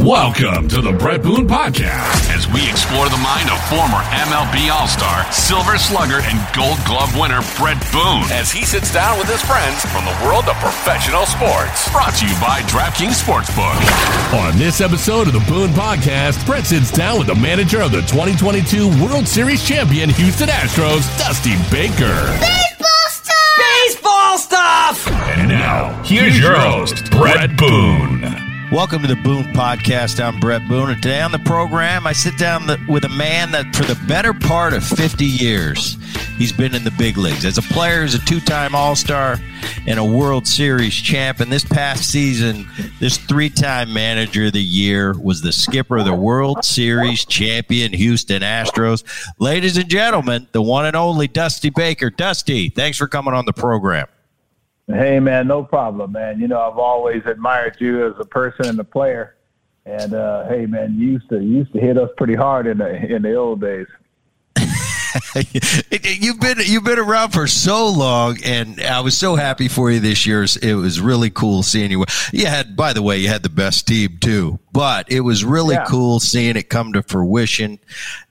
Welcome 0.00 0.68
to 0.68 0.80
the 0.80 0.92
Bret 0.92 1.22
Boone 1.22 1.46
Podcast 1.46 2.32
as 2.32 2.48
we 2.48 2.64
explore 2.64 3.12
the 3.12 3.20
mind 3.20 3.50
of 3.52 3.60
former 3.68 4.00
MLB 4.24 4.72
All 4.72 4.88
Star, 4.88 5.30
Silver 5.30 5.76
Slugger, 5.76 6.24
and 6.24 6.40
Gold 6.56 6.80
Glove 6.88 7.12
winner 7.12 7.44
Bret 7.60 7.76
Boone 7.92 8.24
as 8.32 8.50
he 8.50 8.64
sits 8.64 8.90
down 8.92 9.18
with 9.18 9.28
his 9.28 9.42
friends 9.44 9.84
from 9.92 10.08
the 10.08 10.16
world 10.24 10.48
of 10.48 10.56
professional 10.64 11.26
sports. 11.28 11.92
Brought 11.92 12.16
to 12.16 12.26
you 12.26 12.32
by 12.40 12.64
DraftKings 12.72 13.20
Sportsbook. 13.20 13.76
On 14.32 14.56
this 14.56 14.80
episode 14.80 15.26
of 15.28 15.34
the 15.34 15.44
Boone 15.44 15.70
Podcast, 15.76 16.44
Bret 16.46 16.64
sits 16.64 16.90
down 16.90 17.18
with 17.18 17.28
the 17.28 17.36
manager 17.36 17.82
of 17.82 17.92
the 17.92 18.00
2022 18.08 18.88
World 19.04 19.28
Series 19.28 19.62
champion 19.62 20.08
Houston 20.08 20.48
Astros, 20.48 21.04
Dusty 21.20 21.52
Baker. 21.70 22.16
Baseball 22.40 23.08
stuff! 23.12 23.60
Baseball 23.60 24.38
stuff! 24.38 25.08
And 25.36 25.48
now, 25.48 26.02
here's 26.02 26.38
your 26.38 26.58
host, 26.58 27.10
Bret 27.10 27.56
Boone. 27.58 28.41
Welcome 28.72 29.02
to 29.02 29.08
the 29.08 29.16
Boone 29.16 29.44
Podcast. 29.52 30.18
I'm 30.18 30.40
Bret 30.40 30.66
Boone. 30.66 30.88
And 30.88 31.02
today 31.02 31.20
on 31.20 31.30
the 31.30 31.38
program, 31.40 32.06
I 32.06 32.14
sit 32.14 32.38
down 32.38 32.66
with 32.88 33.04
a 33.04 33.08
man 33.10 33.50
that 33.50 33.76
for 33.76 33.82
the 33.82 34.00
better 34.08 34.32
part 34.32 34.72
of 34.72 34.82
50 34.82 35.26
years, 35.26 35.98
he's 36.38 36.54
been 36.54 36.74
in 36.74 36.82
the 36.82 36.90
big 36.92 37.18
leagues. 37.18 37.44
As 37.44 37.58
a 37.58 37.62
player, 37.62 38.02
as 38.02 38.14
a 38.14 38.18
two 38.20 38.40
time 38.40 38.74
All 38.74 38.96
Star 38.96 39.36
and 39.86 39.98
a 39.98 40.04
World 40.04 40.46
Series 40.46 40.94
champ. 40.94 41.40
And 41.40 41.52
this 41.52 41.66
past 41.66 42.08
season, 42.08 42.66
this 42.98 43.18
three 43.18 43.50
time 43.50 43.92
manager 43.92 44.46
of 44.46 44.54
the 44.54 44.64
year 44.64 45.12
was 45.20 45.42
the 45.42 45.52
skipper 45.52 45.98
of 45.98 46.06
the 46.06 46.14
World 46.14 46.64
Series 46.64 47.26
champion 47.26 47.92
Houston 47.92 48.40
Astros. 48.40 49.04
Ladies 49.38 49.76
and 49.76 49.90
gentlemen, 49.90 50.48
the 50.52 50.62
one 50.62 50.86
and 50.86 50.96
only 50.96 51.28
Dusty 51.28 51.68
Baker. 51.68 52.08
Dusty, 52.08 52.70
thanks 52.70 52.96
for 52.96 53.06
coming 53.06 53.34
on 53.34 53.44
the 53.44 53.52
program. 53.52 54.06
Hey 54.88 55.20
man, 55.20 55.46
no 55.46 55.62
problem, 55.62 56.12
man. 56.12 56.40
You 56.40 56.48
know 56.48 56.60
I've 56.60 56.78
always 56.78 57.22
admired 57.26 57.76
you 57.78 58.06
as 58.06 58.14
a 58.18 58.24
person 58.24 58.66
and 58.66 58.80
a 58.80 58.84
player, 58.84 59.36
and 59.86 60.12
uh, 60.12 60.48
hey 60.48 60.66
man, 60.66 60.98
you 60.98 61.12
used 61.12 61.28
to 61.28 61.40
you 61.40 61.58
used 61.58 61.72
to 61.72 61.80
hit 61.80 61.96
us 61.96 62.10
pretty 62.16 62.34
hard 62.34 62.66
in 62.66 62.78
the 62.78 63.14
in 63.14 63.22
the 63.22 63.34
old 63.34 63.60
days. 63.60 63.86
you've 66.02 66.40
been 66.40 66.58
you've 66.64 66.84
been 66.84 66.98
around 66.98 67.30
for 67.30 67.46
so 67.46 67.88
long, 67.88 68.38
and 68.44 68.80
I 68.80 69.00
was 69.00 69.16
so 69.16 69.36
happy 69.36 69.68
for 69.68 69.90
you 69.90 70.00
this 70.00 70.26
year. 70.26 70.44
It 70.62 70.74
was 70.74 71.00
really 71.00 71.30
cool 71.30 71.62
seeing 71.62 71.90
you. 71.90 72.04
You 72.32 72.46
had, 72.46 72.76
by 72.76 72.92
the 72.92 73.02
way, 73.02 73.18
you 73.18 73.28
had 73.28 73.42
the 73.42 73.50
best 73.50 73.86
team 73.86 74.18
too, 74.20 74.58
but 74.72 75.10
it 75.10 75.20
was 75.20 75.44
really 75.44 75.74
yeah. 75.74 75.84
cool 75.84 76.20
seeing 76.20 76.56
it 76.56 76.68
come 76.68 76.92
to 76.94 77.02
fruition. 77.02 77.78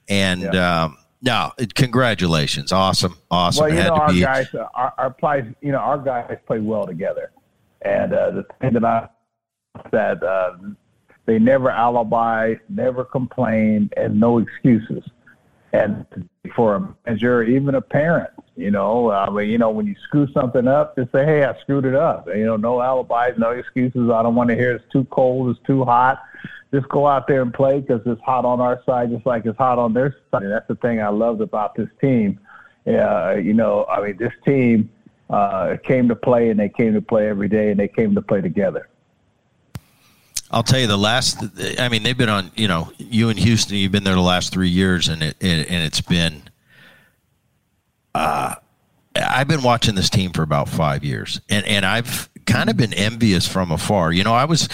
And 0.10 0.42
yeah. 0.42 0.84
um, 0.84 0.98
no, 1.22 1.52
congratulations! 1.76 2.72
Awesome, 2.72 3.18
awesome. 3.30 3.66
Well, 3.66 3.74
you 3.74 3.84
know, 3.84 3.96
our 3.96 4.12
be... 4.12 4.22
guys, 4.22 4.54
uh, 4.54 4.68
our, 4.74 4.94
our 4.98 5.10
plays, 5.12 5.46
you 5.62 5.72
know, 5.72 5.78
our 5.78 5.98
guys 5.98 6.38
play 6.48 6.60
well 6.60 6.86
together, 6.86 7.32
and 7.84 8.14
uh, 8.14 8.32
the 8.32 8.46
thing 8.60 8.74
that 8.74 8.84
I 8.84 9.08
that 9.92 10.24
uh, 10.24 10.54
they 11.26 11.38
never 11.38 11.70
alibi, 11.70 12.56
never 12.70 13.04
complain, 13.04 13.90
and 13.98 14.20
no 14.20 14.40
excuses. 14.40 15.04
And 15.74 16.06
for 16.56 16.76
a 16.76 16.96
manager, 17.06 17.44
even 17.44 17.76
a 17.76 17.82
parent, 17.82 18.32
you 18.58 18.72
know, 18.72 19.12
I 19.12 19.30
mean, 19.30 19.50
you 19.50 19.58
know, 19.58 19.70
when 19.70 19.88
you 19.88 19.96
screw 20.04 20.28
something 20.34 20.68
up, 20.68 20.98
just 20.98 21.12
say, 21.12 21.24
"Hey, 21.24 21.44
I 21.46 21.58
screwed 21.62 21.86
it 21.86 21.96
up." 21.96 22.28
You 22.28 22.46
know, 22.46 22.58
no 22.58 22.82
alibis, 22.82 23.38
no 23.38 23.52
excuses. 23.52 24.10
I 24.10 24.24
don't 24.24 24.36
want 24.36 24.50
to 24.50 24.56
hear 24.56 24.74
it's 24.74 24.92
too 24.92 25.06
cold, 25.06 25.56
it's 25.56 25.66
too 25.68 25.86
hot 25.86 26.20
just 26.74 26.88
go 26.90 27.06
out 27.06 27.28
there 27.28 27.42
and 27.42 27.54
play 27.54 27.82
because 27.82 28.02
it's 28.06 28.22
hot 28.22 28.46
on 28.46 28.62
our 28.62 28.82
side, 28.86 29.12
just 29.12 29.26
like 29.26 29.46
it's 29.46 29.58
hot 29.58 29.78
on 29.78 29.94
their 29.94 30.16
side. 30.32 30.44
And 30.44 30.52
that's 30.52 30.68
the 30.68 30.76
thing 30.76 31.02
I 31.02 31.10
loved 31.10 31.42
about 31.42 31.76
this 31.76 31.90
team. 32.00 32.40
Uh, 32.88 33.36
you 33.36 33.54
know, 33.54 33.86
I 33.86 34.02
mean, 34.02 34.18
this 34.18 34.34
team 34.46 34.90
uh, 35.30 35.78
came 35.84 36.08
to 36.08 36.16
play, 36.16 36.50
and 36.50 36.60
they 36.60 36.70
came 36.70 36.94
to 36.94 37.02
play 37.02 37.28
every 37.28 37.50
day, 37.50 37.72
and 37.72 37.80
they 37.80 37.88
came 37.88 38.16
to 38.16 38.22
play 38.22 38.42
together. 38.42 38.88
I'll 40.50 40.64
tell 40.64 40.80
you 40.80 40.88
the 40.88 40.98
last. 40.98 41.44
I 41.80 41.90
mean, 41.90 42.04
they've 42.04 42.18
been 42.18 42.30
on. 42.30 42.52
You 42.56 42.68
know, 42.68 42.92
you 42.98 43.30
in 43.30 43.38
Houston, 43.38 43.78
you've 43.78 43.92
been 43.92 44.04
there 44.04 44.16
the 44.16 44.22
last 44.22 44.52
three 44.52 44.70
years, 44.70 45.08
and 45.08 45.22
it, 45.22 45.38
it 45.40 45.70
and 45.70 45.84
it's 45.84 46.02
been. 46.02 46.44
Uh, 48.14 48.56
I've 49.16 49.48
been 49.48 49.62
watching 49.62 49.96
this 49.96 50.10
team 50.10 50.32
for 50.32 50.42
about 50.42 50.68
five 50.68 51.04
years, 51.04 51.40
and 51.50 51.66
and 51.66 51.86
I've 51.86 52.30
kind 52.46 52.70
of 52.70 52.78
been 52.78 52.94
envious 52.94 53.48
from 53.48 53.72
afar. 53.72 54.12
You 54.12 54.24
know, 54.24 54.34
I 54.34 54.46
was, 54.46 54.70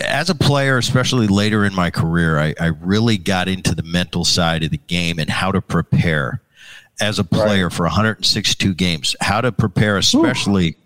as 0.00 0.30
a 0.30 0.34
player, 0.34 0.78
especially 0.78 1.26
later 1.26 1.64
in 1.64 1.74
my 1.74 1.90
career, 1.90 2.38
I, 2.38 2.54
I 2.60 2.66
really 2.66 3.18
got 3.18 3.48
into 3.48 3.74
the 3.74 3.82
mental 3.82 4.24
side 4.24 4.62
of 4.62 4.70
the 4.70 4.78
game 4.78 5.18
and 5.18 5.30
how 5.30 5.52
to 5.52 5.60
prepare 5.60 6.42
as 7.00 7.18
a 7.18 7.24
player 7.24 7.64
right. 7.64 7.72
for 7.72 7.84
162 7.84 8.74
games, 8.74 9.16
how 9.20 9.40
to 9.40 9.52
prepare, 9.52 9.96
especially. 9.96 10.70
Ooh. 10.70 10.76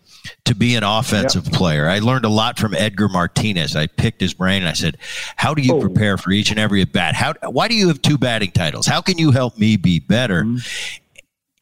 To 0.47 0.57
be 0.57 0.75
an 0.75 0.83
offensive 0.83 1.45
yep. 1.45 1.55
player, 1.55 1.89
I 1.89 2.01
learned 2.01 2.25
a 2.25 2.29
lot 2.29 2.59
from 2.59 2.75
Edgar 2.75 3.09
Martinez. 3.09 3.77
I 3.77 3.87
picked 3.87 4.21
his 4.21 4.35
brain 4.35 4.63
and 4.63 4.69
I 4.69 4.73
said, 4.73 4.99
"How 5.37 5.55
do 5.55 5.63
you 5.63 5.77
oh. 5.77 5.81
prepare 5.81 6.19
for 6.19 6.33
each 6.33 6.51
and 6.51 6.59
every 6.59 6.83
at 6.83 6.93
bat? 6.93 7.15
How? 7.15 7.35
Why 7.49 7.69
do 7.69 7.77
you 7.77 7.87
have 7.87 8.03
two 8.03 8.19
batting 8.19 8.51
titles? 8.51 8.87
How 8.87 9.01
can 9.01 9.19
you 9.19 9.31
help 9.31 9.57
me 9.57 9.77
be 9.77 10.01
better?" 10.01 10.43
Mm-hmm. 10.43 11.05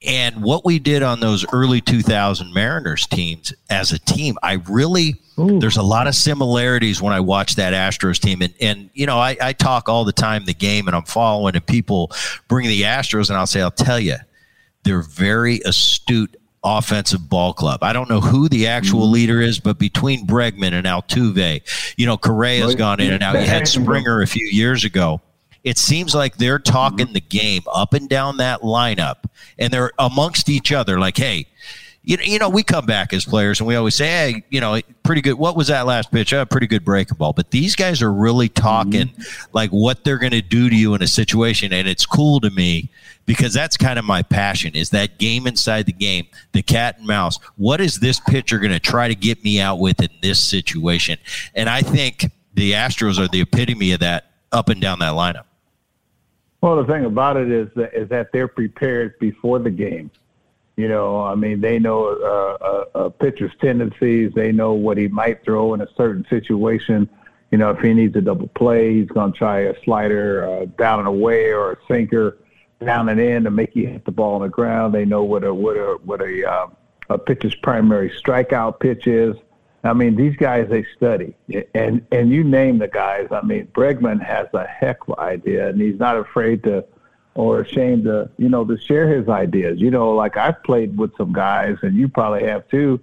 And 0.06 0.42
what 0.42 0.64
we 0.64 0.78
did 0.78 1.02
on 1.02 1.20
those 1.20 1.46
early 1.52 1.80
2000 1.80 2.52
Mariners 2.52 3.06
teams 3.06 3.54
as 3.70 3.92
a 3.92 3.98
team, 3.98 4.36
I 4.42 4.54
really, 4.68 5.16
Ooh. 5.38 5.58
there's 5.58 5.78
a 5.78 5.82
lot 5.82 6.06
of 6.06 6.14
similarities 6.14 7.00
when 7.00 7.14
I 7.14 7.20
watch 7.20 7.56
that 7.56 7.72
Astros 7.72 8.18
team. 8.18 8.42
And, 8.42 8.54
and 8.60 8.90
you 8.92 9.06
know, 9.06 9.18
I, 9.18 9.36
I 9.40 9.52
talk 9.52 9.88
all 9.88 10.04
the 10.04 10.12
time 10.12 10.44
the 10.44 10.54
game 10.54 10.86
and 10.86 10.96
I'm 10.96 11.04
following, 11.04 11.54
and 11.54 11.66
people 11.66 12.12
bring 12.48 12.66
the 12.66 12.82
Astros, 12.82 13.30
and 13.30 13.38
I'll 13.38 13.46
say, 13.46 13.62
I'll 13.62 13.70
tell 13.70 14.00
you, 14.00 14.16
they're 14.82 15.02
very 15.02 15.60
astute 15.60 16.36
offensive 16.62 17.28
ball 17.28 17.52
club. 17.52 17.82
I 17.82 17.92
don't 17.92 18.08
know 18.08 18.20
who 18.20 18.48
the 18.48 18.66
actual 18.66 19.02
mm-hmm. 19.02 19.12
leader 19.12 19.40
is, 19.40 19.60
but 19.60 19.78
between 19.78 20.26
Bregman 20.26 20.72
and 20.72 20.86
Altuve, 20.86 21.60
you 21.96 22.06
know, 22.06 22.16
Correa's 22.16 22.74
gone 22.74 23.00
in 23.00 23.12
and 23.12 23.22
out. 23.22 23.34
You 23.34 23.46
had 23.46 23.68
Springer 23.68 24.22
a 24.22 24.26
few 24.26 24.46
years 24.46 24.84
ago 24.84 25.20
it 25.64 25.78
seems 25.78 26.14
like 26.14 26.36
they're 26.36 26.58
talking 26.58 27.12
the 27.12 27.20
game 27.20 27.62
up 27.72 27.94
and 27.94 28.08
down 28.08 28.36
that 28.36 28.60
lineup 28.60 29.24
and 29.58 29.72
they're 29.72 29.92
amongst 29.98 30.48
each 30.48 30.72
other 30.72 30.98
like 31.00 31.16
hey 31.16 31.46
you, 32.04 32.18
you 32.22 32.38
know 32.38 32.50
we 32.50 32.62
come 32.62 32.84
back 32.86 33.12
as 33.12 33.24
players 33.24 33.60
and 33.60 33.66
we 33.66 33.74
always 33.74 33.94
say 33.94 34.06
hey 34.06 34.44
you 34.50 34.60
know 34.60 34.78
pretty 35.02 35.22
good 35.22 35.34
what 35.34 35.56
was 35.56 35.68
that 35.68 35.86
last 35.86 36.12
pitch? 36.12 36.32
Uh, 36.32 36.44
pretty 36.44 36.66
good 36.66 36.84
breaking 36.84 37.16
ball. 37.16 37.32
But 37.32 37.50
these 37.50 37.74
guys 37.74 38.02
are 38.02 38.12
really 38.12 38.48
talking 38.48 39.08
mm-hmm. 39.08 39.50
like 39.52 39.70
what 39.70 40.04
they're 40.04 40.18
going 40.18 40.32
to 40.32 40.42
do 40.42 40.68
to 40.68 40.76
you 40.76 40.94
in 40.94 41.02
a 41.02 41.06
situation 41.06 41.72
and 41.72 41.88
it's 41.88 42.04
cool 42.04 42.40
to 42.40 42.50
me 42.50 42.90
because 43.26 43.54
that's 43.54 43.76
kind 43.76 43.98
of 43.98 44.04
my 44.04 44.22
passion 44.22 44.74
is 44.74 44.90
that 44.90 45.18
game 45.18 45.46
inside 45.46 45.86
the 45.86 45.92
game 45.92 46.26
the 46.52 46.62
cat 46.62 46.98
and 46.98 47.06
mouse. 47.06 47.38
What 47.56 47.80
is 47.80 48.00
this 48.00 48.20
pitcher 48.20 48.58
going 48.58 48.72
to 48.72 48.80
try 48.80 49.08
to 49.08 49.14
get 49.14 49.42
me 49.42 49.60
out 49.60 49.78
with 49.78 50.02
in 50.02 50.10
this 50.20 50.40
situation? 50.40 51.18
And 51.54 51.68
i 51.68 51.80
think 51.80 52.30
the 52.52 52.72
astros 52.72 53.18
are 53.18 53.28
the 53.28 53.40
epitome 53.40 53.92
of 53.92 54.00
that 54.00 54.30
up 54.52 54.68
and 54.68 54.80
down 54.80 54.98
that 55.00 55.12
lineup 55.12 55.44
well, 56.64 56.76
the 56.76 56.90
thing 56.90 57.04
about 57.04 57.36
it 57.36 57.50
is 57.50 57.68
that, 57.76 57.92
is 57.92 58.08
that 58.08 58.32
they're 58.32 58.48
prepared 58.48 59.18
before 59.18 59.58
the 59.58 59.70
game. 59.70 60.10
You 60.76 60.88
know, 60.88 61.22
I 61.22 61.34
mean, 61.34 61.60
they 61.60 61.78
know 61.78 62.06
uh, 62.06 62.86
a, 62.94 63.00
a 63.04 63.10
pitcher's 63.10 63.52
tendencies. 63.60 64.32
They 64.34 64.50
know 64.50 64.72
what 64.72 64.96
he 64.96 65.08
might 65.08 65.44
throw 65.44 65.74
in 65.74 65.82
a 65.82 65.86
certain 65.94 66.24
situation. 66.30 67.06
You 67.50 67.58
know, 67.58 67.68
if 67.68 67.80
he 67.80 67.92
needs 67.92 68.16
a 68.16 68.22
double 68.22 68.48
play, 68.48 68.94
he's 68.94 69.08
going 69.08 69.32
to 69.32 69.38
try 69.38 69.60
a 69.60 69.74
slider 69.84 70.48
uh, 70.48 70.64
down 70.78 71.00
and 71.00 71.08
away 71.08 71.52
or 71.52 71.72
a 71.72 71.76
sinker 71.86 72.38
down 72.82 73.10
and 73.10 73.20
in 73.20 73.44
to 73.44 73.50
make 73.50 73.76
you 73.76 73.86
hit 73.86 74.06
the 74.06 74.10
ball 74.10 74.36
on 74.36 74.40
the 74.40 74.48
ground. 74.48 74.94
They 74.94 75.04
know 75.04 75.22
what 75.22 75.44
a 75.44 75.52
what 75.52 75.76
a 75.76 75.98
what 76.02 76.22
a 76.22 76.50
uh, 76.50 76.66
a 77.10 77.18
pitcher's 77.18 77.54
primary 77.56 78.08
strikeout 78.08 78.80
pitch 78.80 79.06
is. 79.06 79.36
I 79.84 79.92
mean, 79.92 80.16
these 80.16 80.34
guys 80.36 80.68
they 80.70 80.86
study, 80.96 81.34
and 81.74 82.06
and 82.10 82.30
you 82.30 82.42
name 82.42 82.78
the 82.78 82.88
guys. 82.88 83.28
I 83.30 83.42
mean, 83.42 83.66
Bregman 83.74 84.24
has 84.24 84.48
a 84.54 84.66
heck 84.66 85.06
of 85.06 85.18
an 85.18 85.24
idea, 85.24 85.68
and 85.68 85.80
he's 85.80 85.98
not 85.98 86.16
afraid 86.16 86.62
to 86.64 86.86
or 87.34 87.60
ashamed 87.60 88.04
to 88.04 88.30
you 88.38 88.48
know 88.48 88.64
to 88.64 88.78
share 88.78 89.06
his 89.08 89.28
ideas. 89.28 89.78
You 89.78 89.90
know, 89.90 90.14
like 90.14 90.38
I've 90.38 90.62
played 90.62 90.96
with 90.96 91.14
some 91.18 91.34
guys, 91.34 91.76
and 91.82 91.94
you 91.96 92.08
probably 92.08 92.44
have 92.44 92.66
too, 92.68 92.98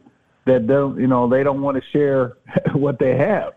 that 0.46 0.66
don't 0.66 1.00
you 1.00 1.06
know 1.06 1.30
they 1.30 1.44
don't 1.44 1.62
want 1.62 1.82
to 1.82 1.90
share 1.92 2.38
what 2.74 2.98
they 2.98 3.16
have, 3.16 3.54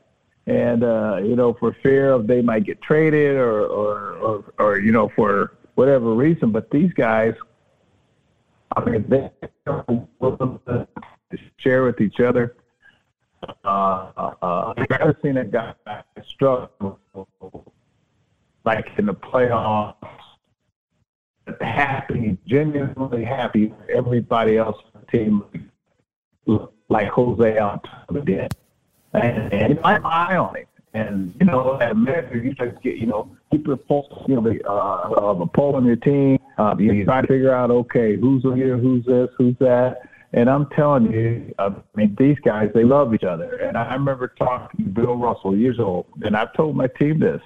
and 0.46 0.84
uh, 0.84 1.18
you 1.22 1.34
know 1.34 1.54
for 1.54 1.72
fear 1.82 2.12
of 2.12 2.26
they 2.26 2.42
might 2.42 2.64
get 2.64 2.82
traded 2.82 3.36
or 3.36 3.64
or 3.64 4.12
or, 4.16 4.54
or 4.58 4.78
you 4.78 4.92
know 4.92 5.08
for 5.16 5.56
whatever 5.76 6.12
reason. 6.12 6.52
But 6.52 6.70
these 6.70 6.92
guys, 6.92 7.34
I 8.76 8.84
mean, 8.84 9.06
they're 9.08 9.84
willing 10.18 10.60
to 10.66 10.86
share 11.56 11.84
with 11.84 12.02
each 12.02 12.20
other 12.20 12.54
uh, 13.64 14.32
uh, 14.42 14.74
I've 14.76 14.90
never 14.90 15.18
seen 15.22 15.36
a 15.36 15.44
guy 15.44 15.74
struggle 16.26 16.98
like 18.64 18.86
in 18.98 19.06
the 19.06 19.14
playoffs, 19.14 19.94
happy, 21.60 22.36
genuinely 22.46 23.24
happy. 23.24 23.72
Everybody 23.94 24.56
else 24.56 24.76
on 24.94 25.02
the 25.02 25.18
team, 25.18 25.44
like 26.88 27.08
Jose 27.08 27.42
Altuve 27.42 28.24
did, 28.24 28.54
and, 29.12 29.52
and 29.52 29.78
I 29.84 29.96
eye 29.98 30.36
on 30.36 30.56
it. 30.56 30.68
And 30.94 31.34
you 31.40 31.46
know, 31.46 31.78
at 31.80 31.90
America, 31.90 32.38
you 32.38 32.54
just 32.54 32.80
get 32.82 32.96
you 32.96 33.06
know 33.06 33.36
keep 33.50 33.66
your 33.66 33.76
pulse, 33.76 34.06
you 34.28 34.36
know, 34.36 34.42
the, 34.42 34.60
uh, 34.66 34.72
uh, 34.72 35.34
the 35.34 35.46
pull 35.46 35.74
on 35.74 35.84
your 35.84 35.96
team. 35.96 36.38
Uh, 36.56 36.74
you 36.78 37.04
try 37.04 37.20
to 37.20 37.26
figure 37.26 37.52
out, 37.52 37.70
okay, 37.70 38.16
who's 38.16 38.44
here, 38.54 38.78
who's 38.78 39.04
this, 39.04 39.28
who's 39.36 39.56
that 39.58 40.02
And 40.34 40.50
I'm 40.50 40.68
telling 40.70 41.12
you, 41.12 41.54
I 41.60 41.72
mean, 41.94 42.16
these 42.18 42.38
guys, 42.40 42.68
they 42.74 42.82
love 42.82 43.14
each 43.14 43.22
other. 43.22 43.54
And 43.58 43.78
I 43.78 43.94
remember 43.94 44.34
talking 44.36 44.84
to 44.84 44.90
Bill 44.90 45.16
Russell 45.16 45.56
years 45.56 45.78
old, 45.78 46.06
and 46.22 46.36
I've 46.36 46.52
told 46.54 46.76
my 46.76 46.88
team 46.88 47.20
this. 47.20 47.40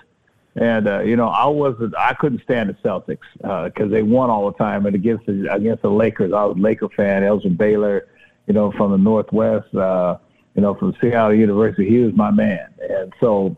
And 0.56 0.88
uh, 0.88 1.00
you 1.00 1.14
know, 1.14 1.28
I 1.28 1.46
wasn't, 1.46 1.94
I 1.98 2.14
couldn't 2.14 2.42
stand 2.44 2.70
the 2.70 2.74
Celtics 2.88 3.18
because 3.36 3.86
uh, 3.86 3.94
they 3.94 4.02
won 4.02 4.30
all 4.30 4.50
the 4.50 4.56
time. 4.56 4.86
And 4.86 4.96
against 4.96 5.26
the 5.26 5.52
against 5.52 5.82
the 5.82 5.90
Lakers, 5.90 6.32
I 6.32 6.44
was 6.46 6.56
a 6.56 6.60
Laker 6.60 6.88
fan. 6.88 7.24
Elgin 7.24 7.56
Baylor, 7.56 8.08
you 8.46 8.54
know, 8.54 8.72
from 8.72 8.90
the 8.90 8.98
Northwest, 8.98 9.72
uh, 9.74 10.16
you 10.56 10.62
know, 10.62 10.74
from 10.74 10.94
Seattle 10.98 11.34
University, 11.34 11.86
he 11.86 11.98
was 11.98 12.14
my 12.14 12.30
man. 12.30 12.72
And 12.88 13.12
so 13.20 13.54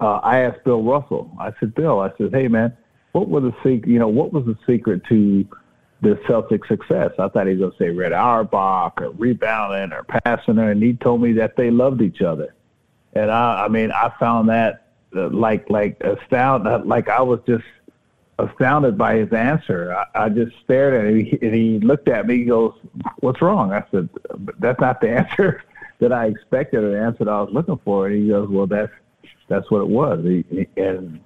uh, 0.00 0.20
I 0.22 0.40
asked 0.40 0.64
Bill 0.64 0.82
Russell. 0.82 1.30
I 1.38 1.52
said, 1.60 1.74
Bill, 1.74 2.00
I 2.00 2.10
said, 2.16 2.30
hey 2.32 2.48
man, 2.48 2.74
what 3.12 3.28
was 3.28 3.44
the 3.44 3.52
secret? 3.58 3.86
You 3.86 3.98
know, 3.98 4.08
what 4.08 4.32
was 4.32 4.46
the 4.46 4.56
secret 4.66 5.02
to 5.10 5.46
the 6.02 6.20
Celtic 6.26 6.66
success? 6.66 7.12
I 7.18 7.28
thought 7.28 7.46
he 7.46 7.54
was 7.54 7.60
going 7.60 7.72
to 7.72 7.78
say 7.78 7.90
Red 7.90 8.12
Auerbach 8.12 9.00
or 9.00 9.10
rebounding 9.12 9.96
or 9.96 10.02
passing 10.02 10.56
her, 10.56 10.70
and 10.70 10.82
he 10.82 10.94
told 10.94 11.22
me 11.22 11.32
that 11.34 11.56
they 11.56 11.70
loved 11.70 12.02
each 12.02 12.20
other. 12.20 12.54
And 13.14 13.30
I, 13.30 13.64
I 13.64 13.68
mean, 13.68 13.90
I 13.92 14.12
found 14.18 14.48
that 14.48 14.88
uh, 15.14 15.28
like 15.28 15.68
like 15.70 16.00
astounded, 16.00 16.86
like 16.86 17.08
I 17.08 17.20
was 17.20 17.40
just 17.46 17.64
astounded 18.38 18.96
by 18.96 19.16
his 19.16 19.32
answer. 19.32 19.94
I, 19.94 20.24
I 20.24 20.28
just 20.28 20.56
stared 20.64 20.94
at 20.94 21.12
him, 21.12 21.38
and 21.42 21.54
he 21.54 21.78
looked 21.80 22.08
at 22.08 22.26
me. 22.26 22.38
He 22.38 22.44
goes, 22.44 22.74
"What's 23.20 23.42
wrong?" 23.42 23.72
I 23.72 23.84
said, 23.90 24.08
"That's 24.58 24.80
not 24.80 25.00
the 25.00 25.10
answer 25.18 25.62
that 26.00 26.12
I 26.12 26.26
expected, 26.26 26.82
or 26.82 26.90
the 26.92 27.00
answer 27.00 27.24
that 27.24 27.30
I 27.30 27.42
was 27.42 27.52
looking 27.52 27.78
for." 27.84 28.06
And 28.08 28.22
he 28.22 28.28
goes, 28.28 28.48
"Well, 28.48 28.66
that's 28.66 28.92
that's 29.48 29.70
what 29.70 29.82
it 29.82 29.88
was." 29.88 30.24
He, 30.24 30.66
and 30.76 31.20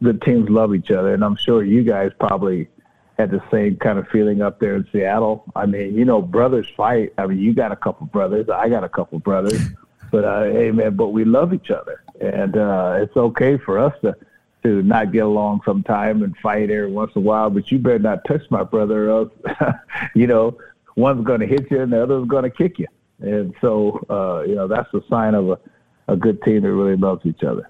the 0.00 0.14
teams 0.14 0.48
love 0.48 0.74
each 0.74 0.90
other, 0.90 1.14
and 1.14 1.24
I'm 1.24 1.36
sure 1.36 1.64
you 1.64 1.82
guys 1.82 2.12
probably 2.18 2.68
had 3.18 3.30
the 3.30 3.42
same 3.50 3.76
kind 3.76 3.98
of 3.98 4.06
feeling 4.08 4.42
up 4.42 4.60
there 4.60 4.76
in 4.76 4.86
Seattle. 4.92 5.44
I 5.54 5.66
mean, 5.66 5.94
you 5.94 6.04
know, 6.04 6.20
brothers 6.20 6.68
fight. 6.76 7.14
I 7.18 7.26
mean, 7.26 7.38
you 7.38 7.54
got 7.54 7.72
a 7.72 7.76
couple 7.76 8.06
brothers, 8.06 8.48
I 8.48 8.68
got 8.68 8.84
a 8.84 8.88
couple 8.88 9.18
brothers, 9.18 9.60
but 10.10 10.24
uh, 10.24 10.44
hey, 10.44 10.70
man, 10.70 10.96
but 10.96 11.08
we 11.08 11.24
love 11.24 11.54
each 11.54 11.70
other, 11.70 12.02
and 12.20 12.56
uh, 12.56 12.98
it's 13.00 13.16
okay 13.16 13.56
for 13.58 13.78
us 13.78 13.94
to 14.02 14.16
to 14.62 14.82
not 14.82 15.12
get 15.12 15.20
along 15.20 15.60
sometime 15.64 16.22
and 16.24 16.36
fight 16.38 16.70
every 16.70 16.90
once 16.90 17.12
in 17.14 17.22
a 17.22 17.24
while. 17.24 17.50
But 17.50 17.70
you 17.70 17.78
better 17.78 18.00
not 18.00 18.24
touch 18.24 18.42
my 18.50 18.64
brother, 18.64 19.08
or 19.08 19.10
else, 19.10 19.32
you 20.14 20.26
know, 20.26 20.58
one's 20.96 21.24
going 21.24 21.40
to 21.40 21.46
hit 21.46 21.70
you 21.70 21.80
and 21.80 21.92
the 21.92 22.02
other's 22.02 22.26
going 22.26 22.42
to 22.42 22.50
kick 22.50 22.78
you. 22.78 22.88
And 23.20 23.54
so, 23.60 24.04
uh, 24.10 24.42
you 24.46 24.54
know, 24.54 24.66
that's 24.66 24.92
a 24.92 25.02
sign 25.08 25.34
of 25.34 25.50
a, 25.50 25.58
a 26.08 26.16
good 26.16 26.42
team 26.42 26.62
that 26.62 26.72
really 26.72 26.96
loves 26.96 27.24
each 27.24 27.44
other. 27.44 27.68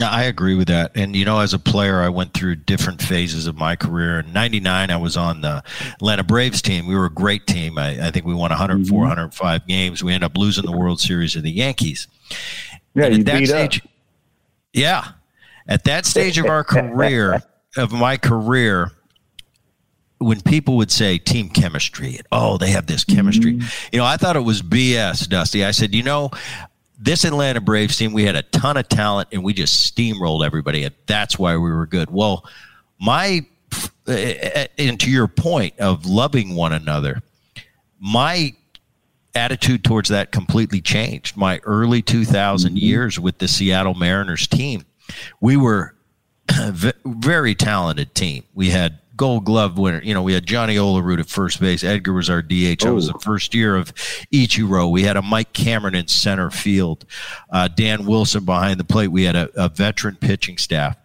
I 0.00 0.24
agree 0.24 0.54
with 0.54 0.68
that. 0.68 0.92
And, 0.94 1.14
you 1.14 1.24
know, 1.24 1.40
as 1.40 1.52
a 1.52 1.58
player, 1.58 2.00
I 2.00 2.08
went 2.08 2.32
through 2.32 2.56
different 2.56 3.02
phases 3.02 3.46
of 3.46 3.56
my 3.56 3.76
career. 3.76 4.20
In 4.20 4.32
99, 4.32 4.90
I 4.90 4.96
was 4.96 5.16
on 5.16 5.40
the 5.42 5.62
Atlanta 5.94 6.22
Braves 6.22 6.62
team. 6.62 6.86
We 6.86 6.94
were 6.94 7.06
a 7.06 7.10
great 7.10 7.46
team. 7.46 7.78
I, 7.78 8.06
I 8.06 8.10
think 8.10 8.24
we 8.24 8.34
won 8.34 8.50
104, 8.50 8.96
mm-hmm. 8.96 9.08
105 9.08 9.66
games. 9.66 10.02
We 10.02 10.12
ended 10.12 10.30
up 10.30 10.36
losing 10.36 10.64
the 10.64 10.76
World 10.76 11.00
Series 11.00 11.36
of 11.36 11.42
the 11.42 11.50
Yankees. 11.50 12.08
Yeah, 12.94 13.06
and 13.06 13.18
you 13.18 13.24
beat 13.24 13.46
stage, 13.46 13.82
up. 13.82 13.90
Yeah. 14.72 15.08
At 15.68 15.84
that 15.84 16.06
stage 16.06 16.38
of 16.38 16.46
our 16.46 16.64
career, 16.64 17.42
of 17.76 17.92
my 17.92 18.16
career, 18.16 18.92
when 20.18 20.40
people 20.40 20.76
would 20.76 20.90
say 20.90 21.18
team 21.18 21.48
chemistry, 21.48 22.20
oh, 22.30 22.56
they 22.56 22.70
have 22.70 22.86
this 22.86 23.04
chemistry, 23.04 23.54
mm-hmm. 23.54 23.88
you 23.92 23.98
know, 23.98 24.04
I 24.04 24.16
thought 24.16 24.36
it 24.36 24.40
was 24.40 24.62
BS, 24.62 25.28
Dusty. 25.28 25.64
I 25.64 25.72
said, 25.72 25.94
you 25.94 26.02
know, 26.02 26.30
this 27.02 27.24
Atlanta 27.24 27.60
Braves 27.60 27.96
team, 27.96 28.12
we 28.12 28.24
had 28.24 28.36
a 28.36 28.42
ton 28.42 28.76
of 28.76 28.88
talent 28.88 29.28
and 29.32 29.42
we 29.42 29.52
just 29.52 29.94
steamrolled 29.94 30.46
everybody, 30.46 30.84
and 30.84 30.94
that's 31.06 31.38
why 31.38 31.56
we 31.56 31.70
were 31.72 31.86
good. 31.86 32.10
Well, 32.10 32.46
my 33.00 33.44
eh, 34.06 34.12
eh, 34.12 34.50
eh, 34.54 34.66
and 34.78 35.00
to 35.00 35.10
your 35.10 35.26
point 35.26 35.78
of 35.80 36.06
loving 36.06 36.54
one 36.54 36.72
another, 36.72 37.20
my 37.98 38.54
attitude 39.34 39.82
towards 39.82 40.10
that 40.10 40.30
completely 40.30 40.80
changed. 40.80 41.36
My 41.36 41.58
early 41.64 42.02
2000 42.02 42.70
mm-hmm. 42.70 42.76
years 42.76 43.18
with 43.18 43.38
the 43.38 43.48
Seattle 43.48 43.94
Mariners 43.94 44.46
team, 44.46 44.84
we 45.40 45.56
were 45.56 45.96
a 46.48 46.72
very 47.04 47.56
talented 47.56 48.14
team. 48.14 48.44
We 48.54 48.70
had 48.70 49.00
Gold 49.16 49.44
Glove 49.44 49.78
winner. 49.78 50.00
You 50.02 50.14
know, 50.14 50.22
we 50.22 50.32
had 50.32 50.46
Johnny 50.46 50.76
Olerud 50.76 51.20
at 51.20 51.28
first 51.28 51.60
base. 51.60 51.84
Edgar 51.84 52.12
was 52.12 52.30
our 52.30 52.42
DH. 52.42 52.80
That 52.80 52.92
was 52.94 53.08
the 53.08 53.14
oh. 53.14 53.18
first 53.18 53.54
year 53.54 53.76
of 53.76 53.94
Ichiro. 54.32 54.90
We 54.90 55.02
had 55.02 55.16
a 55.16 55.22
Mike 55.22 55.52
Cameron 55.52 55.94
in 55.94 56.08
center 56.08 56.50
field. 56.50 57.04
Uh, 57.50 57.68
Dan 57.68 58.06
Wilson 58.06 58.44
behind 58.44 58.80
the 58.80 58.84
plate. 58.84 59.08
We 59.08 59.24
had 59.24 59.36
a, 59.36 59.50
a 59.54 59.68
veteran 59.68 60.16
pitching 60.16 60.58
staff. 60.58 60.96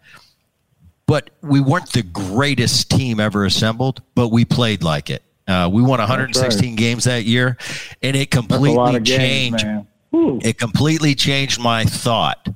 But 1.06 1.30
we 1.42 1.62
weren't 1.62 1.92
the 1.94 2.04
greatest 2.04 2.92
team 2.92 3.19
ever 3.19 3.45
assembled, 3.45 4.01
but 4.13 4.27
we 4.27 4.44
played 4.44 4.83
like 4.83 5.10
it. 5.10 5.24
Uh, 5.48 5.69
we 5.71 5.81
won 5.81 6.00
116 6.00 6.69
right. 6.69 6.77
games 6.77 7.06
that 7.06 7.24
year, 7.24 7.57
and 8.01 8.18
it 8.18 8.30
completely 8.30 9.00
changed. 9.01 9.63
Games, 9.63 10.45
it 10.45 10.57
completely 10.57 11.15
changed 11.15 11.62
my 11.62 11.86
thought 11.86 12.50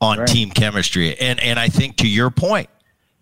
on 0.00 0.18
right. 0.18 0.28
team 0.28 0.50
chemistry. 0.50 1.16
And 1.18 1.38
and 1.38 1.58
I 1.58 1.68
think 1.68 1.96
to 1.98 2.08
your 2.08 2.30
point, 2.30 2.68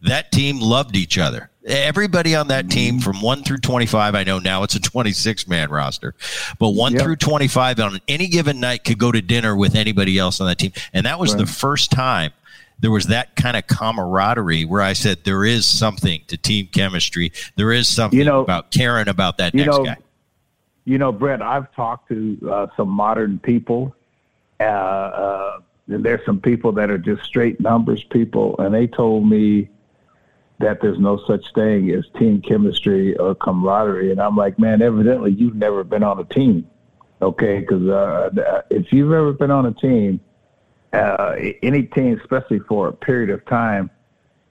that 0.03 0.33
team 0.33 0.61
loved 0.61 0.97
each 0.97 1.19
other. 1.19 1.51
Everybody 1.67 2.35
on 2.35 2.49
that 2.49 2.71
team 2.71 3.01
from 3.01 3.21
1 3.21 3.45
through 3.45 3.59
25, 3.59 4.15
I 4.15 4.25
know 4.25 4.39
now 4.39 4.63
it's 4.63 4.75
a 4.75 4.81
26 4.81 5.47
man 5.47 5.71
roster, 5.71 6.15
but 6.59 6.71
1 6.71 6.95
yep. 6.95 7.03
through 7.03 7.17
25 7.17 7.81
on 7.81 8.01
any 8.09 8.29
given 8.29 8.61
night 8.61 8.85
could 8.85 8.99
go 8.99 9.13
to 9.13 9.21
dinner 9.21 9.55
with 9.55 9.75
anybody 9.75 10.19
else 10.19 10.41
on 10.41 10.47
that 10.47 10.59
team. 10.59 10.73
And 10.95 11.05
that 11.05 11.19
was 11.19 11.35
right. 11.35 11.41
the 11.41 11.47
first 11.47 11.91
time 11.91 12.33
there 12.81 12.91
was 12.91 13.07
that 13.09 13.37
kind 13.37 13.57
of 13.57 13.67
camaraderie 13.67 14.65
where 14.65 14.81
I 14.81 14.95
said 14.95 15.25
there 15.25 15.45
is 15.45 15.67
something 15.67 16.23
to 16.29 16.37
team 16.37 16.69
chemistry. 16.73 17.33
There 17.57 17.73
is 17.73 17.89
something 17.89 18.19
you 18.19 18.25
know, 18.25 18.41
about 18.41 18.71
caring 18.71 19.09
about 19.09 19.39
that 19.39 19.55
next 19.55 19.77
know, 19.77 19.85
guy. 19.85 19.97
You 20.87 20.99
know, 20.99 21.13
Bret, 21.13 21.43
I've 21.43 21.73
talked 21.75 22.09
to 22.09 22.39
uh, 22.51 22.67
some 22.77 22.89
modern 22.89 23.39
people. 23.39 23.95
Uh, 24.59 24.63
uh, 24.63 25.61
there's 25.87 26.25
some 26.25 26.41
people 26.41 26.73
that 26.73 26.91
are 26.91 26.99
just 26.99 27.23
straight 27.25 27.61
numbers 27.61 28.03
people, 28.05 28.57
and 28.59 28.75
they 28.75 28.87
told 28.87 29.29
me 29.29 29.69
that 30.61 30.81
there's 30.81 30.99
no 30.99 31.19
such 31.27 31.45
thing 31.55 31.91
as 31.91 32.05
team 32.19 32.41
chemistry 32.43 33.17
or 33.17 33.35
camaraderie. 33.35 34.13
And 34.13 34.21
I'm 34.21 34.37
like, 34.37 34.59
man, 34.59 34.83
evidently 34.83 35.33
you've 35.33 35.57
never 35.57 35.83
been 35.85 36.03
on 36.03 36.21
a 36.21 36.25
team, 36.25 36.69
okay? 37.21 37.61
Because 37.61 37.89
uh, 37.89 38.63
if 38.71 38.93
you've 38.93 39.13
ever 39.13 39.33
been 39.33 39.51
on 39.51 39.67
a 39.67 39.73
team, 39.73 40.21
uh, 40.93 41.35
any 41.63 41.85
team, 41.85 42.19
especially 42.21 42.59
for 42.61 42.89
a 42.89 42.93
period 42.93 43.31
of 43.31 43.45
time, 43.47 43.91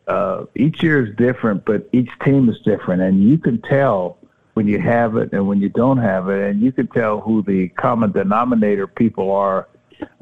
uh, 0.08 0.46
each 0.56 0.82
year 0.82 1.06
is 1.06 1.16
different, 1.16 1.64
but 1.66 1.88
each 1.94 2.10
team 2.26 2.50
is 2.50 2.60
different, 2.62 3.02
and 3.04 3.24
you 3.24 3.38
can 3.38 3.62
tell 3.62 4.18
when 4.56 4.68
you 4.68 4.80
have 4.80 5.16
it 5.16 5.32
and 5.32 5.48
when 5.48 5.62
you 5.62 5.70
don't 5.70 6.00
have 6.00 6.30
it, 6.30 6.50
and 6.50 6.62
you 6.62 6.72
can 6.72 6.88
tell 6.88 7.22
who 7.22 7.44
the 7.44 7.68
common 7.70 8.12
denominator 8.12 8.88
people 8.88 9.32
are 9.32 9.68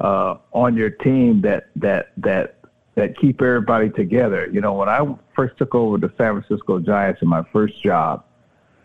uh, 0.00 0.36
on 0.52 0.76
your 0.76 0.90
team 0.90 1.40
that 1.40 1.68
that 1.76 2.12
that 2.18 2.57
that 2.98 3.16
keep 3.16 3.40
everybody 3.40 3.90
together. 3.90 4.48
You 4.52 4.60
know, 4.60 4.74
when 4.74 4.88
I 4.88 5.06
first 5.36 5.56
took 5.56 5.72
over 5.72 5.98
the 5.98 6.12
San 6.18 6.42
Francisco 6.42 6.80
Giants 6.80 7.22
in 7.22 7.28
my 7.28 7.44
first 7.52 7.80
job, 7.80 8.24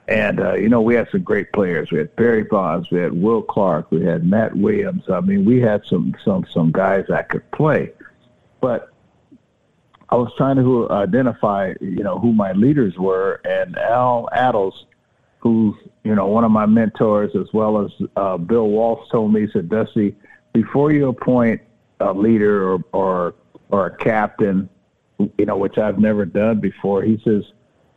and 0.07 0.39
uh, 0.39 0.53
you 0.53 0.69
know, 0.69 0.81
we 0.81 0.93
had 0.93 1.07
some 1.11 1.23
great 1.23 1.51
players. 1.51 1.91
We 1.91 1.97
had 1.97 2.15
Barry 2.15 2.43
Bonds, 2.43 2.91
we 2.91 2.99
had 2.99 3.13
Will 3.13 3.41
Clark, 3.41 3.91
we 3.91 4.03
had 4.03 4.23
Matt 4.23 4.55
Williams. 4.55 5.03
I 5.09 5.19
mean, 5.21 5.45
we 5.45 5.61
had 5.61 5.83
some 5.85 6.13
some 6.23 6.45
some 6.53 6.71
guys 6.71 7.05
that 7.09 7.29
could 7.29 7.49
play, 7.51 7.91
but 8.61 8.89
I 10.09 10.15
was 10.15 10.31
trying 10.37 10.57
to 10.57 10.91
identify, 10.91 11.73
you 11.81 12.03
know, 12.03 12.19
who 12.19 12.33
my 12.33 12.51
leaders 12.51 12.95
were, 12.99 13.41
and 13.45 13.75
Al 13.79 14.29
Attles, 14.31 14.85
who's 15.39 15.73
you 16.03 16.13
know 16.13 16.27
one 16.27 16.43
of 16.43 16.51
my 16.51 16.67
mentors, 16.67 17.35
as 17.35 17.51
well 17.51 17.83
as 17.83 17.91
uh, 18.15 18.37
Bill 18.37 18.67
Walsh, 18.67 19.09
told 19.09 19.33
me, 19.33 19.47
said, 19.51 19.69
Dusty, 19.69 20.15
before 20.53 20.91
you 20.91 21.07
appoint 21.07 21.61
a 21.99 22.13
leader 22.13 22.73
or, 22.73 22.83
or 22.91 23.35
or 23.73 23.87
a 23.87 23.97
captain, 23.97 24.69
you 25.17 25.45
know, 25.47 25.57
which 25.57 25.79
I've 25.79 25.97
never 25.97 26.25
done 26.25 26.59
before. 26.59 27.01
He 27.01 27.19
says, 27.23 27.43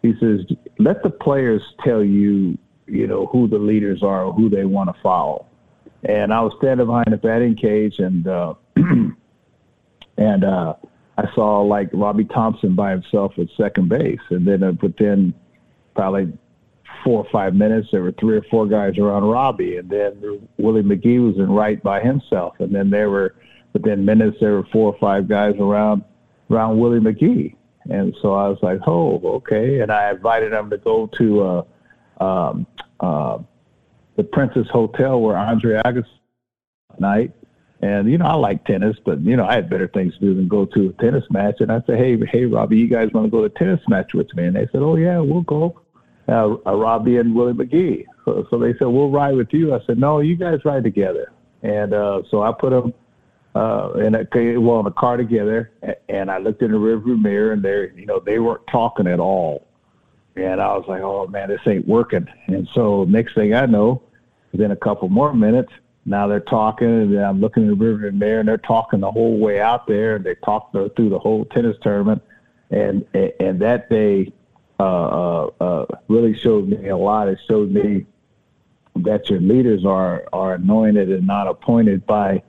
he 0.00 0.14
says, 0.18 0.40
let 0.78 1.02
the 1.02 1.10
players 1.10 1.60
tell 1.84 2.02
you, 2.02 2.56
you 2.86 3.06
know, 3.06 3.26
who 3.26 3.46
the 3.46 3.58
leaders 3.58 4.02
are 4.02 4.24
or 4.24 4.32
who 4.32 4.48
they 4.48 4.64
want 4.64 4.88
to 4.94 5.02
follow. 5.02 5.44
And 6.02 6.32
I 6.32 6.40
was 6.40 6.54
standing 6.56 6.86
behind 6.86 7.08
the 7.10 7.18
batting 7.18 7.56
cage 7.56 7.98
and, 7.98 8.26
uh, 8.26 8.54
and, 10.16 10.44
uh, 10.44 10.74
I 11.18 11.34
saw 11.34 11.60
like 11.60 11.90
Robby 11.92 12.24
Thompson 12.24 12.74
by 12.74 12.92
himself 12.92 13.38
at 13.38 13.48
second 13.54 13.90
base. 13.90 14.20
And 14.30 14.46
then 14.46 14.62
uh, 14.62 14.72
within 14.80 15.34
probably 15.94 16.32
four 17.04 17.22
or 17.22 17.30
five 17.30 17.54
minutes, 17.54 17.88
there 17.92 18.02
were 18.02 18.12
three 18.12 18.38
or 18.38 18.42
four 18.50 18.66
guys 18.66 18.96
around 18.96 19.24
Robby. 19.24 19.76
And 19.76 19.90
then 19.90 20.48
Willie 20.56 20.82
McGee 20.82 21.26
was 21.26 21.36
in 21.36 21.50
right 21.50 21.82
by 21.82 22.00
himself. 22.00 22.54
And 22.60 22.74
then 22.74 22.88
there 22.88 23.10
were 23.10 23.34
within 23.76 24.04
minutes 24.04 24.36
there 24.40 24.52
were 24.52 24.66
four 24.72 24.92
or 24.92 24.98
five 24.98 25.28
guys 25.28 25.54
around 25.58 26.04
around 26.50 26.78
Willie 26.78 27.00
McGee. 27.00 27.54
And 27.88 28.14
so 28.20 28.34
I 28.34 28.48
was 28.48 28.58
like, 28.62 28.80
oh, 28.86 29.20
okay. 29.38 29.80
And 29.80 29.90
I 29.92 30.10
invited 30.10 30.52
them 30.52 30.70
to 30.70 30.78
go 30.78 31.06
to 31.18 31.26
uh, 31.42 32.24
um, 32.24 32.66
uh, 33.00 33.38
the 34.16 34.24
Princess 34.24 34.68
Hotel 34.72 35.20
where 35.20 35.36
Andre 35.36 35.80
Agassi 35.84 36.04
night. 36.98 37.32
And 37.82 38.10
you 38.10 38.18
know, 38.18 38.26
I 38.26 38.34
like 38.34 38.64
tennis, 38.64 38.96
but 39.04 39.20
you 39.20 39.36
know, 39.36 39.46
I 39.46 39.54
had 39.54 39.68
better 39.68 39.88
things 39.88 40.14
to 40.14 40.20
do 40.20 40.34
than 40.34 40.48
go 40.48 40.64
to 40.64 40.88
a 40.88 41.02
tennis 41.02 41.24
match. 41.30 41.56
And 41.60 41.70
I 41.70 41.82
said, 41.86 41.98
hey, 41.98 42.18
hey, 42.32 42.44
Robby, 42.46 42.78
you 42.78 42.88
guys 42.88 43.10
want 43.12 43.26
to 43.26 43.30
go 43.30 43.46
to 43.46 43.54
a 43.54 43.58
tennis 43.58 43.80
match 43.88 44.14
with 44.14 44.32
me? 44.34 44.46
And 44.46 44.56
they 44.56 44.66
said, 44.72 44.82
oh 44.82 44.96
yeah, 44.96 45.18
we'll 45.20 45.42
go. 45.42 45.80
uh, 46.28 46.56
uh, 46.66 46.74
Robby 46.74 47.18
and 47.18 47.34
Willie 47.34 47.52
McGee. 47.52 48.04
So, 48.24 48.46
so, 48.50 48.58
they 48.58 48.72
said, 48.78 48.86
we'll 48.86 49.10
ride 49.10 49.36
with 49.36 49.52
you. 49.52 49.74
I 49.74 49.78
said, 49.86 49.98
no, 49.98 50.20
you 50.20 50.36
guys 50.36 50.58
ride 50.64 50.82
together. 50.84 51.32
And 51.62 51.94
uh, 51.94 52.22
so 52.30 52.42
I 52.42 52.52
put 52.52 52.70
them 52.70 52.92
uh, 53.56 53.92
in 53.94 54.14
a 54.14 54.58
well 54.58 54.80
in 54.80 54.86
a 54.86 54.90
car 54.90 55.16
together, 55.16 55.70
and 56.10 56.30
I 56.30 56.36
looked 56.36 56.60
in 56.60 56.72
the 56.72 56.76
rearview 56.76 57.20
mirror, 57.20 57.52
and 57.52 57.62
they, 57.62 57.90
you 57.98 58.04
know, 58.04 58.20
they 58.20 58.38
weren't 58.38 58.66
talking 58.70 59.06
at 59.06 59.18
all. 59.18 59.66
And 60.36 60.60
I 60.60 60.76
was 60.76 60.84
like, 60.86 61.00
oh 61.00 61.26
man, 61.26 61.48
this 61.48 61.60
ain't 61.66 61.88
working. 61.88 62.26
And 62.48 62.68
so 62.74 63.04
next 63.04 63.34
thing 63.34 63.54
I 63.54 63.64
know, 63.64 64.02
within 64.52 64.72
a 64.72 64.76
couple 64.76 65.08
more 65.08 65.32
minutes, 65.32 65.72
now 66.04 66.26
they're 66.26 66.40
talking, 66.40 66.86
and 66.86 67.18
I'm 67.18 67.40
looking 67.40 67.62
in 67.62 67.70
the 67.70 67.76
rearview 67.76 68.12
mirror, 68.12 68.40
and 68.40 68.48
they're 68.48 68.58
talking 68.58 69.00
the 69.00 69.10
whole 69.10 69.38
way 69.38 69.58
out 69.58 69.86
there, 69.86 70.16
and 70.16 70.24
they 70.24 70.34
talked 70.34 70.72
through 70.72 71.08
the 71.08 71.18
whole 71.18 71.46
tennis 71.46 71.78
tournament. 71.80 72.22
And 72.70 73.06
and 73.14 73.58
that 73.60 73.88
day 73.88 74.34
uh, 74.78 74.82
uh, 74.82 75.50
uh, 75.62 75.86
really 76.08 76.36
showed 76.36 76.68
me 76.68 76.88
a 76.88 76.96
lot. 76.96 77.28
It 77.28 77.38
showed 77.48 77.70
me 77.70 78.04
that 78.96 79.30
your 79.30 79.40
leaders 79.40 79.86
are 79.86 80.28
are 80.34 80.54
anointed 80.54 81.10
and 81.10 81.26
not 81.26 81.48
appointed 81.48 82.04
by 82.04 82.42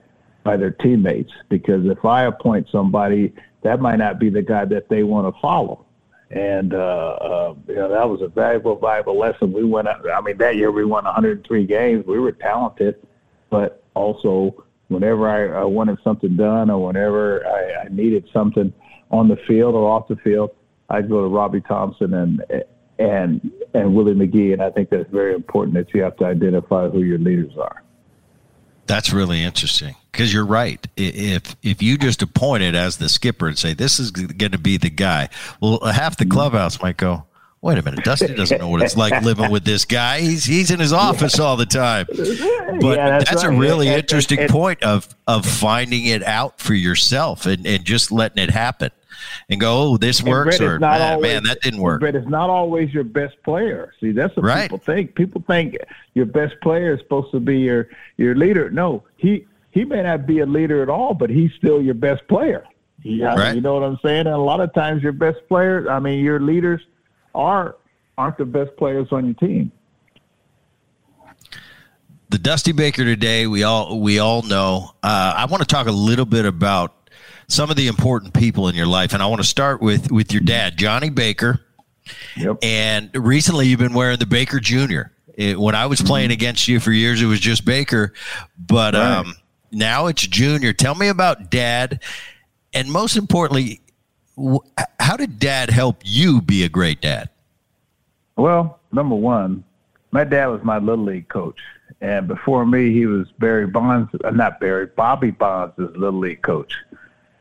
by 0.44 0.56
their 0.56 0.70
teammates. 0.70 1.32
Because 1.48 1.86
if 1.86 2.04
I 2.04 2.24
appoint 2.24 2.68
somebody, 2.70 3.32
that 3.62 3.80
might 3.80 3.96
not 3.96 4.18
be 4.18 4.30
the 4.30 4.42
guy 4.42 4.64
that 4.66 4.88
they 4.88 5.02
want 5.02 5.32
to 5.32 5.40
follow. 5.40 5.84
And 6.30 6.74
uh, 6.74 6.76
uh, 6.76 7.54
you 7.68 7.74
know 7.76 7.88
that 7.88 8.08
was 8.08 8.20
a 8.20 8.28
valuable, 8.28 8.76
valuable 8.76 9.18
lesson. 9.18 9.50
We 9.52 9.64
went. 9.64 9.88
I 9.88 10.20
mean, 10.20 10.36
that 10.38 10.56
year 10.56 10.70
we 10.70 10.84
won 10.84 11.04
103 11.04 11.64
games. 11.64 12.04
We 12.06 12.18
were 12.18 12.32
talented, 12.32 12.96
but 13.48 13.82
also 13.94 14.64
whenever 14.88 15.28
I, 15.28 15.62
I 15.62 15.64
wanted 15.64 15.98
something 16.04 16.36
done 16.36 16.68
or 16.68 16.86
whenever 16.86 17.46
I, 17.46 17.84
I 17.84 17.88
needed 17.88 18.28
something 18.32 18.72
on 19.10 19.28
the 19.28 19.36
field 19.46 19.74
or 19.74 19.90
off 19.90 20.08
the 20.08 20.16
field, 20.16 20.50
I'd 20.90 21.08
go 21.08 21.22
to 21.22 21.28
Robby 21.28 21.62
Thompson 21.62 22.12
and 22.12 22.42
and 22.98 23.50
and 23.74 23.94
Willie 23.94 24.14
McGee, 24.14 24.52
and 24.52 24.62
I 24.62 24.70
think 24.70 24.90
that's 24.90 25.10
very 25.10 25.34
important 25.34 25.74
that 25.74 25.94
you 25.94 26.02
have 26.02 26.16
to 26.16 26.24
identify 26.24 26.88
who 26.88 27.02
your 27.02 27.18
leaders 27.18 27.56
are. 27.56 27.82
That's 28.88 29.12
really 29.12 29.42
interesting 29.42 29.94
because 30.10 30.32
you're 30.32 30.46
right. 30.46 30.84
If 30.96 31.54
if 31.62 31.82
you 31.82 31.98
just 31.98 32.22
appoint 32.22 32.62
it 32.62 32.74
as 32.74 32.96
the 32.96 33.08
skipper 33.08 33.46
and 33.46 33.56
say 33.56 33.74
this 33.74 34.00
is 34.00 34.10
going 34.10 34.52
to 34.52 34.58
be 34.58 34.78
the 34.78 34.90
guy, 34.90 35.28
well, 35.60 35.78
uh, 35.82 35.92
half 35.92 36.16
the 36.16 36.24
mm-hmm. 36.24 36.32
clubhouse 36.32 36.80
might 36.80 36.96
go, 36.96 37.24
"Wait 37.60 37.76
a 37.76 37.82
minute, 37.82 38.02
Dusty 38.02 38.34
doesn't 38.34 38.58
know 38.58 38.68
what 38.70 38.82
it's 38.82 38.96
like 38.96 39.22
living 39.22 39.50
with 39.50 39.64
this 39.64 39.84
guy. 39.84 40.20
He's 40.20 40.44
he's 40.44 40.70
in 40.70 40.80
his 40.80 40.92
office 41.06 41.38
yeah. 41.38 41.44
all 41.44 41.56
the 41.56 41.66
time." 41.66 42.06
But 42.80 42.96
yeah, 42.96 43.18
that's, 43.18 43.30
that's 43.30 43.44
right. 43.44 43.56
a 43.56 43.58
really 43.58 43.88
and, 43.88 43.96
interesting 43.96 44.38
and, 44.38 44.50
point 44.50 44.84
of 44.84 45.08
of 45.26 45.44
finding 45.44 46.04
it 46.04 46.22
out 46.22 46.60
for 46.60 46.74
yourself 46.74 47.44
and 47.44 47.66
and 47.66 47.84
just 47.84 48.12
letting 48.12 48.40
it 48.40 48.50
happen 48.50 48.90
and 49.48 49.60
go, 49.60 49.92
oh, 49.92 49.96
this 49.96 50.22
works, 50.22 50.60
or 50.60 50.78
man, 50.78 51.00
always, 51.00 51.22
man, 51.22 51.42
that 51.44 51.60
didn't 51.60 51.80
work. 51.80 52.00
But 52.00 52.14
it's 52.14 52.28
not 52.28 52.50
always 52.50 52.92
your 52.92 53.04
best 53.04 53.42
player. 53.42 53.92
See, 54.00 54.12
that's 54.12 54.34
what 54.36 54.44
right. 54.44 54.62
people 54.62 54.78
think. 54.78 55.14
People 55.14 55.42
think 55.46 55.76
your 56.14 56.26
best 56.26 56.54
player 56.62 56.94
is 56.94 57.00
supposed 57.00 57.30
to 57.32 57.40
be 57.40 57.60
your 57.60 57.88
your 58.16 58.34
leader. 58.34 58.70
No, 58.70 59.04
he 59.16 59.46
he 59.70 59.84
may 59.84 60.02
not 60.02 60.26
be 60.26 60.40
a 60.40 60.46
leader 60.46 60.82
at 60.82 60.88
all, 60.88 61.14
but 61.14 61.30
he's 61.30 61.52
still 61.54 61.82
your 61.82 61.94
best 61.94 62.26
player. 62.28 62.64
Yeah, 63.02 63.34
right. 63.34 63.54
you 63.54 63.60
know 63.60 63.74
what 63.74 63.84
I'm 63.84 63.98
saying. 64.02 64.20
And 64.20 64.30
a 64.30 64.38
lot 64.38 64.60
of 64.60 64.74
times, 64.74 65.02
your 65.02 65.12
best 65.12 65.38
players, 65.48 65.86
I 65.88 66.00
mean, 66.00 66.24
your 66.24 66.40
leaders 66.40 66.82
are 67.34 67.76
aren't 68.16 68.38
the 68.38 68.44
best 68.44 68.76
players 68.76 69.08
on 69.12 69.26
your 69.26 69.34
team 69.34 69.70
the 72.30 72.38
Dusty 72.38 72.72
Baker 72.72 73.04
today, 73.04 73.46
we 73.46 73.62
all 73.62 74.00
we 74.00 74.18
all 74.18 74.42
know. 74.42 74.92
Uh, 75.02 75.34
I 75.36 75.46
want 75.46 75.62
to 75.62 75.66
talk 75.66 75.86
a 75.86 75.92
little 75.92 76.26
bit 76.26 76.44
about 76.44 76.97
some 77.48 77.70
of 77.70 77.76
the 77.76 77.88
important 77.88 78.34
people 78.34 78.68
in 78.68 78.74
your 78.74 78.86
life. 78.86 79.14
And 79.14 79.22
I 79.22 79.26
want 79.26 79.40
to 79.42 79.48
start 79.48 79.80
with 79.80 80.12
with 80.12 80.32
your 80.32 80.42
dad, 80.42 80.76
Johnny 80.76 81.10
Baker. 81.10 81.60
Yep. 82.36 82.58
And 82.62 83.10
recently, 83.14 83.66
you've 83.66 83.80
been 83.80 83.94
wearing 83.94 84.18
the 84.18 84.26
Baker 84.26 84.60
Junior. 84.60 85.12
It, 85.34 85.58
when 85.58 85.74
I 85.74 85.86
was 85.86 86.00
playing 86.00 86.28
mm-hmm. 86.28 86.34
against 86.34 86.66
you 86.66 86.80
for 86.80 86.90
years, 86.90 87.22
it 87.22 87.26
was 87.26 87.38
just 87.38 87.64
Baker, 87.64 88.12
but 88.58 88.94
right. 88.94 89.18
um, 89.18 89.34
now 89.70 90.06
it's 90.06 90.26
Junior. 90.26 90.72
Tell 90.72 90.96
me 90.96 91.08
about 91.08 91.48
Dad, 91.48 92.02
and 92.74 92.90
most 92.90 93.16
importantly, 93.16 93.80
wh- 94.36 94.66
how 94.98 95.16
did 95.16 95.38
Dad 95.38 95.70
help 95.70 96.02
you 96.04 96.40
be 96.42 96.64
a 96.64 96.68
great 96.68 97.00
dad? 97.00 97.28
Well, 98.36 98.80
number 98.90 99.14
one, 99.14 99.62
my 100.10 100.24
dad 100.24 100.46
was 100.46 100.64
my 100.64 100.78
little 100.78 101.04
league 101.04 101.28
coach, 101.28 101.60
and 102.00 102.26
before 102.26 102.66
me, 102.66 102.92
he 102.92 103.06
was 103.06 103.30
Barry 103.38 103.68
Bonds, 103.68 104.10
uh, 104.24 104.30
not 104.30 104.58
Barry, 104.58 104.86
Bobby 104.86 105.30
Bonds' 105.30 105.74
little 105.78 106.18
league 106.18 106.42
coach. 106.42 106.74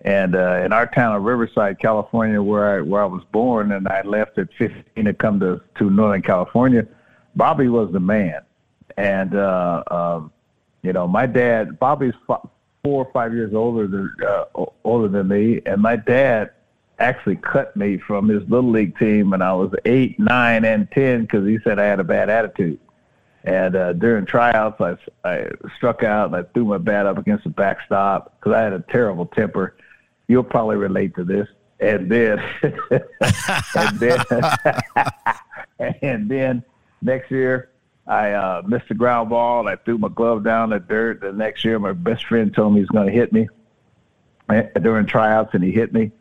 And 0.07 0.37
uh, 0.37 0.61
in 0.63 0.71
our 0.71 0.87
town 0.87 1.17
of 1.17 1.23
Riverside, 1.23 1.79
California, 1.79 2.41
where 2.41 2.77
I 2.77 2.81
where 2.81 3.01
I 3.01 3.05
was 3.07 3.25
born, 3.33 3.73
and 3.73 3.89
I 3.89 4.03
left 4.03 4.37
at 4.37 4.47
15 4.57 5.03
to 5.03 5.13
come 5.13 5.37
to 5.41 5.59
to 5.79 5.89
Northern 5.89 6.21
California, 6.21 6.87
Bobby 7.35 7.67
was 7.67 7.91
the 7.91 7.99
man. 7.99 8.39
And 8.95 9.35
uh, 9.35 9.83
um, 9.91 10.31
you 10.81 10.93
know, 10.93 11.09
my 11.09 11.25
dad, 11.25 11.77
Bobby's 11.77 12.13
four 12.25 12.39
or 12.85 13.11
five 13.11 13.33
years 13.33 13.53
older 13.53 13.85
than 13.85 14.09
uh, 14.25 14.45
older 14.85 15.09
than 15.09 15.27
me, 15.27 15.59
and 15.65 15.81
my 15.81 15.97
dad 15.97 16.51
actually 16.99 17.35
cut 17.35 17.75
me 17.75 17.97
from 17.97 18.29
his 18.29 18.49
little 18.49 18.71
league 18.71 18.97
team 18.97 19.31
when 19.31 19.41
I 19.41 19.51
was 19.51 19.73
eight, 19.83 20.17
nine, 20.17 20.63
and 20.63 20.89
ten 20.89 21.23
because 21.23 21.45
he 21.45 21.59
said 21.65 21.79
I 21.79 21.85
had 21.85 21.99
a 21.99 22.05
bad 22.05 22.29
attitude. 22.29 22.79
And 23.43 23.75
uh, 23.75 23.91
during 23.91 24.25
tryouts, 24.25 24.79
I, 24.79 24.95
I 25.25 25.49
struck 25.75 26.01
out 26.03 26.27
and 26.27 26.35
I 26.37 26.43
threw 26.53 26.63
my 26.63 26.77
bat 26.77 27.05
up 27.05 27.17
against 27.17 27.43
the 27.43 27.49
backstop 27.49 28.37
because 28.39 28.55
I 28.55 28.61
had 28.61 28.71
a 28.71 28.79
terrible 28.79 29.25
temper 29.25 29.75
You'll 30.27 30.43
probably 30.43 30.75
relate 30.75 31.15
to 31.15 31.23
this. 31.23 31.47
And 31.79 32.09
then, 32.09 32.39
and 33.75 33.99
then, 33.99 34.19
and 36.01 36.29
then 36.29 36.63
next 37.01 37.29
year, 37.29 37.69
I 38.07 38.31
uh, 38.31 38.61
missed 38.65 38.87
the 38.87 38.95
ground 38.95 39.29
ball. 39.29 39.67
I 39.67 39.75
threw 39.75 39.97
my 39.97 40.07
glove 40.07 40.43
down 40.43 40.71
the 40.71 40.79
dirt. 40.79 41.21
The 41.21 41.31
next 41.31 41.63
year, 41.63 41.77
my 41.77 41.93
best 41.93 42.25
friend 42.25 42.53
told 42.53 42.73
me 42.73 42.79
he 42.79 42.81
was 42.81 42.89
going 42.89 43.07
to 43.07 43.13
hit 43.13 43.31
me 43.31 43.47
during 44.81 45.05
tryouts, 45.05 45.53
and 45.53 45.63
he 45.63 45.71
hit 45.71 45.93
me. 45.93 46.11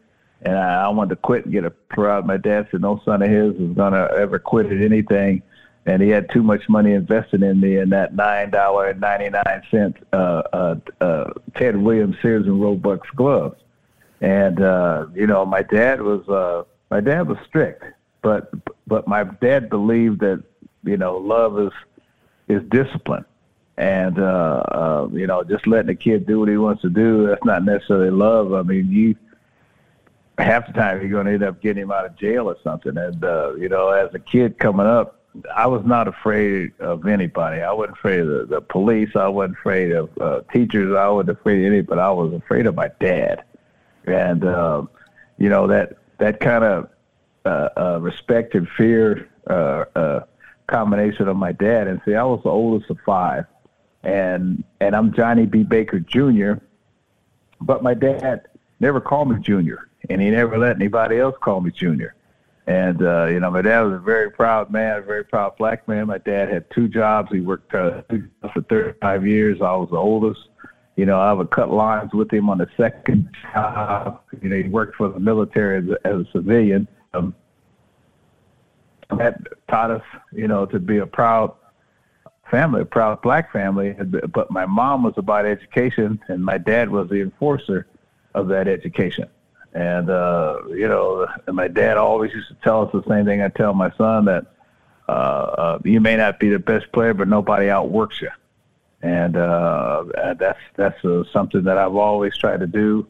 And 0.43 0.59
I, 0.59 0.85
I 0.85 0.89
wanted 0.89 1.11
to 1.11 1.17
quit 1.17 1.45
and 1.45 1.53
get 1.53 1.65
a 1.65 1.71
pro 1.71 2.21
My 2.23 2.37
dad 2.37 2.69
said 2.71 2.83
no 2.83 3.01
son 3.05 3.23
of 3.23 3.31
his 3.31 3.55
was 3.55 3.75
going 3.75 3.95
to 3.95 4.11
ever 4.19 4.39
quit 4.39 4.67
at 4.67 4.83
anything 4.83 5.43
and 5.87 6.03
he 6.03 6.09
had 6.09 6.29
too 6.31 6.43
much 6.43 6.69
money 6.69 6.93
invested 6.93 7.43
in 7.43 7.61
me 7.61 7.79
in 7.79 7.91
that 7.91 8.15
nine 8.15 8.51
dollar 8.51 8.89
and 8.89 9.01
ninety 9.01 9.31
nine 9.31 9.63
cent 9.71 9.97
uh, 10.13 10.43
uh, 10.53 10.75
uh, 11.01 11.33
Ted 11.55 11.77
Williams 11.77 12.17
Sears 12.21 12.47
and 12.47 12.61
Roebuck's 12.61 13.09
gloves. 13.11 13.57
And 14.21 14.61
uh, 14.61 15.07
you 15.15 15.27
know, 15.27 15.45
my 15.45 15.63
dad 15.63 16.01
was 16.01 16.27
uh, 16.29 16.65
my 16.91 17.01
dad 17.01 17.29
was 17.29 17.39
strict, 17.47 17.85
but 18.23 18.51
but 18.87 19.07
my 19.07 19.25
dad 19.25 19.69
believed 19.69 20.21
that 20.21 20.43
you 20.85 20.97
know 20.97 21.17
love 21.19 21.59
is 21.61 21.73
is 22.49 22.63
discipline, 22.71 23.25
and 23.77 24.19
uh, 24.19 24.63
uh, 24.73 25.09
you 25.13 25.27
know 25.27 25.45
just 25.45 25.67
letting 25.67 25.91
a 25.91 25.95
kid 25.95 26.27
do 26.27 26.41
what 26.41 26.49
he 26.49 26.57
wants 26.57 26.83
to 26.83 26.89
do 26.89 27.27
that's 27.27 27.45
not 27.45 27.65
necessarily 27.65 28.11
love. 28.11 28.55
I 28.55 28.63
mean, 28.63 28.91
you 28.91 29.17
half 30.39 30.67
the 30.67 30.73
time 30.73 31.01
you're 31.01 31.11
going 31.11 31.27
to 31.27 31.33
end 31.33 31.43
up 31.43 31.61
getting 31.61 31.83
him 31.83 31.91
out 31.91 32.07
of 32.07 32.17
jail 32.17 32.49
or 32.49 32.57
something. 32.63 32.97
And 32.97 33.23
uh, 33.23 33.55
you 33.55 33.69
know, 33.69 33.91
as 33.91 34.15
a 34.15 34.19
kid 34.19 34.59
coming 34.59 34.87
up, 34.87 35.21
I 35.55 35.67
was 35.67 35.85
not 35.85 36.09
afraid 36.09 36.73
of 36.81 37.07
anybody. 37.07 37.61
I 37.61 37.73
wasn't 37.73 37.99
afraid 37.99 38.21
of 38.21 38.29
the, 38.29 38.47
the 38.47 38.61
police. 38.61 39.11
I 39.15 39.29
wasn't 39.29 39.59
afraid 39.59 39.93
of 39.93 40.11
uh, 40.19 40.41
teachers. 40.53 40.97
I 40.97 41.09
wasn't 41.09 41.39
afraid 41.39 41.67
of 41.67 41.73
anybody. 41.73 42.01
I 42.01 42.11
was 42.11 42.33
afraid 42.33 42.67
of 42.67 42.75
my 42.75 42.91
dad 43.01 43.45
and 44.07 44.45
uh, 44.45 44.83
you 45.39 45.49
know 45.49 45.67
that 45.67 45.99
that 46.19 46.41
kind 46.41 46.65
of 46.65 46.89
uh, 47.45 47.69
uh, 47.77 47.99
respect 48.01 48.55
and 48.55 48.69
fear 48.71 49.29
uh, 49.49 49.85
uh, 49.95 50.21
combination 50.67 51.29
of 51.29 51.37
my 51.37 51.53
dad. 51.53 51.87
And 51.87 52.01
see, 52.05 52.15
I 52.15 52.25
was 52.25 52.41
the 52.43 52.51
oldest 52.51 52.91
of 52.91 52.99
five, 53.05 53.47
and 54.03 54.65
and 54.81 54.97
I'm 54.97 55.13
Johnny 55.13 55.47
B. 55.47 55.63
Baker 55.63 56.01
Jr. 56.01 56.55
But 57.61 57.83
my 57.83 57.95
dad 57.95 58.49
never 58.81 59.01
called 59.01 59.31
me 59.31 59.41
Junior, 59.41 59.89
and 60.11 60.21
he 60.21 60.31
never 60.31 60.59
let 60.59 60.77
anybody 60.77 61.19
else 61.19 61.37
call 61.41 61.61
me 61.61 61.71
Junior. 61.71 62.15
And 62.67 63.01
uh, 63.01 63.27
you 63.27 63.39
know, 63.39 63.51
my 63.51 63.63
dad 63.63 63.83
was 63.83 63.95
a 63.95 63.99
very 63.99 64.31
proud 64.31 64.71
man, 64.73 64.99
a 64.99 65.03
very 65.03 65.25
proud 65.25 65.57
black 65.57 65.87
man. 65.87 66.09
My 66.09 66.19
dad 66.19 66.49
had 66.49 66.69
two 66.71 66.89
jobs. 66.89 67.31
He 67.31 67.41
worked 67.41 67.73
uh, 67.75 68.03
for 68.53 68.63
35 68.63 69.27
years. 69.27 69.61
I 69.61 69.75
was 69.77 69.91
the 69.91 69.97
oldest. 69.97 70.49
You 70.97 71.05
know, 71.05 71.21
I 71.21 71.33
would 71.33 71.51
cut 71.51 71.71
lines 71.71 72.13
with 72.15 72.33
him 72.33 72.49
on 72.49 72.59
the 72.59 72.69
second 72.77 73.29
job. 73.53 74.23
You 74.41 74.49
know, 74.49 74.57
he 74.57 74.69
worked 74.69 74.97
for 74.97 75.11
the 75.11 75.21
military 75.21 75.79
as 75.79 75.89
a, 75.89 76.07
as 76.07 76.27
a 76.27 76.31
civilian. 76.33 76.89
Um, 77.13 77.35
that 79.11 79.41
taught 79.69 79.91
us, 79.91 80.03
you 80.33 80.49
know, 80.49 80.67
to 80.67 80.81
be 80.81 80.99
a 80.99 81.07
proud 81.07 81.53
family, 82.51 82.81
a 82.81 82.87
proud 82.87 83.21
black 83.21 83.53
family. 83.53 83.93
But 83.93 84.51
my 84.51 84.65
mom 84.65 85.03
was 85.03 85.15
about 85.19 85.45
education, 85.45 86.19
and 86.29 86.45
my 86.45 86.59
dad 86.59 86.91
was 86.91 87.11
the 87.11 87.21
enforcer 87.21 87.87
of 88.35 88.49
that 88.49 88.67
education. 88.67 89.29
And 89.75 90.09
uh, 90.09 90.61
you 90.71 90.89
know, 90.89 91.27
my 91.53 91.69
dad 91.69 91.99
always 91.99 92.33
used 92.33 92.49
to 92.49 92.57
tell 92.65 92.87
us 92.87 92.93
the 92.93 93.03
same 93.07 93.27
thing 93.27 93.43
I 93.43 93.49
tell 93.49 93.75
my 93.75 93.91
son 93.97 94.25
that 94.25 94.47
uh, 95.09 95.13
uh, 95.13 95.79
you 95.85 96.01
may 96.01 96.17
not 96.17 96.41
be 96.41 96.49
the 96.49 96.59
best 96.59 96.91
player, 96.93 97.13
but 97.13 97.29
nobody 97.29 97.69
outworks 97.69 98.23
you 98.23 98.31
and 99.03 99.37
uh, 99.37 100.05
that's 100.39 100.59
that's 100.77 101.05
uh, 101.05 101.25
something 101.33 101.65
that 101.65 101.79
I've 101.79 101.95
always 101.97 102.37
tried 102.37 102.61
to 102.61 102.67
do. 102.67 103.07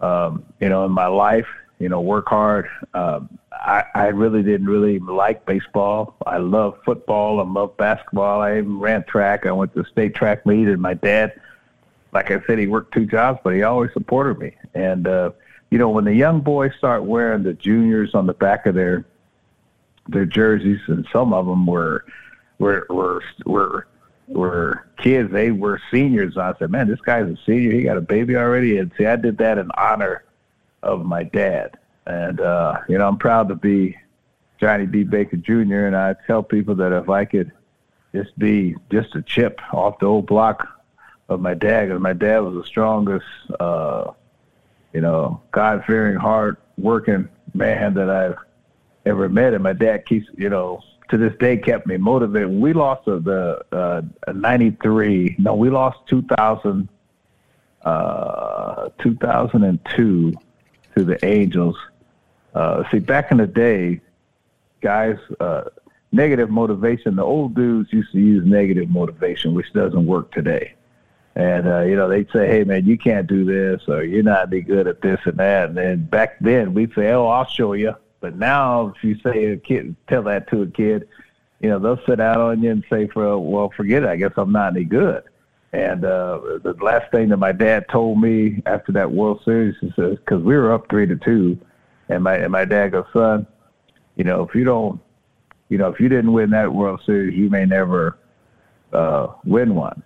Um, 0.00 0.44
you 0.60 0.68
know, 0.68 0.84
in 0.84 0.92
my 0.92 1.06
life, 1.06 1.46
you 1.78 1.88
know, 1.88 2.00
work 2.00 2.28
hard. 2.28 2.68
Um, 2.92 3.38
I, 3.52 3.84
I 3.94 4.06
really 4.06 4.42
didn't 4.42 4.66
really 4.66 4.98
like 4.98 5.46
baseball. 5.46 6.16
I 6.26 6.38
love 6.38 6.78
football. 6.84 7.40
I 7.40 7.44
love 7.44 7.76
basketball. 7.76 8.40
I 8.40 8.58
even 8.58 8.78
ran 8.78 9.04
track. 9.04 9.46
I 9.46 9.52
went 9.52 9.74
to 9.74 9.84
state 9.84 10.14
track 10.14 10.44
meet, 10.44 10.68
and 10.68 10.82
my 10.82 10.94
dad, 10.94 11.40
like 12.12 12.30
I 12.30 12.40
said, 12.46 12.58
he 12.58 12.66
worked 12.66 12.92
two 12.92 13.06
jobs, 13.06 13.40
but 13.44 13.54
he 13.54 13.62
always 13.62 13.92
supported 13.92 14.38
me. 14.38 14.56
And 14.74 15.06
uh, 15.06 15.30
you 15.70 15.78
know, 15.78 15.88
when 15.88 16.04
the 16.04 16.14
young 16.14 16.40
boys 16.40 16.72
start 16.76 17.04
wearing 17.04 17.42
the 17.42 17.54
juniors 17.54 18.14
on 18.14 18.26
the 18.26 18.34
back 18.34 18.66
of 18.66 18.74
their 18.74 19.04
their 20.08 20.26
jerseys, 20.26 20.80
and 20.88 21.06
some 21.12 21.32
of 21.32 21.46
them 21.46 21.66
were 21.66 22.04
were 22.58 22.86
were 22.90 23.22
were 23.46 23.86
were 24.32 24.86
kids. 24.98 25.30
They 25.32 25.50
were 25.50 25.80
seniors. 25.90 26.36
I 26.36 26.54
said, 26.58 26.70
man, 26.70 26.88
this 26.88 27.00
guy's 27.00 27.26
a 27.26 27.36
senior. 27.46 27.72
He 27.72 27.82
got 27.82 27.96
a 27.96 28.02
baby 28.02 28.36
already. 28.36 28.78
And 28.78 28.92
see, 28.96 29.06
I 29.06 29.16
did 29.16 29.38
that 29.38 29.58
in 29.58 29.70
honor 29.76 30.24
of 30.82 31.04
my 31.04 31.22
dad. 31.22 31.78
And 32.06 32.40
uh, 32.40 32.80
you 32.88 32.98
know, 32.98 33.06
I'm 33.06 33.18
proud 33.18 33.48
to 33.48 33.54
be 33.54 33.96
Johnny 34.60 34.86
B. 34.86 35.04
Baker 35.04 35.36
Jr. 35.36 35.86
And 35.86 35.96
I 35.96 36.14
tell 36.26 36.42
people 36.42 36.74
that 36.76 36.92
if 36.92 37.08
I 37.08 37.24
could 37.24 37.52
just 38.14 38.36
be 38.38 38.76
just 38.90 39.14
a 39.14 39.22
chip 39.22 39.60
off 39.72 39.98
the 39.98 40.06
old 40.06 40.26
block 40.26 40.68
of 41.28 41.40
my 41.40 41.54
dad, 41.54 41.86
because 41.86 42.00
my 42.00 42.12
dad 42.12 42.40
was 42.40 42.54
the 42.54 42.64
strongest, 42.64 43.26
uh, 43.58 44.10
you 44.92 45.00
know, 45.00 45.40
God 45.52 45.84
fearing, 45.86 46.16
hard 46.16 46.56
working 46.76 47.28
man 47.54 47.94
that 47.94 48.10
I've 48.10 48.36
ever 49.06 49.28
met. 49.28 49.54
And 49.54 49.62
my 49.62 49.72
dad 49.72 50.06
keeps, 50.06 50.26
you 50.36 50.48
know, 50.48 50.82
to 51.10 51.16
this 51.16 51.34
day 51.38 51.56
kept 51.56 51.86
me 51.86 51.96
motivated. 51.96 52.50
We 52.50 52.72
lost 52.72 53.04
the 53.04 53.64
uh, 53.72 54.32
93. 54.32 55.36
No, 55.38 55.54
we 55.54 55.70
lost 55.70 55.98
2000, 56.06 56.88
uh, 57.82 58.88
2002 58.98 60.32
to 60.96 61.04
the 61.04 61.24
Angels. 61.24 61.76
Uh, 62.54 62.84
see, 62.90 62.98
back 62.98 63.30
in 63.30 63.38
the 63.38 63.46
day, 63.46 64.00
guys, 64.80 65.18
uh, 65.40 65.64
negative 66.12 66.50
motivation, 66.50 67.16
the 67.16 67.24
old 67.24 67.54
dudes 67.54 67.92
used 67.92 68.12
to 68.12 68.18
use 68.18 68.44
negative 68.46 68.90
motivation, 68.90 69.54
which 69.54 69.72
doesn't 69.72 70.06
work 70.06 70.32
today. 70.32 70.74
And, 71.34 71.66
uh, 71.66 71.80
you 71.80 71.96
know, 71.96 72.08
they'd 72.08 72.30
say, 72.30 72.46
hey, 72.46 72.64
man, 72.64 72.84
you 72.84 72.98
can't 72.98 73.26
do 73.26 73.44
this 73.44 73.88
or 73.88 74.04
you're 74.04 74.22
not 74.22 74.50
be 74.50 74.60
good 74.60 74.86
at 74.86 75.00
this 75.00 75.18
and 75.24 75.38
that. 75.38 75.70
And 75.70 75.78
then 75.78 76.04
back 76.04 76.38
then 76.40 76.74
we'd 76.74 76.92
say, 76.94 77.10
oh, 77.12 77.26
I'll 77.26 77.46
show 77.46 77.72
you. 77.72 77.94
But 78.22 78.38
now, 78.38 78.94
if 78.94 79.02
you 79.02 79.18
say 79.18 79.46
a 79.46 79.56
kid, 79.56 79.96
tell 80.08 80.22
that 80.22 80.48
to 80.50 80.62
a 80.62 80.66
kid, 80.68 81.08
you 81.60 81.68
know, 81.68 81.80
they'll 81.80 82.06
sit 82.06 82.20
out 82.20 82.38
on 82.38 82.62
you 82.62 82.70
and 82.70 82.84
say, 82.88 83.08
"For 83.08 83.36
well, 83.36 83.70
forget 83.76 84.04
it. 84.04 84.08
I 84.08 84.16
guess 84.16 84.30
I'm 84.36 84.52
not 84.52 84.76
any 84.76 84.84
good." 84.84 85.24
And 85.72 86.04
uh, 86.04 86.38
the 86.62 86.76
last 86.80 87.10
thing 87.10 87.30
that 87.30 87.38
my 87.38 87.50
dad 87.50 87.86
told 87.90 88.20
me 88.20 88.62
after 88.64 88.92
that 88.92 89.10
World 89.10 89.40
Series, 89.44 89.74
says, 89.96 90.18
because 90.18 90.42
we 90.42 90.54
were 90.54 90.72
up 90.72 90.88
three 90.88 91.06
to 91.06 91.16
two, 91.16 91.58
and 92.08 92.22
my 92.22 92.36
and 92.36 92.52
my 92.52 92.64
dad 92.64 92.92
goes, 92.92 93.06
"Son, 93.12 93.44
you 94.14 94.22
know, 94.22 94.42
if 94.44 94.54
you 94.54 94.62
don't, 94.62 95.00
you 95.68 95.76
know, 95.76 95.88
if 95.88 95.98
you 95.98 96.08
didn't 96.08 96.32
win 96.32 96.50
that 96.50 96.72
World 96.72 97.00
Series, 97.04 97.36
you 97.36 97.50
may 97.50 97.66
never 97.66 98.18
uh, 98.92 99.26
win 99.44 99.74
one." 99.74 100.00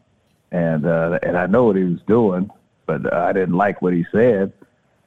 And 0.52 0.86
uh, 0.86 1.18
and 1.22 1.36
I 1.36 1.44
know 1.46 1.64
what 1.64 1.76
he 1.76 1.84
was 1.84 2.00
doing, 2.06 2.50
but 2.86 3.12
I 3.12 3.34
didn't 3.34 3.56
like 3.56 3.82
what 3.82 3.92
he 3.92 4.06
said 4.10 4.54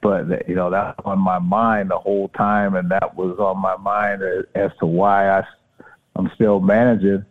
but 0.02 0.48
you 0.48 0.54
know 0.54 0.70
that 0.70 0.96
was 0.98 1.04
on 1.04 1.18
my 1.18 1.38
mind 1.38 1.90
the 1.90 1.98
whole 1.98 2.28
time, 2.28 2.74
and 2.74 2.90
that 2.90 3.14
was 3.16 3.38
on 3.38 3.58
my 3.58 3.76
mind 3.76 4.22
as 4.54 4.70
to 4.80 4.86
why 4.86 5.38
I 5.38 5.44
I'm 6.16 6.30
still 6.34 6.60
managing. 6.60 7.24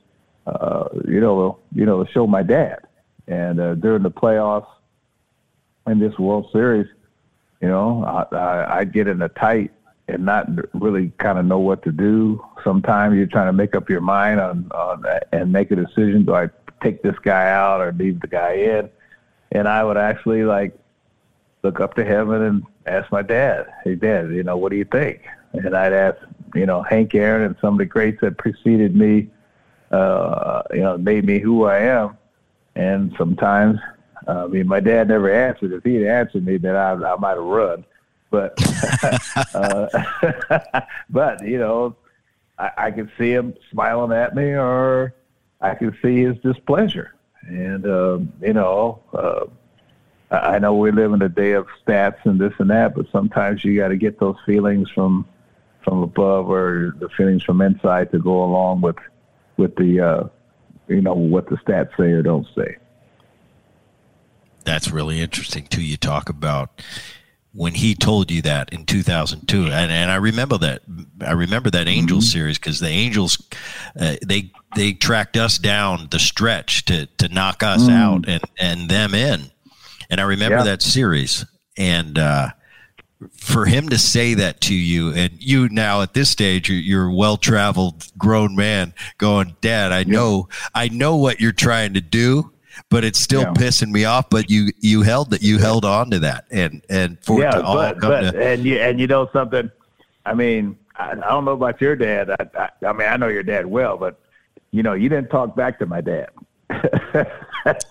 Uh, 0.48 0.90
you 1.08 1.20
know, 1.20 1.60
you 1.74 1.86
know, 1.86 2.04
to 2.04 2.12
show 2.12 2.26
my 2.26 2.42
dad. 2.42 2.80
And 3.28 3.60
uh, 3.60 3.76
during 3.76 4.02
the 4.02 4.10
playoffs 4.10 4.68
in 5.86 6.00
this 6.00 6.18
World 6.18 6.50
Series, 6.52 6.88
you 7.62 7.68
know, 7.68 8.04
I, 8.04 8.36
I, 8.36 8.78
I 8.80 8.84
get 8.86 9.08
in 9.08 9.22
a 9.22 9.30
tight 9.30 9.72
and 10.08 10.26
not 10.26 10.48
really 10.74 11.12
kind 11.20 11.38
of 11.38 11.46
know 11.46 11.60
what 11.60 11.84
to 11.84 11.92
do. 11.92 12.44
Sometimes 12.64 13.16
you're 13.16 13.28
trying 13.28 13.48
to 13.48 13.54
make 13.54 13.76
up 13.76 13.90
your 13.90 14.02
mind 14.02 14.40
on, 14.40 14.72
on 14.74 15.06
and 15.32 15.52
make 15.52 15.70
a 15.72 15.76
decision: 15.76 16.26
do 16.26 16.34
I 16.34 16.50
take 16.82 17.04
this 17.04 17.18
guy 17.20 17.52
out 17.52 17.82
or 17.82 17.92
leave 17.92 18.20
the 18.22 18.28
guy 18.28 18.54
in? 18.54 18.90
And 19.52 19.68
I 19.68 19.84
would 19.84 19.98
actually 19.98 20.44
like 20.44 20.78
look 21.64 21.80
up 21.80 21.96
to 21.96 22.06
heaven 22.06 22.42
and 22.42 22.64
ask 22.86 23.12
my 23.12 23.22
dad, 23.22 23.68
"Hey, 23.84 23.96
Dad, 23.96 24.32
you 24.32 24.44
know, 24.44 24.58
what 24.58 24.72
do 24.72 24.78
you 24.78 24.86
think?" 24.86 25.22
And 25.54 25.76
I'd 25.76 25.94
ask, 25.94 26.18
you 26.56 26.66
know, 26.66 26.82
Hank 26.82 27.16
Aaron 27.16 27.44
and 27.44 27.56
some 27.62 27.74
of 27.74 27.80
the 27.80 27.86
greats 27.86 28.22
that 28.22 28.38
preceded 28.38 28.96
me, 28.96 29.30
uh, 29.92 30.64
you 30.72 30.82
know, 30.82 30.98
made 30.98 31.26
me 31.26 31.40
who 31.40 31.66
I 31.66 31.80
am. 31.80 32.18
And 32.76 33.14
sometimes, 33.18 33.80
uh, 34.28 34.46
I 34.46 34.48
mean, 34.48 34.68
my 34.68 34.80
dad 34.80 35.08
never 35.08 35.32
answered. 35.32 35.74
If 35.74 35.84
he 35.84 35.96
had 35.96 36.08
answered 36.08 36.46
me, 36.46 36.58
then 36.58 36.76
I, 36.76 36.92
I 36.92 37.16
might 37.18 37.32
have 37.32 37.44
run. 37.44 37.84
But, 38.30 38.54
uh, 39.56 40.82
but 41.10 41.46
you 41.46 41.58
know, 41.58 41.96
I, 42.58 42.72
I 42.78 42.92
could 42.92 43.12
see 43.18 43.32
him 43.32 43.56
smiling 43.72 44.12
at 44.12 44.36
me, 44.36 44.52
or 44.52 45.16
I 45.62 45.76
could 45.76 45.98
see 46.02 46.22
his 46.22 46.38
displeasure. 46.38 47.16
And 47.48 47.86
um, 47.86 48.34
you 48.42 48.54
know, 48.54 49.02
uh, 49.14 49.46
I 50.32 50.60
know 50.60 50.76
we 50.76 50.92
live 50.92 51.14
in 51.14 51.22
a 51.22 51.30
day 51.30 51.54
of 51.54 51.68
stats 51.86 52.24
and 52.26 52.40
this 52.40 52.54
and 52.60 52.70
that, 52.70 52.96
but 52.96 53.10
sometimes 53.12 53.64
you 53.64 53.76
got 53.76 53.88
to 53.88 53.98
get 53.98 54.20
those 54.20 54.38
feelings 54.46 54.90
from 54.92 55.28
from 55.84 56.04
above 56.04 56.50
or 56.50 56.96
the 57.00 57.10
feelings 57.10 57.44
from 57.44 57.62
inside 57.62 58.12
to 58.12 58.20
go 58.20 58.44
along 58.44 58.82
with 58.82 58.98
with 59.58 59.76
the 59.76 60.00
uh, 60.00 60.24
you 60.88 61.02
know 61.02 61.14
what 61.14 61.50
the 61.50 61.56
stats 61.58 61.96
say 61.98 62.12
or 62.12 62.22
don't 62.22 62.48
say. 62.56 62.78
That's 64.66 64.92
really 64.92 65.20
interesting 65.20 65.66
too. 65.66 65.82
You 65.82 65.98
talk 65.98 66.30
about 66.30 66.82
when 67.54 67.74
he 67.74 67.96
told 67.96 68.30
you 68.30 68.42
that 68.44 68.72
in 68.72 68.86
2002 68.86 69.64
and, 69.64 69.92
and 69.92 70.12
i 70.12 70.16
remember 70.16 70.58
that 70.58 70.82
i 71.26 71.32
remember 71.32 71.70
that 71.70 71.88
angels 71.88 72.26
mm-hmm. 72.26 72.32
series 72.32 72.60
because 72.60 72.80
the 72.80 72.88
angels 72.88 73.44
uh, 74.00 74.16
they 74.24 74.52
they 74.76 74.94
tracked 74.94 75.36
us 75.36 75.58
down 75.58 76.08
the 76.12 76.20
stretch 76.20 76.86
to 76.86 77.08
to 77.18 77.28
knock 77.30 77.64
us 77.64 77.84
mm. 77.84 77.92
out 77.92 78.26
and 78.28 78.44
and 78.60 78.90
them 78.90 79.16
in 79.16 79.50
and 80.10 80.20
I 80.20 80.24
remember 80.24 80.58
yeah. 80.58 80.64
that 80.64 80.82
series. 80.82 81.46
And 81.78 82.18
uh, 82.18 82.50
for 83.36 83.66
him 83.66 83.90
to 83.90 83.98
say 83.98 84.34
that 84.36 84.62
to 84.62 84.76
you, 84.76 85.14
and 85.14 85.32
you 85.40 85.70
now 85.70 86.02
at 86.02 86.14
this 86.14 86.30
stage, 86.30 86.70
you're, 86.70 86.80
you're 86.80 87.08
a 87.08 87.14
well 87.14 87.38
traveled 87.38 88.06
grown 88.18 88.56
man 88.56 88.94
going, 89.18 89.56
Dad, 89.62 89.92
I 89.92 90.04
know, 90.04 90.50
I 90.74 90.90
know 90.90 91.16
what 91.16 91.40
you're 91.40 91.52
trying 91.52 91.94
to 91.94 92.02
do. 92.02 92.52
But 92.90 93.04
it's 93.04 93.20
still 93.20 93.42
yeah. 93.42 93.54
pissing 93.54 93.92
me 93.92 94.06
off. 94.06 94.30
But 94.30 94.50
you 94.50 94.70
you 94.80 95.02
held 95.02 95.32
that 95.32 95.44
you 95.44 95.58
held 95.58 95.84
on 95.84 96.12
to 96.12 96.20
that, 96.20 96.46
and 96.50 96.82
and 96.90 97.18
for 97.22 97.42
yeah, 97.42 97.60
but, 97.60 98.00
but 98.00 98.32
to, 98.32 98.42
and 98.42 98.64
you 98.64 98.78
and 98.78 99.02
you 99.02 99.06
know 99.06 99.28
something. 99.34 99.70
I 100.26 100.34
mean, 100.34 100.78
I, 100.96 101.12
I 101.12 101.16
don't 101.16 101.44
know 101.44 101.52
about 101.52 101.82
your 101.82 101.98
dad. 101.98 102.30
I, 102.30 102.48
I, 102.58 102.88
I 102.88 102.94
mean, 102.94 103.08
I 103.08 103.18
know 103.18 103.28
your 103.28 103.44
dad 103.44 103.66
well, 103.66 103.98
but 103.98 104.18
you 104.72 104.82
know, 104.82 104.94
you 104.94 105.10
didn't 105.10 105.30
talk 105.30 105.58
back 105.58 105.78
to 105.80 105.86
my 105.86 106.00
dad. 106.00 106.30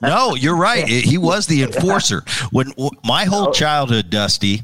no, 0.02 0.35
you're 0.35 0.57
right. 0.57 0.87
He 0.87 1.18
was 1.18 1.46
the 1.46 1.62
enforcer. 1.62 2.24
When 2.50 2.72
my 3.04 3.24
whole 3.24 3.48
oh. 3.48 3.52
childhood, 3.52 4.11
Dusty, 4.11 4.62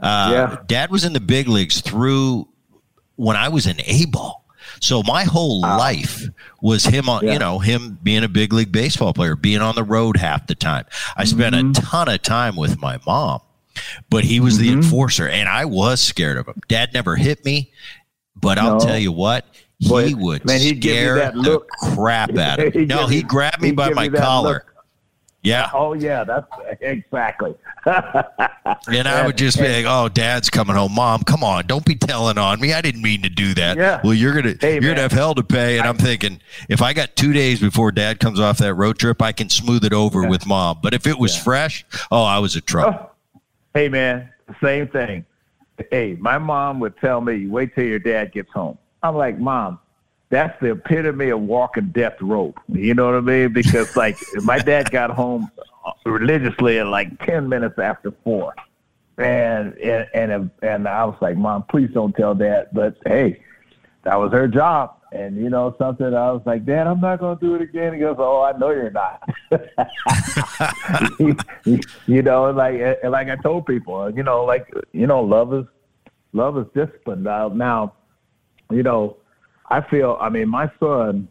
uh, 0.00 0.30
yeah. 0.32 0.56
Dad 0.66 0.90
was 0.90 1.04
in 1.04 1.12
the 1.12 1.20
big 1.20 1.48
leagues 1.48 1.80
through 1.80 2.48
when 3.16 3.36
I 3.36 3.48
was 3.48 3.66
in 3.66 3.80
A 3.82 4.06
ball. 4.06 4.44
So 4.80 5.02
my 5.02 5.24
whole 5.24 5.64
uh, 5.64 5.78
life 5.78 6.24
was 6.60 6.84
him 6.84 7.08
on, 7.08 7.24
yeah. 7.24 7.34
you 7.34 7.38
know, 7.38 7.58
him 7.58 7.98
being 8.02 8.24
a 8.24 8.28
big 8.28 8.52
league 8.52 8.72
baseball 8.72 9.14
player, 9.14 9.36
being 9.36 9.60
on 9.60 9.74
the 9.74 9.84
road 9.84 10.16
half 10.16 10.46
the 10.46 10.54
time. 10.54 10.84
I 11.16 11.24
spent 11.24 11.54
mm-hmm. 11.54 11.70
a 11.70 11.74
ton 11.74 12.08
of 12.08 12.22
time 12.22 12.56
with 12.56 12.80
my 12.80 12.98
mom, 13.06 13.40
but 14.10 14.24
he 14.24 14.40
was 14.40 14.54
mm-hmm. 14.54 14.62
the 14.64 14.72
enforcer, 14.72 15.28
and 15.28 15.48
I 15.48 15.64
was 15.64 16.00
scared 16.00 16.36
of 16.36 16.46
him. 16.46 16.60
Dad 16.68 16.92
never 16.92 17.16
hit 17.16 17.44
me, 17.44 17.72
but 18.34 18.58
I'll 18.58 18.80
tell 18.80 18.98
you 18.98 19.12
what, 19.12 19.46
he 19.78 20.14
would 20.14 20.44
man, 20.44 20.60
he'd 20.60 20.82
scare 20.82 21.32
the 21.32 21.60
crap 21.94 22.36
out 22.38 22.58
of 22.58 22.74
me. 22.74 22.86
no, 22.86 23.06
he 23.06 23.22
grabbed 23.22 23.60
me 23.60 23.72
by 23.72 23.90
my 23.90 24.08
collar. 24.08 24.64
Look. 24.66 24.76
Yeah. 25.46 25.70
Oh 25.72 25.92
yeah, 25.92 26.24
that's 26.24 26.46
exactly. 26.80 27.54
and 27.86 29.06
I 29.06 29.24
would 29.24 29.38
just 29.38 29.58
be 29.58 29.68
like, 29.68 29.84
"Oh, 29.86 30.08
Dad's 30.08 30.50
coming 30.50 30.74
home, 30.74 30.92
Mom. 30.92 31.22
Come 31.22 31.44
on, 31.44 31.68
don't 31.68 31.84
be 31.84 31.94
telling 31.94 32.36
on 32.36 32.60
me. 32.60 32.72
I 32.72 32.80
didn't 32.80 33.02
mean 33.02 33.22
to 33.22 33.28
do 33.28 33.54
that." 33.54 33.76
Yeah. 33.76 34.00
Well, 34.02 34.14
you're 34.14 34.34
gonna 34.34 34.56
hey, 34.60 34.72
you're 34.72 34.82
man. 34.82 34.90
gonna 34.90 35.02
have 35.02 35.12
hell 35.12 35.36
to 35.36 35.44
pay. 35.44 35.78
And 35.78 35.86
I, 35.86 35.90
am 35.90 35.98
thinking, 35.98 36.40
if 36.68 36.82
I 36.82 36.92
got 36.92 37.14
two 37.14 37.32
days 37.32 37.60
before 37.60 37.92
Dad 37.92 38.18
comes 38.18 38.40
off 38.40 38.58
that 38.58 38.74
road 38.74 38.98
trip, 38.98 39.22
I 39.22 39.30
can 39.30 39.48
smooth 39.48 39.84
it 39.84 39.92
over 39.92 40.22
yeah. 40.22 40.30
with 40.30 40.46
Mom. 40.46 40.80
But 40.82 40.94
if 40.94 41.06
it 41.06 41.16
was 41.16 41.36
yeah. 41.36 41.44
fresh, 41.44 41.86
oh, 42.10 42.24
I 42.24 42.40
was 42.40 42.56
a 42.56 42.60
trouble. 42.60 42.98
Oh, 43.00 43.40
hey, 43.72 43.88
man, 43.88 44.28
same 44.60 44.88
thing. 44.88 45.24
Hey, 45.92 46.16
my 46.18 46.38
mom 46.38 46.80
would 46.80 46.98
tell 46.98 47.20
me, 47.20 47.46
"Wait 47.46 47.72
till 47.72 47.84
your 47.84 48.00
dad 48.00 48.32
gets 48.32 48.50
home." 48.50 48.78
I'm 49.02 49.16
like, 49.16 49.38
Mom, 49.38 49.78
that's 50.28 50.58
the 50.60 50.72
epitome 50.72 51.30
of 51.30 51.40
walking 51.40 51.88
death 51.88 52.16
rope. 52.20 52.58
You 52.68 52.94
know 52.94 53.06
what 53.06 53.14
I 53.14 53.20
mean? 53.20 53.52
Because 53.52 53.96
like 53.96 54.18
my 54.42 54.58
dad 54.58 54.90
got 54.90 55.10
home 55.10 55.50
uh, 55.84 55.92
religiously 56.04 56.78
at 56.78 56.86
like 56.86 57.24
ten 57.24 57.48
minutes 57.48 57.78
after 57.78 58.12
four, 58.24 58.54
and 59.18 59.74
and 59.78 60.08
and 60.14 60.50
and 60.62 60.88
I 60.88 61.04
was 61.04 61.16
like, 61.20 61.36
Mom, 61.36 61.64
please 61.64 61.90
don't 61.92 62.14
tell 62.16 62.34
Dad. 62.34 62.68
But 62.72 62.96
hey, 63.06 63.42
that 64.02 64.16
was 64.16 64.32
her 64.32 64.48
job. 64.48 64.94
And 65.12 65.36
you 65.36 65.48
know 65.48 65.74
something, 65.78 66.06
I 66.06 66.32
was 66.32 66.42
like, 66.44 66.66
Dad, 66.66 66.88
I'm 66.88 67.00
not 67.00 67.20
gonna 67.20 67.38
do 67.40 67.54
it 67.54 67.62
again. 67.62 67.94
He 67.94 68.00
goes, 68.00 68.16
Oh, 68.18 68.42
I 68.42 68.58
know 68.58 68.70
you're 68.70 68.90
not. 68.90 69.22
you 72.06 72.22
know, 72.22 72.50
like 72.50 72.98
like 73.04 73.28
I 73.28 73.36
told 73.36 73.66
people, 73.66 74.10
you 74.10 74.24
know, 74.24 74.44
like 74.44 74.68
you 74.92 75.06
know, 75.06 75.22
love 75.22 75.54
is 75.54 75.64
love 76.32 76.58
is 76.58 76.66
discipline. 76.74 77.22
Now, 77.22 77.48
now 77.48 77.94
you 78.70 78.82
know, 78.82 79.16
I 79.70 79.80
feel. 79.80 80.16
I 80.20 80.28
mean, 80.28 80.48
my 80.48 80.70
son 80.80 81.28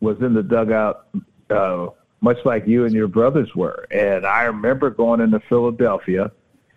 was 0.00 0.20
in 0.20 0.34
the 0.34 0.42
dugout, 0.42 1.06
uh, 1.50 1.88
much 2.20 2.38
like 2.44 2.66
you 2.66 2.84
and 2.84 2.94
your 2.94 3.08
brothers 3.08 3.54
were, 3.54 3.86
and 3.90 4.26
I 4.26 4.44
remember 4.44 4.90
going 4.90 5.20
into 5.20 5.40
Philadelphia, 5.40 6.30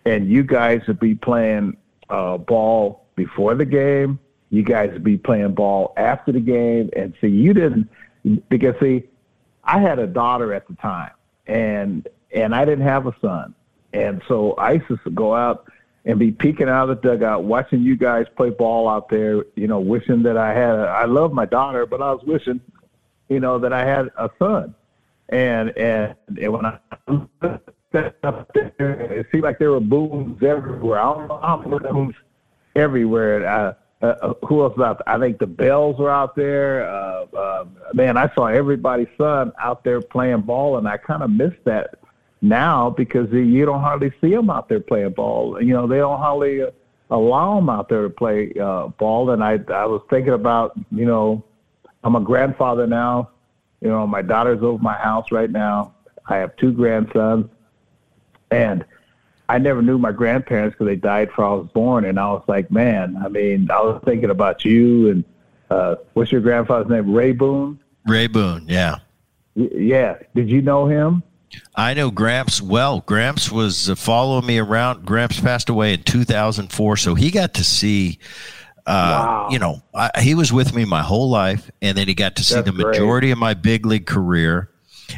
and 0.04 0.28
you 0.28 0.42
guys 0.42 0.82
would 0.86 1.00
be 1.00 1.14
playing 1.14 1.76
uh, 2.08 2.38
ball 2.38 3.06
before 3.16 3.54
the 3.54 3.64
game. 3.64 4.18
You 4.50 4.62
guys 4.62 4.90
would 4.92 5.04
be 5.04 5.16
playing 5.16 5.54
ball 5.54 5.92
after 5.96 6.32
the 6.32 6.40
game, 6.40 6.90
and 6.96 7.14
see, 7.20 7.28
you 7.28 7.52
didn't 7.52 7.88
because 8.48 8.74
see, 8.80 9.04
I 9.64 9.80
had 9.80 9.98
a 9.98 10.06
daughter 10.06 10.52
at 10.52 10.68
the 10.68 10.74
time, 10.74 11.12
and 11.46 12.06
and 12.32 12.54
I 12.54 12.64
didn't 12.64 12.86
have 12.86 13.06
a 13.06 13.14
son, 13.20 13.54
and 13.92 14.22
so 14.28 14.52
I 14.52 14.72
used 14.72 14.86
to 14.88 15.10
go 15.10 15.34
out 15.34 15.70
and 16.06 16.18
be 16.18 16.30
peeking 16.30 16.68
out 16.68 16.88
of 16.88 17.02
the 17.02 17.08
dugout, 17.08 17.44
watching 17.44 17.82
you 17.82 17.96
guys 17.96 18.26
play 18.36 18.50
ball 18.50 18.88
out 18.88 19.08
there. 19.08 19.44
You 19.56 19.66
know, 19.66 19.80
wishing 19.80 20.22
that 20.22 20.36
I 20.38 20.54
had. 20.54 20.76
A, 20.76 20.84
I 20.84 21.04
love 21.04 21.32
my 21.32 21.44
daughter, 21.44 21.84
but 21.84 22.00
I 22.00 22.12
was 22.12 22.22
wishing, 22.24 22.60
you 23.28 23.40
know, 23.40 23.58
that 23.58 23.72
I 23.72 23.84
had 23.84 24.06
a 24.16 24.30
son. 24.38 24.74
And 25.28 25.76
and, 25.76 26.14
and 26.40 26.52
when 26.52 26.64
I 26.64 26.78
looked 27.08 28.24
up 28.24 28.50
there, 28.54 29.00
it 29.00 29.26
seemed 29.32 29.44
like 29.44 29.58
there 29.58 29.72
were 29.72 29.80
Boones 29.80 30.42
everywhere. 30.42 31.00
I 31.00 31.12
don't 31.12 31.28
know 31.28 31.40
how 31.42 31.56
Boones 31.56 32.14
everywhere. 32.76 33.46
Uh, 33.46 33.74
uh, 34.02 34.06
uh, 34.06 34.34
who 34.46 34.62
else 34.62 34.78
out 34.78 35.02
there? 35.04 35.14
I 35.14 35.18
think 35.18 35.38
the 35.38 35.46
Bells 35.46 35.98
were 35.98 36.10
out 36.10 36.36
there. 36.36 36.88
Uh, 36.88 37.24
uh, 37.36 37.64
man, 37.94 38.16
I 38.16 38.32
saw 38.34 38.46
everybody's 38.46 39.08
son 39.18 39.52
out 39.58 39.82
there 39.84 40.00
playing 40.00 40.42
ball, 40.42 40.76
and 40.76 40.86
I 40.86 40.98
kind 40.98 41.22
of 41.22 41.30
missed 41.30 41.64
that 41.64 41.94
now 42.48 42.90
because 42.90 43.30
you 43.32 43.64
don't 43.64 43.80
hardly 43.80 44.12
see 44.20 44.30
them 44.30 44.50
out 44.50 44.68
there 44.68 44.80
playing 44.80 45.10
ball. 45.10 45.60
You 45.62 45.74
know, 45.74 45.86
they 45.86 45.98
don't 45.98 46.18
hardly 46.18 46.62
uh, 46.62 46.70
allow 47.10 47.56
them 47.56 47.68
out 47.68 47.88
there 47.88 48.02
to 48.02 48.10
play 48.10 48.52
uh, 48.60 48.88
ball. 48.88 49.30
And 49.30 49.42
I, 49.42 49.58
I 49.72 49.86
was 49.86 50.02
thinking 50.10 50.32
about, 50.32 50.72
you 50.90 51.04
know, 51.04 51.44
I'm 52.04 52.16
a 52.16 52.20
grandfather 52.20 52.86
now. 52.86 53.30
You 53.80 53.88
know, 53.88 54.06
my 54.06 54.22
daughter's 54.22 54.62
over 54.62 54.82
my 54.82 54.94
house 54.94 55.30
right 55.30 55.50
now. 55.50 55.94
I 56.28 56.36
have 56.36 56.56
two 56.56 56.72
grandsons, 56.72 57.46
and 58.50 58.84
I 59.48 59.58
never 59.58 59.82
knew 59.82 59.98
my 59.98 60.12
grandparents 60.12 60.74
because 60.74 60.86
they 60.86 60.96
died 60.96 61.28
before 61.28 61.44
I 61.44 61.54
was 61.54 61.68
born. 61.72 62.04
And 62.04 62.18
I 62.18 62.30
was 62.32 62.42
like, 62.48 62.70
man, 62.70 63.16
I 63.22 63.28
mean, 63.28 63.70
I 63.70 63.80
was 63.80 64.02
thinking 64.04 64.30
about 64.30 64.64
you 64.64 65.10
and 65.10 65.24
uh, 65.70 65.96
what's 66.14 66.32
your 66.32 66.40
grandfather's 66.40 66.90
name? 66.90 67.12
Ray 67.12 67.32
Boone. 67.32 67.78
Ray 68.06 68.26
Boone, 68.26 68.64
yeah. 68.68 68.98
Y- 69.54 69.70
yeah. 69.72 70.16
Did 70.34 70.48
you 70.48 70.62
know 70.62 70.86
him? 70.86 71.22
I 71.74 71.94
know 71.94 72.10
Gramps 72.10 72.60
well. 72.60 73.00
Gramps 73.00 73.50
was 73.50 73.90
uh, 73.90 73.94
following 73.94 74.46
me 74.46 74.58
around. 74.58 75.04
Gramps 75.04 75.40
passed 75.40 75.68
away 75.68 75.94
in 75.94 76.02
2004, 76.02 76.96
so 76.96 77.14
he 77.14 77.30
got 77.30 77.54
to 77.54 77.64
see. 77.64 78.18
Uh, 78.86 79.24
wow. 79.26 79.48
You 79.50 79.58
know, 79.58 79.82
I, 79.94 80.10
he 80.20 80.34
was 80.34 80.52
with 80.52 80.74
me 80.74 80.84
my 80.84 81.02
whole 81.02 81.28
life, 81.28 81.70
and 81.82 81.98
then 81.98 82.06
he 82.06 82.14
got 82.14 82.36
to 82.36 82.44
see 82.44 82.54
That's 82.54 82.66
the 82.66 82.72
majority 82.72 83.28
great. 83.28 83.32
of 83.32 83.38
my 83.38 83.54
big 83.54 83.84
league 83.84 84.06
career. 84.06 84.70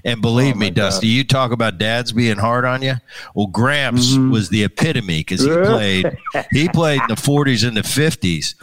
And 0.04 0.20
believe 0.20 0.54
oh 0.54 0.58
me, 0.58 0.70
Dusty, 0.70 1.06
God. 1.06 1.12
you 1.12 1.24
talk 1.24 1.52
about 1.52 1.78
dads 1.78 2.12
being 2.12 2.36
hard 2.36 2.64
on 2.64 2.82
you. 2.82 2.94
Well, 3.34 3.46
Gramps 3.46 4.12
mm-hmm. 4.12 4.30
was 4.30 4.50
the 4.50 4.64
epitome 4.64 5.20
because 5.20 5.42
he 5.42 5.48
played 5.50 6.16
he 6.50 6.68
played 6.68 7.00
in 7.02 7.08
the 7.08 7.14
40s 7.14 7.66
and 7.66 7.76
the 7.76 7.82
50s 7.82 8.54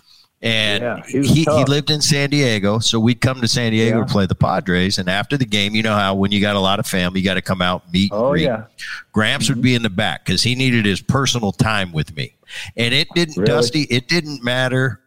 and 0.46 0.84
yeah, 0.84 1.04
he, 1.08 1.22
he, 1.24 1.44
he, 1.44 1.66
lived 1.66 1.90
in 1.90 2.02
San 2.02 2.30
Diego, 2.30 2.78
so 2.78 3.00
we'd 3.00 3.20
come 3.20 3.42
to 3.42 3.48
San 3.48 3.72
Diego 3.72 3.98
yeah. 3.98 4.06
to 4.06 4.12
play 4.12 4.28
the 4.28 4.36
Padres. 4.36 5.00
And 5.00 5.10
after 5.10 5.38
the 5.38 5.46
game, 5.46 5.74
you 5.74 5.82
know 5.82 5.96
how 5.96 6.14
when 6.14 6.32
you 6.32 6.40
got 6.40 6.56
a 6.56 6.60
lot 6.60 6.80
of 6.80 6.86
family, 6.86 7.20
you 7.20 7.26
got 7.26 7.34
to 7.34 7.42
come 7.42 7.64
out 7.64 7.92
meet. 7.92 8.12
Oh 8.14 8.30
greet. 8.30 8.44
yeah. 8.44 8.66
Gramps 9.12 9.46
mm-hmm. 9.46 9.56
would 9.56 9.64
be 9.64 9.74
in 9.74 9.82
the 9.82 9.90
back 9.90 10.24
because 10.24 10.44
he 10.44 10.54
needed 10.54 10.86
his 10.86 11.02
personal 11.02 11.52
time 11.52 11.92
with 11.92 12.16
me, 12.16 12.36
and 12.78 12.94
it 12.94 13.08
didn't, 13.16 13.38
really? 13.38 13.48
Dusty. 13.48 13.82
It 13.90 14.08
didn't 14.08 14.44
matter 14.44 15.02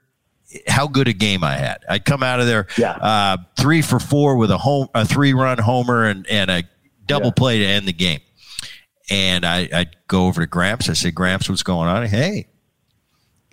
how 0.66 0.88
good 0.88 1.06
a 1.06 1.12
game 1.12 1.44
I 1.44 1.56
had. 1.56 1.84
I'd 1.88 2.04
come 2.04 2.24
out 2.24 2.40
of 2.40 2.46
there, 2.46 2.66
yeah. 2.76 2.92
uh, 2.92 3.36
three 3.56 3.80
for 3.80 4.00
four 4.00 4.36
with 4.38 4.50
a 4.50 4.58
home, 4.58 4.88
a 4.92 5.06
three-run 5.06 5.58
homer, 5.58 6.04
and 6.04 6.26
and 6.26 6.50
a 6.50 6.64
double 7.06 7.26
yeah. 7.26 7.32
play 7.36 7.58
to 7.60 7.64
end 7.64 7.86
the 7.86 7.92
game. 7.92 8.20
And 9.08 9.46
I, 9.46 9.68
I'd 9.72 9.96
go 10.08 10.26
over 10.26 10.40
to 10.40 10.48
Gramps. 10.48 10.88
I 10.88 10.94
said, 10.94 11.14
Gramps, 11.14 11.48
what's 11.48 11.62
going 11.62 11.88
on? 11.88 12.06
Hey, 12.06 12.48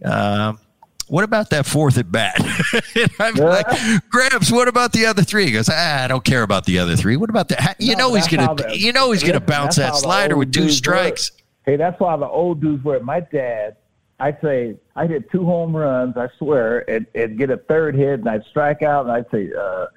um, 0.04 0.58
what 1.08 1.24
about 1.24 1.50
that 1.52 1.66
fourth 1.66 1.98
at 1.98 2.12
bat? 2.12 2.36
I'm 3.20 3.36
like, 3.36 3.68
Gramps, 4.10 4.52
what 4.52 4.68
about 4.68 4.92
the 4.92 5.06
other 5.06 5.24
three? 5.24 5.46
He 5.46 5.52
goes, 5.52 5.70
ah, 5.70 6.04
I 6.04 6.08
don't 6.08 6.24
care 6.24 6.44
about 6.44 6.66
the 6.66 6.80
other 6.80 6.96
three. 6.96 7.16
What 7.16 7.30
about 7.30 7.50
that? 7.50 7.76
You 7.80 7.96
no, 7.96 8.10
know 8.10 8.16
he's 8.16 8.28
gonna, 8.28 8.56
the, 8.56 8.78
you 8.78 8.92
know 8.92 9.12
he's 9.12 9.24
gonna 9.24 9.40
bounce 9.40 9.76
that 9.76 9.96
slider 9.96 10.36
with 10.36 10.52
two 10.52 10.70
strikes. 10.70 11.32
Were. 11.32 11.72
Hey, 11.72 11.78
that's 11.78 12.00
why 12.00 12.16
the 12.18 12.28
old 12.28 12.62
dudes 12.62 12.84
were. 12.84 13.00
My 13.00 13.20
dad, 13.20 13.78
I'd 14.20 14.40
say 14.42 14.78
I 14.96 15.08
hit 15.08 15.30
two 15.32 15.46
home 15.46 15.76
runs, 15.76 16.18
I 16.18 16.30
swear, 16.38 16.90
and, 16.90 17.06
and 17.14 17.38
get 17.38 17.50
a 17.50 17.58
third 17.58 17.96
hit, 17.96 18.20
and 18.20 18.30
I'd 18.30 18.46
strike 18.46 18.82
out, 18.82 19.06
and 19.06 19.12
I'd 19.12 19.30
say, 19.32 19.52
uh, 19.58 19.88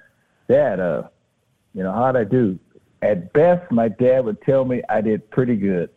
Dad, 0.47 0.79
uh, 0.79 1.03
you 1.73 1.83
know, 1.83 1.93
how'd 1.93 2.17
I 2.17 2.23
do? 2.23 2.57
At 3.01 3.31
best, 3.33 3.71
my 3.71 3.87
dad 3.87 4.25
would 4.25 4.41
tell 4.41 4.65
me 4.65 4.81
I 4.89 4.99
did 4.99 5.29
pretty 5.29 5.55
good. 5.55 5.89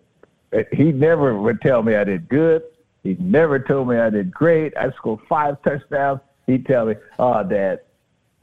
He 0.72 0.92
never 0.92 1.38
would 1.40 1.62
tell 1.62 1.82
me 1.82 1.96
I 1.96 2.04
did 2.04 2.28
good 2.28 2.62
he 3.02 3.16
never 3.18 3.58
told 3.58 3.88
me 3.88 3.96
I 3.96 4.10
did 4.10 4.32
great. 4.32 4.76
I 4.76 4.90
scored 4.92 5.20
five 5.28 5.60
touchdowns. 5.62 6.20
He'd 6.46 6.66
tell 6.66 6.86
me, 6.86 6.94
"Oh, 7.18 7.42
Dad," 7.42 7.80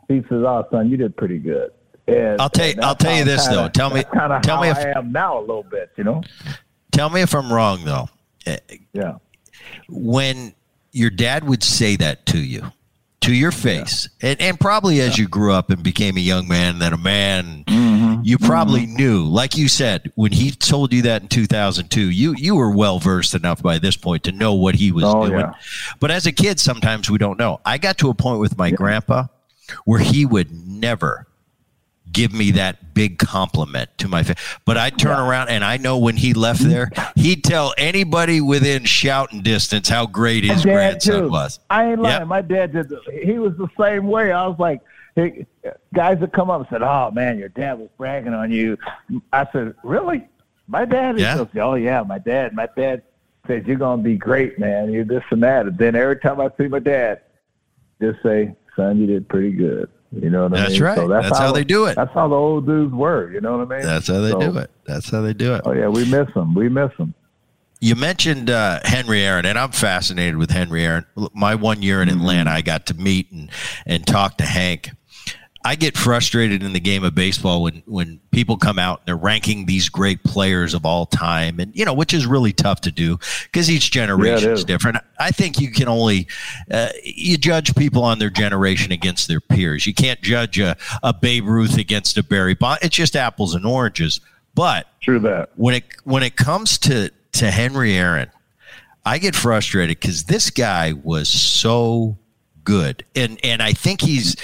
he 0.08 0.22
says, 0.22 0.44
"Oh, 0.44 0.66
son, 0.72 0.90
you 0.90 0.98
did 0.98 1.16
pretty 1.18 1.40
good." 1.40 1.72
And, 2.08 2.42
I'll 2.42 2.50
tell 2.50 2.68
you. 2.68 2.76
I'll 2.82 2.96
tell 2.96 3.16
you 3.16 3.24
this 3.24 3.48
kinda, 3.48 3.64
though. 3.64 3.70
Tell 3.70 3.90
me. 3.92 4.04
Tell 4.42 4.62
me 4.62 4.70
if 4.70 4.78
I 4.78 4.94
am 4.98 5.12
now 5.12 5.40
a 5.40 5.42
little 5.42 5.64
bit. 5.64 5.92
You 5.96 6.04
know. 6.04 6.24
Tell 6.92 7.10
me 7.10 7.22
if 7.22 7.36
I'm 7.36 7.54
wrong 7.54 7.86
though. 7.86 8.10
Yeah. 8.94 9.18
When 9.88 10.54
your 10.92 11.12
dad 11.12 11.44
would 11.44 11.62
say 11.62 11.96
that 11.98 12.26
to 12.28 12.40
you, 12.40 12.72
to 13.22 13.34
your 13.34 13.52
face, 13.52 14.08
yeah. 14.22 14.32
and, 14.32 14.42
and 14.42 14.60
probably 14.60 15.02
as 15.02 15.18
yeah. 15.18 15.24
you 15.24 15.28
grew 15.28 15.52
up 15.52 15.70
and 15.70 15.84
became 15.84 16.18
a 16.18 16.22
young 16.22 16.48
man, 16.48 16.80
then 16.80 16.94
a 16.94 16.98
man, 16.98 17.64
mm-hmm. 17.66 18.22
you 18.24 18.38
probably 18.38 18.86
mm-hmm. 18.86 18.96
knew, 18.96 19.24
like 19.26 19.58
you 19.58 19.68
said, 19.68 20.12
when 20.16 20.32
he 20.32 20.52
told 20.52 20.94
you 20.94 21.02
that 21.02 21.22
in 21.22 21.28
2002, 21.28 22.10
you 22.10 22.34
you 22.38 22.56
were 22.56 22.72
well 22.72 23.00
versed 23.00 23.36
enough 23.36 23.62
by 23.62 23.78
this 23.78 23.98
point 23.98 24.24
to 24.24 24.32
know 24.32 24.54
what 24.54 24.76
he 24.76 24.92
was 24.92 25.04
oh, 25.04 25.28
doing. 25.28 25.40
Yeah. 25.40 25.54
But 26.00 26.12
as 26.12 26.26
a 26.26 26.32
kid, 26.32 26.60
sometimes 26.60 27.10
we 27.10 27.18
don't 27.18 27.38
know. 27.38 27.60
I 27.66 27.78
got 27.78 27.98
to 28.00 28.10
a 28.10 28.14
point 28.14 28.40
with 28.40 28.58
my 28.58 28.72
grandpa 28.72 29.28
where 29.86 30.00
he 30.00 30.26
would 30.26 30.52
never 30.52 31.28
give 32.12 32.34
me 32.34 32.52
that 32.52 32.94
big 32.94 33.18
compliment 33.18 33.90
to 33.98 34.08
my 34.08 34.24
face. 34.24 34.38
But 34.66 34.78
I'd 34.78 34.98
turn 34.98 35.18
yeah. 35.18 35.28
around 35.28 35.50
and 35.50 35.64
I 35.64 35.78
know 35.78 35.98
when 35.98 36.18
he 36.18 36.34
left 36.34 36.62
there, 36.62 36.90
he'd 37.16 37.44
tell 37.44 37.74
anybody 37.78 38.42
within 38.42 38.86
shouting 38.86 39.42
distance 39.42 39.90
how 39.90 40.06
great 40.06 40.44
his 40.44 40.64
grandson 40.64 41.24
too. 41.24 41.30
was. 41.30 41.60
I 41.70 41.92
ain't 41.92 42.02
lying. 42.02 42.22
Yep. 42.22 42.28
My 42.28 42.42
dad 42.42 42.74
did. 42.74 42.92
He 43.24 43.40
was 43.40 43.56
the 43.58 43.70
same 43.80 44.08
way. 44.08 44.32
I 44.32 44.48
was 44.48 44.60
like, 44.60 44.82
hey, 45.16 45.46
guys 45.94 46.20
would 46.20 46.34
come 46.34 46.50
up 46.50 46.62
and 46.62 46.70
said, 46.70 46.82
"Oh 46.82 47.12
man, 47.12 47.38
your 47.38 47.50
dad 47.50 47.80
was 47.80 47.90
bragging 47.98 48.34
on 48.34 48.52
you." 48.52 48.78
I 49.34 49.48
said, 49.52 49.74
"Really?" 49.84 50.28
My 50.68 50.86
dad 50.86 51.16
is. 51.16 51.22
Yeah. 51.22 51.46
oh 51.58 51.76
yeah, 51.76 52.04
my 52.04 52.20
dad. 52.20 52.54
My 52.54 52.68
dad 52.76 53.04
says 53.48 53.64
you're 53.66 53.78
gonna 53.78 54.02
be 54.02 54.16
great, 54.16 54.60
man. 54.60 54.92
You're 54.92 55.06
this 55.06 55.24
and 55.32 55.44
that. 55.44 55.66
And 55.66 55.78
then 55.78 55.96
every 55.96 56.20
time 56.20 56.40
I 56.40 56.50
see 56.58 56.68
my 56.68 56.80
dad, 56.80 57.22
just 58.02 58.22
say, 58.24 58.56
"Son, 58.76 59.00
you 59.00 59.08
did 59.08 59.28
pretty 59.28 59.52
good." 59.52 59.90
You 60.12 60.30
know 60.30 60.44
what 60.44 60.54
that's 60.54 60.70
I 60.70 60.74
mean? 60.74 60.82
Right. 60.82 60.98
So 60.98 61.08
that's, 61.08 61.28
that's 61.28 61.38
how, 61.38 61.46
how, 61.48 61.52
they 61.52 61.64
do 61.64 61.86
it. 61.86 61.96
That's 61.96 62.14
how 62.14 62.28
the 62.28 62.36
old 62.36 62.66
dudes 62.66 62.94
were. 62.94 63.32
You 63.32 63.42
know 63.42 63.58
what 63.58 63.72
I 63.72 63.78
mean? 63.78 63.86
That's 63.86 64.08
how 64.08 64.22
they 64.22 64.32
so, 64.32 64.40
do 64.40 64.58
it. 64.58 64.72
That's 64.86 65.10
how 65.10 65.22
they 65.22 65.34
do 65.34 65.54
it. 65.54 65.62
Oh 65.66 65.74
yeah, 65.74 65.88
we 65.88 66.06
miss 66.06 66.34
them. 66.34 66.56
We 66.56 66.68
miss 66.68 66.92
them. 66.98 67.14
You 67.82 67.96
mentioned 67.96 68.50
uh, 68.50 68.82
Henry 68.84 69.22
Aaron, 69.22 69.46
and 69.46 69.58
I'm 69.58 69.72
fascinated 69.72 70.36
with 70.36 70.52
Henry 70.52 70.84
Aaron. 70.84 71.06
My 71.34 71.56
one 71.56 71.82
year 71.82 72.02
in 72.02 72.10
mm-hmm. 72.10 72.20
Atlanta, 72.20 72.52
I 72.52 72.62
got 72.62 72.88
to 72.88 72.94
meet 72.96 73.32
and 73.32 73.52
and 73.86 74.06
talk 74.06 74.38
to 74.38 74.46
Hank. 74.46 74.92
I 75.66 75.76
get 75.76 75.98
frustrated 75.98 76.64
in 76.64 76.72
the 76.72 76.80
game 76.80 77.04
of 77.04 77.14
baseball 77.14 77.64
when 77.64 77.84
when 77.86 78.22
people 78.32 78.56
come 78.56 78.80
out 78.80 79.00
and 79.00 79.08
they're 79.08 79.18
ranking 79.18 79.66
these 79.66 79.90
great 79.90 80.24
players 80.24 80.74
of 80.74 80.86
all 80.86 81.06
time, 81.06 81.60
and 81.60 81.76
you 81.76 81.84
know, 81.84 81.94
which 81.94 82.14
is 82.14 82.26
really 82.26 82.54
tough 82.54 82.80
to 82.82 82.92
do 82.92 83.20
because 83.44 83.70
each 83.70 83.92
generation 83.92 84.48
yeah, 84.48 84.54
is. 84.54 84.60
is. 84.60 84.66
different. 84.66 84.98
I 85.20 85.32
think 85.32 85.60
you 85.60 85.72
can 85.72 85.90
only 85.90 86.28
uh, 86.72 86.90
you 87.04 87.38
judge 87.38 87.76
people 87.76 88.04
on 88.04 88.20
their 88.20 88.30
generation 88.30 88.94
against 88.94 89.28
their 89.28 89.42
peers. 89.42 89.86
You 89.86 89.94
can't 89.94 90.22
judge 90.22 90.60
a, 90.60 90.78
a 91.04 91.14
Babe 91.14 91.46
Ruth 91.46 91.78
against 91.78 92.18
a 92.18 92.24
Barry 92.24 92.54
Bond. 92.54 92.80
It's 92.82 92.96
just 92.96 93.18
apples 93.18 93.54
and 93.54 93.66
oranges. 93.66 94.22
But 94.56 94.88
true 95.02 95.20
that 95.20 95.50
when 95.56 95.76
it 95.76 95.84
when 96.06 96.24
it 96.24 96.38
comes 96.38 96.78
to 96.80 97.12
to 97.34 97.52
Henry 97.52 97.96
Aaron, 97.96 98.32
I 99.06 99.18
get 99.18 99.36
frustrated 99.36 100.00
because 100.00 100.24
this 100.24 100.50
guy 100.52 100.94
was 100.94 101.28
so 101.28 102.18
good, 102.64 103.04
and 103.16 103.40
and 103.44 103.62
I 103.62 103.74
think 103.74 104.02
he's 104.02 104.36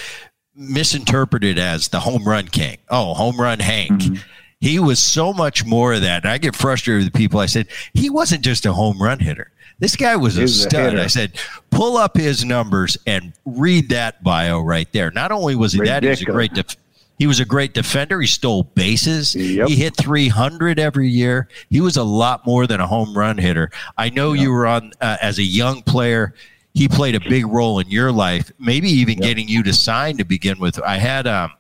misinterpreted 0.56 1.60
as 1.60 1.90
the 1.90 2.00
home 2.00 2.24
run 2.24 2.48
king. 2.48 2.78
Oh, 2.90 3.14
home 3.14 3.40
run 3.40 3.60
Hank. 3.60 3.92
Mm-hmm. 3.92 4.16
He 4.60 4.80
was 4.80 5.00
so 5.00 5.34
much 5.34 5.66
more 5.66 5.94
of 5.94 6.02
that. 6.02 6.24
And 6.24 6.32
I 6.32 6.38
get 6.38 6.56
frustrated 6.56 7.06
with 7.06 7.14
people. 7.14 7.40
I 7.40 7.46
said, 7.46 7.68
he 7.94 8.10
wasn't 8.10 8.44
just 8.44 8.66
a 8.66 8.74
home 8.74 9.02
run 9.02 9.20
hitter. 9.20 9.52
This 9.80 9.96
guy 9.96 10.16
was 10.16 10.38
a 10.38 10.48
stud. 10.48 10.96
A 10.96 11.04
I 11.04 11.08
said, 11.08 11.38
pull 11.70 11.98
up 11.98 12.16
his 12.16 12.46
numbers 12.46 12.98
and 13.06 13.34
read 13.46 13.90
that 13.90 14.24
bio 14.24 14.62
right 14.62 14.92
there. 14.94 15.12
Not 15.12 15.34
only 15.34 15.56
was 15.56 15.74
he 15.74 15.82
Ridiculous. 15.82 16.20
that, 16.20 16.26
he 16.26 16.26
was 16.26 16.30
a 16.30 16.38
great 16.38 16.54
def- 16.54 16.78
he 17.18 17.28
was 17.28 17.40
a 17.40 17.46
great 17.46 17.74
defender. 17.74 18.20
He 18.20 18.28
stole 18.28 18.64
bases. 18.64 19.36
Yep. 19.36 19.68
He 19.70 19.76
hit 19.76 19.96
300 19.96 20.80
every 20.80 21.10
year. 21.10 21.48
He 21.70 21.80
was 21.80 21.98
a 21.98 22.04
lot 22.04 22.46
more 22.46 22.68
than 22.68 22.82
a 22.82 22.88
home 22.88 23.18
run 23.18 23.38
hitter. 23.38 23.72
I 23.98 24.10
know 24.10 24.34
yep. 24.34 24.44
you 24.44 24.52
were 24.52 24.68
on 24.68 24.92
uh, 25.00 25.18
as 25.22 25.40
a 25.40 25.44
young 25.44 25.82
player 25.82 26.34
he 26.76 26.90
played 26.90 27.16
a 27.16 27.22
big 27.22 27.48
role 27.48 27.80
in 27.80 27.90
your 27.90 28.12
life, 28.12 28.52
maybe 28.60 28.90
even 28.90 29.18
yep. 29.18 29.24
getting 29.24 29.48
you 29.48 29.64
to 29.64 29.74
sign 29.74 30.18
to 30.18 30.26
begin 30.26 30.60
with. 30.60 30.80
I 30.82 30.98
had 30.98 31.26
um, 31.26 31.54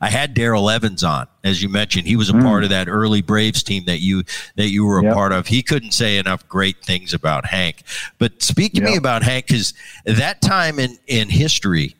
I 0.00 0.08
had 0.08 0.32
Darrell 0.32 0.70
Evans 0.70 1.04
on, 1.04 1.28
as 1.44 1.62
you 1.62 1.68
mentioned. 1.68 2.06
He 2.06 2.16
was 2.16 2.30
a 2.30 2.32
mm. 2.32 2.42
part 2.42 2.64
of 2.64 2.70
that 2.70 2.88
early 2.88 3.20
Braves 3.20 3.62
team 3.62 3.84
that 3.84 4.00
you 4.00 4.24
that 4.56 4.68
you 4.68 4.86
were 4.86 4.98
a 4.98 5.04
yep. 5.04 5.14
part 5.14 5.32
of. 5.32 5.46
He 5.46 5.62
couldn't 5.62 5.92
say 5.92 6.16
enough 6.16 6.48
great 6.48 6.82
things 6.82 7.12
about 7.12 7.44
Hank. 7.44 7.82
But 8.18 8.42
speak 8.42 8.72
to 8.72 8.80
yep. 8.80 8.90
me 8.90 8.96
about 8.96 9.22
Hank 9.22 9.48
because 9.48 9.74
that 10.04 10.40
time 10.40 10.78
in 10.78 10.98
in 11.06 11.28
history. 11.28 11.94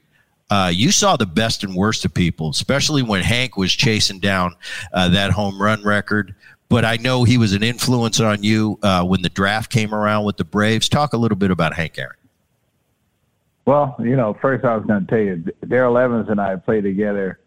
Uh, 0.48 0.70
you 0.72 0.92
saw 0.92 1.16
the 1.16 1.26
best 1.26 1.64
and 1.64 1.74
worst 1.74 2.05
of 2.05 2.14
people, 2.14 2.50
especially 2.50 3.02
when 3.02 3.20
Hank 3.20 3.57
was 3.57 3.72
chasing 3.72 4.20
down 4.20 4.55
uh, 4.92 5.09
that 5.09 5.33
home 5.33 5.61
run 5.61 5.83
record. 5.83 6.36
But 6.68 6.85
I 6.85 6.96
know 6.96 7.24
he 7.24 7.38
was 7.38 7.52
an 7.52 7.62
influence 7.62 8.18
on 8.18 8.42
you 8.42 8.79
uh, 8.83 9.05
when 9.05 9.22
the 9.22 9.29
draft 9.29 9.70
came 9.70 9.94
around 9.94 10.24
with 10.24 10.37
the 10.37 10.44
Braves. 10.44 10.88
Talk 10.88 11.12
a 11.12 11.16
little 11.16 11.37
bit 11.37 11.50
about 11.50 11.74
Hank 11.74 11.98
Aaron. 11.98 12.16
Well, 13.66 13.96
you 13.98 14.16
know, 14.16 14.37
first 14.40 14.64
I 14.64 14.76
was 14.76 14.87
going 14.87 15.07
to 15.07 15.07
tell 15.07 15.20
you, 15.20 15.44
Darrell 15.66 15.98
Evans 15.98 16.29
and 16.29 16.40
I 16.40 16.57
played 16.57 16.85
together 16.85 17.40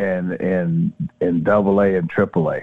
and 0.00 0.32
in 0.32 0.92
in 1.20 1.42
Double 1.42 1.80
A 1.80 1.96
and 1.96 2.08
Triple 2.08 2.50
A, 2.50 2.62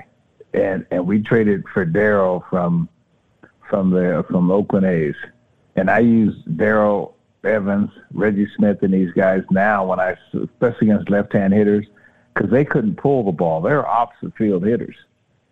and 0.53 0.85
and 0.89 1.05
we 1.05 1.21
traded 1.21 1.63
for 1.71 1.85
Darrell 1.85 2.43
from 2.49 2.89
from 3.69 3.91
the 3.91 4.25
from 4.29 4.49
Oakland 4.49 4.87
A's, 4.87 5.15
and 5.75 5.89
I 5.89 5.99
used 5.99 6.57
Darrell 6.57 7.15
Evans, 7.43 7.91
Reggie 8.11 8.47
Smith, 8.55 8.81
and 8.81 8.93
these 8.93 9.11
guys 9.11 9.43
now 9.51 9.85
when 9.85 9.99
I 9.99 10.17
especially 10.33 10.89
against 10.89 11.11
left-hand 11.11 11.53
hitters 11.53 11.85
because 12.33 12.49
they 12.49 12.65
couldn't 12.65 12.95
pull 12.95 13.23
the 13.23 13.31
ball. 13.31 13.61
They're 13.61 13.87
opposite 13.87 14.35
field 14.35 14.65
hitters, 14.65 14.95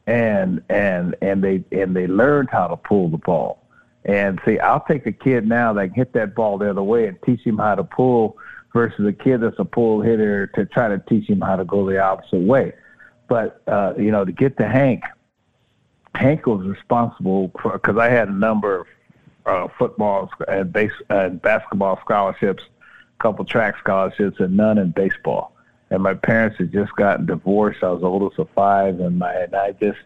and 0.07 0.61
and 0.69 1.15
and 1.21 1.43
they 1.43 1.63
and 1.71 1.95
they 1.95 2.07
learned 2.07 2.49
how 2.51 2.67
to 2.67 2.77
pull 2.77 3.09
the 3.09 3.17
ball. 3.17 3.61
And 4.05 4.39
see, 4.45 4.59
I'll 4.59 4.85
take 4.87 5.07
a 5.07 5.11
kid 5.11 5.47
now 5.47 5.73
that 5.73 5.87
can 5.87 5.95
hit 5.95 6.13
that 6.13 6.35
ball 6.35 6.59
the 6.59 6.69
other 6.69 6.83
way 6.83 7.07
and 7.07 7.17
teach 7.23 7.41
him 7.41 7.57
how 7.57 7.73
to 7.73 7.83
pull 7.83 8.37
versus 8.71 9.07
a 9.07 9.13
kid 9.13 9.41
that's 9.41 9.57
a 9.57 9.65
pull 9.65 10.01
hitter 10.01 10.47
to 10.47 10.65
try 10.65 10.87
to 10.87 10.99
teach 11.09 11.27
him 11.27 11.41
how 11.41 11.55
to 11.55 11.65
go 11.65 11.89
the 11.89 11.99
opposite 11.99 12.41
way. 12.41 12.73
But 13.27 13.61
uh, 13.67 13.93
you 13.97 14.11
know, 14.11 14.23
to 14.23 14.31
get 14.31 14.57
to 14.57 14.67
Hank, 14.67 15.03
Hank 16.13 16.45
was 16.45 16.65
responsible 16.67 17.47
because 17.47 17.97
I 17.97 18.09
had 18.09 18.27
a 18.27 18.33
number 18.33 18.81
of 18.81 18.87
uh, 19.45 19.67
football 19.77 20.29
and 20.47 20.71
base 20.71 20.91
and 21.09 21.41
basketball 21.41 21.99
scholarships, 22.01 22.63
a 23.19 23.23
couple 23.23 23.45
track 23.45 23.75
scholarships, 23.79 24.39
and 24.39 24.55
none 24.55 24.77
in 24.77 24.91
baseball. 24.91 25.54
And 25.95 26.03
my 26.03 26.13
parents 26.13 26.57
had 26.57 26.71
just 26.71 26.95
gotten 26.95 27.25
divorced. 27.25 27.83
I 27.83 27.89
was 27.89 28.01
the 28.01 28.07
oldest 28.07 28.39
of 28.39 28.49
five, 28.51 28.99
and 28.99 29.17
my 29.17 29.33
and 29.33 29.55
I 29.55 29.71
just 29.71 29.97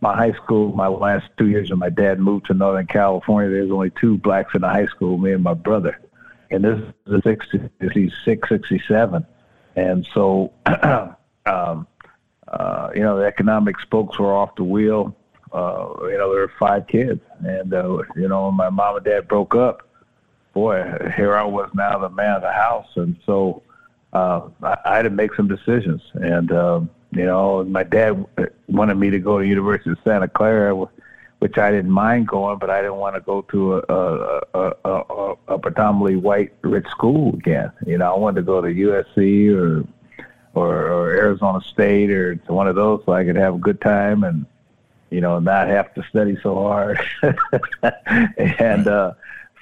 my 0.00 0.14
high 0.14 0.32
school, 0.32 0.72
my 0.72 0.88
last 0.88 1.26
two 1.38 1.48
years, 1.48 1.70
when 1.70 1.78
my 1.78 1.88
dad 1.88 2.20
moved 2.20 2.46
to 2.46 2.54
Northern 2.54 2.86
California, 2.86 3.50
There's 3.50 3.70
only 3.70 3.90
two 3.90 4.18
blacks 4.18 4.54
in 4.54 4.60
the 4.60 4.68
high 4.68 4.86
school, 4.86 5.16
me 5.16 5.32
and 5.32 5.42
my 5.42 5.54
brother 5.54 5.98
and 6.50 6.64
this 6.64 6.80
is 7.06 7.22
66, 7.22 8.48
67. 8.48 9.26
And 9.74 10.06
so, 10.14 10.52
um, 10.66 11.86
uh, 12.48 12.90
you 12.94 13.00
know, 13.00 13.18
the 13.18 13.26
economic 13.26 13.80
spokes 13.80 14.18
were 14.18 14.34
off 14.34 14.54
the 14.56 14.64
wheel. 14.64 15.14
Uh, 15.52 15.88
you 16.02 16.18
know, 16.18 16.32
there 16.32 16.42
were 16.42 16.52
five 16.58 16.86
kids. 16.86 17.20
And, 17.40 17.72
uh, 17.74 18.02
you 18.16 18.28
know, 18.28 18.50
my 18.50 18.70
mom 18.70 18.96
and 18.96 19.04
dad 19.04 19.28
broke 19.28 19.54
up, 19.54 19.88
boy, 20.54 20.82
here 21.16 21.36
I 21.36 21.44
was 21.44 21.70
now 21.74 21.98
the 21.98 22.10
man 22.10 22.36
of 22.36 22.42
the 22.42 22.52
house. 22.52 22.88
And 22.96 23.16
so 23.26 23.62
uh, 24.16 24.48
I, 24.62 24.76
I 24.84 24.96
had 24.96 25.02
to 25.02 25.10
make 25.10 25.34
some 25.34 25.48
decisions. 25.48 26.02
And, 26.14 26.50
um, 26.52 26.90
you 27.12 27.24
know, 27.24 27.64
my 27.64 27.82
dad 27.82 28.24
wanted 28.68 28.96
me 28.96 29.10
to 29.10 29.18
go 29.18 29.38
to 29.38 29.46
University 29.46 29.90
of 29.90 29.98
Santa 30.04 30.28
Clara 30.28 30.88
which 31.38 31.58
I 31.58 31.70
didn't 31.70 31.90
mind 31.90 32.28
going, 32.28 32.58
but 32.58 32.70
I 32.70 32.80
didn't 32.80 32.96
want 32.96 33.14
to 33.14 33.20
go 33.20 33.42
to 33.42 33.74
a, 33.74 34.40
a, 34.54 34.72
a, 34.84 35.34
a, 35.48 35.58
predominantly 35.58 36.16
white 36.16 36.54
rich 36.62 36.86
school 36.88 37.34
again. 37.34 37.70
You 37.86 37.98
know, 37.98 38.14
I 38.14 38.18
wanted 38.18 38.40
to 38.40 38.46
go 38.46 38.60
to 38.62 38.68
USC 38.68 39.54
or, 39.54 39.86
or 40.54 40.88
or 40.88 41.10
Arizona 41.10 41.60
State 41.60 42.10
or 42.10 42.36
to 42.36 42.52
one 42.52 42.68
of 42.68 42.74
those 42.74 43.02
so 43.04 43.12
I 43.12 43.24
could 43.24 43.36
have 43.36 43.56
a 43.56 43.58
good 43.58 43.80
time 43.82 44.24
and 44.24 44.46
you 45.10 45.20
know 45.20 45.38
not 45.38 45.68
have 45.68 45.92
to 45.94 46.02
study 46.04 46.38
so 46.42 46.54
hard. 46.54 47.00
and 48.38 48.88
uh, 48.88 49.12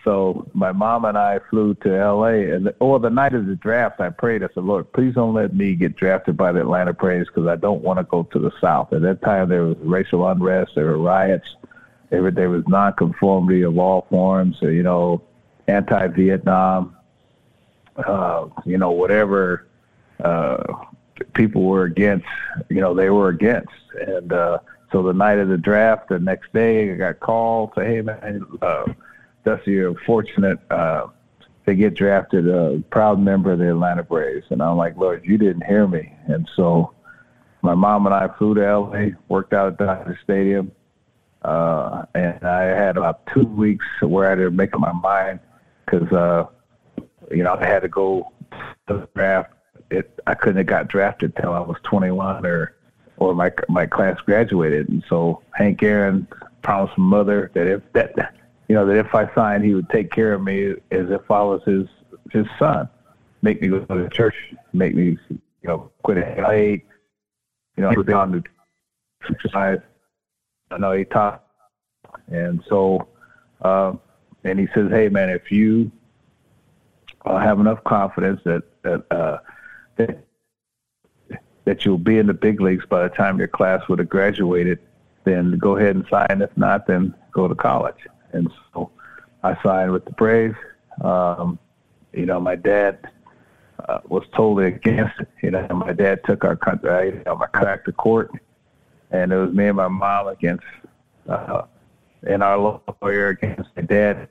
so 0.05 0.49
my 0.53 0.71
mom 0.71 1.05
and 1.07 1.17
I 1.19 1.41
flew 1.51 1.75
to 1.77 1.97
L.A. 1.97 2.51
and 2.51 2.73
or 2.79 3.01
the 3.01 3.11
night 3.11 3.35
of 3.35 3.47
the 3.47 3.57
draft, 3.57 4.01
I 4.01 4.11
prayed. 4.11 4.43
I 4.43 4.49
said, 4.55 4.65
Lord, 4.65 4.93
please 4.93 5.15
don't 5.15 5.35
let 5.35 5.55
me 5.55 5.75
get 5.75 5.97
drafted 5.97 6.37
by 6.37 6.53
the 6.53 6.61
Atlanta 6.61 6.93
Braves 6.93 7.29
because 7.29 7.49
I 7.49 7.57
don't 7.57 7.83
want 7.83 7.99
to 7.99 8.05
go 8.05 8.23
to 8.25 8.39
the 8.39 8.53
South. 8.61 8.93
At 8.93 9.03
that 9.03 9.23
time, 9.23 9.49
there 9.49 9.65
was 9.65 9.77
racial 9.79 10.29
unrest, 10.29 10.73
there 10.75 10.87
were 10.87 10.99
riots 10.99 11.47
there, 12.15 12.31
there 12.31 12.51
was 12.51 12.67
nonconformity 12.69 13.63
of 13.63 13.79
all 13.79 14.07
forms, 14.11 14.59
you 14.61 14.83
know, 14.83 15.23
anti-Vietnam, 15.67 16.97
uh, 17.97 18.47
you 18.65 18.79
know, 18.79 18.91
whatever 18.91 19.67
uh, 20.23 20.63
people 21.35 21.63
were 21.63 21.85
against, 21.85 22.27
you 22.69 22.81
know, 22.81 22.95
they 22.95 23.11
were 23.11 23.29
against. 23.29 23.73
And 24.07 24.33
uh, 24.33 24.59
so 24.93 25.03
the 25.03 25.13
night 25.13 25.39
of 25.39 25.49
the 25.49 25.59
draft, 25.59 26.09
the 26.09 26.19
next 26.19 26.53
day, 26.53 26.93
I 26.93 26.97
got 26.97 27.21
called, 27.21 27.73
say, 27.77 27.87
hey, 27.87 28.01
man, 28.03 28.45
uh, 28.63 28.85
Dusty, 29.45 29.73
you're 29.73 29.95
fortunate 30.07 30.59
uh, 30.71 31.09
get 31.73 31.95
drafted 31.95 32.49
a 32.49 32.83
proud 32.91 33.19
member 33.19 33.53
of 33.53 33.59
the 33.59 33.71
Atlanta 33.71 34.03
Braves. 34.03 34.47
And 34.51 34.63
I'm 34.63 34.77
like, 34.77 34.97
Lord, 34.97 35.25
you 35.25 35.39
didn't 35.39 35.65
hear 35.65 35.87
me. 35.87 36.13
And 36.27 36.49
so 36.57 36.93
my 37.63 37.75
mom 37.75 38.07
and 38.07 38.15
I 38.15 38.29
flew 38.37 38.55
to 38.55 38.67
L.A., 38.67 39.15
worked 39.29 39.55
out 39.55 39.69
at 39.69 39.79
Dodger 39.79 40.19
Stadium, 40.23 40.73
uh, 41.43 42.05
and 42.15 42.45
I 42.45 42.63
had 42.65 42.97
about 42.97 43.27
two 43.33 43.47
weeks 43.47 43.87
where 44.01 44.31
I 44.31 44.35
to 44.35 44.51
make 44.51 44.75
up 44.75 44.81
my 44.81 44.93
mind 44.93 45.41
because, 45.85 46.11
uh, 46.13 46.47
you 47.31 47.43
know, 47.43 47.55
I 47.55 47.65
had 47.65 47.83
to 47.83 47.89
go 47.89 48.33
to 48.51 48.59
the 48.89 49.09
draft. 49.15 49.53
It, 49.91 50.19
I 50.27 50.35
couldn't 50.35 50.59
have 50.59 50.67
got 50.67 50.89
drafted 50.89 51.37
till 51.37 51.53
I 51.53 51.61
was 51.61 51.77
21 51.85 52.45
or, 52.47 52.77
or 53.19 53.35
my, 53.35 53.53
my 53.69 53.87
class 53.87 54.19
graduated. 54.21 54.89
And 54.89 55.05
so 55.09 55.43
Hank 55.55 55.83
Aaron 55.83 56.27
promised 56.63 56.97
my 56.99 57.05
mother 57.19 57.51
that 57.55 57.67
if 57.67 57.83
that, 57.93 58.35
you 58.75 58.81
know, 58.81 58.87
that 58.87 58.97
if 58.97 59.15
I 59.15 59.33
signed, 59.37 59.65
he 59.65 59.73
would 59.73 59.89
take 59.89 60.11
care 60.11 60.33
of 60.33 60.43
me 60.43 60.73
as 60.91 61.09
if 61.09 61.31
I 61.31 61.41
was 61.43 61.63
his, 61.65 61.87
his 62.33 62.45
son, 62.59 62.89
make 63.41 63.63
me 63.63 63.69
go 63.69 63.85
to 63.85 64.09
church, 64.09 64.35
make 64.73 64.97
me, 64.97 65.17
you 65.31 65.39
know, 65.63 65.93
quit 66.03 66.19
at 66.19 66.37
you 66.57 66.83
know, 67.77 68.03
be 68.03 68.13
on 68.13 68.33
the 68.33 68.43
exercise 69.31 69.79
I 70.73 70.79
know 70.79 70.91
he 70.91 71.05
taught, 71.05 71.45
and 72.27 72.65
so, 72.69 73.07
uh, 73.63 73.93
and 74.43 74.59
he 74.59 74.67
says, 74.75 74.91
"Hey, 74.91 75.09
man, 75.09 75.29
if 75.29 75.53
you 75.53 75.93
uh, 77.25 77.39
have 77.39 77.61
enough 77.61 77.85
confidence 77.85 78.41
that 78.45 78.65
that, 78.83 79.05
uh, 79.13 79.39
that 79.99 80.25
that 81.65 81.85
you'll 81.85 81.99
be 81.99 82.19
in 82.19 82.27
the 82.27 82.35
big 82.35 82.61
leagues 82.61 82.87
by 82.87 83.05
the 83.05 83.15
time 83.15 83.39
your 83.39 83.47
class 83.47 83.89
would 83.89 84.01
have 84.01 84.09
graduated, 84.09 84.81
then 85.23 85.59
go 85.59 85.77
ahead 85.77 85.95
and 85.95 86.05
sign. 86.11 86.43
If 86.43 86.57
not, 86.57 86.89
then 86.89 87.15
go 87.31 87.47
to 87.47 87.55
college." 87.55 88.09
And 88.35 88.51
so, 88.73 88.91
I 89.43 89.57
signed 89.63 89.93
with 89.93 90.05
the 90.05 90.13
Braves. 90.13 90.57
Um, 91.03 91.59
you 92.13 92.27
know, 92.27 92.41
my 92.41 92.57
dad 92.57 92.99
uh, 93.89 94.01
was 94.09 94.25
totally 94.35 94.67
against 94.67 95.21
it. 95.21 95.29
You 95.43 95.51
know, 95.51 95.67
my 95.69 95.93
dad 95.93 96.21
took 96.25 96.45
our 96.45 96.57
country, 96.57 97.17
you 97.17 97.23
know, 97.27 97.37
my 97.37 97.47
contract 97.49 97.87
to 97.87 97.93
court 97.93 98.31
and 99.15 99.33
it 99.33 99.37
was 99.37 99.55
me 99.55 99.69
and 99.69 99.77
my 99.77 99.89
mom 99.89 100.27
against 100.27 100.65
uh, 101.29 101.63
and 102.27 102.43
our 102.43 102.83
lawyer 103.01 103.29
against 103.29 103.71
my 103.77 103.83
dad. 103.83 104.29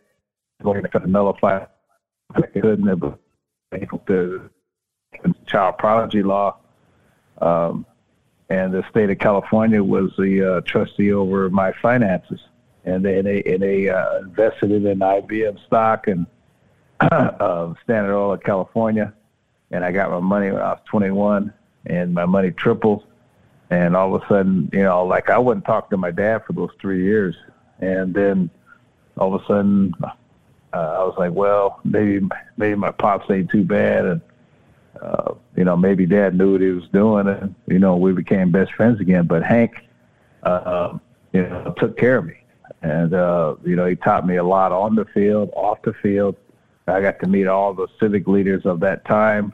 Lawyer 0.62 0.82
to 0.82 1.10
nullify 1.10 1.66
I 2.36 2.42
couldn't 2.42 2.88
have 2.88 3.18
the 4.08 4.50
child 5.46 5.78
prodigy 5.78 6.24
law. 6.24 6.58
Um, 7.42 7.86
and 8.50 8.74
the 8.74 8.84
state 8.90 9.10
of 9.10 9.20
California 9.20 9.84
was 9.84 10.12
the 10.18 10.58
uh, 10.58 10.62
trustee 10.62 11.12
over 11.12 11.50
my 11.50 11.74
finances, 11.82 12.40
and 12.86 13.04
they 13.04 13.20
and 13.20 13.28
they, 13.28 13.44
and 13.44 13.62
they 13.62 13.90
uh, 13.90 14.20
invested 14.20 14.72
it 14.72 14.86
in 14.86 15.00
IBM 15.00 15.64
stock 15.66 16.08
and 16.08 16.26
uh, 17.00 17.74
Standard 17.84 18.16
Oil 18.16 18.34
of 18.34 18.44
California, 18.44 19.14
and 19.72 19.84
I 19.84 19.92
got 19.92 20.12
my 20.12 20.20
money 20.20 20.52
when 20.52 20.62
I 20.62 20.74
was 20.74 20.82
21, 20.86 21.54
and 21.86 22.14
my 22.14 22.26
money 22.26 22.52
tripled. 22.52 23.06
And 23.70 23.96
all 23.96 24.14
of 24.14 24.22
a 24.22 24.28
sudden, 24.28 24.70
you 24.72 24.84
know, 24.84 25.04
like 25.04 25.30
I 25.30 25.38
wouldn't 25.40 25.66
talk 25.66 25.90
to 25.90 25.98
my 25.98 26.12
dad 26.12 26.44
for 26.46 26.54
those 26.54 26.70
three 26.80 27.04
years, 27.04 27.36
and 27.80 28.14
then 28.14 28.50
all 29.18 29.34
of 29.34 29.42
a 29.42 29.46
sudden, 29.46 29.94
uh, 30.04 30.12
I 30.74 31.04
was 31.04 31.16
like, 31.18 31.32
well, 31.32 31.80
maybe 31.84 32.28
maybe 32.58 32.76
my 32.76 32.92
pops 32.92 33.30
ain't 33.32 33.50
too 33.50 33.64
bad, 33.64 34.06
and 34.06 34.22
uh, 35.02 35.34
you 35.56 35.64
know, 35.64 35.76
maybe 35.76 36.06
Dad 36.06 36.36
knew 36.36 36.54
what 36.54 36.62
he 36.62 36.70
was 36.70 36.88
doing, 36.90 37.28
and 37.28 37.56
you 37.68 37.80
know, 37.80 37.96
we 37.96 38.12
became 38.12 38.52
best 38.52 38.74
friends 38.74 39.00
again. 39.00 39.26
But 39.26 39.44
Hank, 39.44 39.74
uh, 40.44 40.98
you 41.32 41.44
know, 41.44 41.74
took 41.78 41.98
care 41.98 42.18
of 42.18 42.26
me, 42.26 42.36
and 42.82 43.14
uh, 43.14 43.56
you 43.66 43.76
know, 43.76 43.86
he 43.86 43.96
taught 43.96 44.26
me 44.26 44.38
a 44.38 44.44
lot 44.44 44.72
on 44.72 44.96
the 44.96 45.06
field, 45.06 45.50
off 45.56 45.82
the 45.84 45.94
field. 45.94 46.36
I 46.88 47.02
got 47.02 47.20
to 47.20 47.28
meet 47.28 47.48
all 47.48 47.74
the 47.74 47.88
civic 48.00 48.28
leaders 48.28 48.66
of 48.66 48.80
that 48.82 49.06
time. 49.06 49.54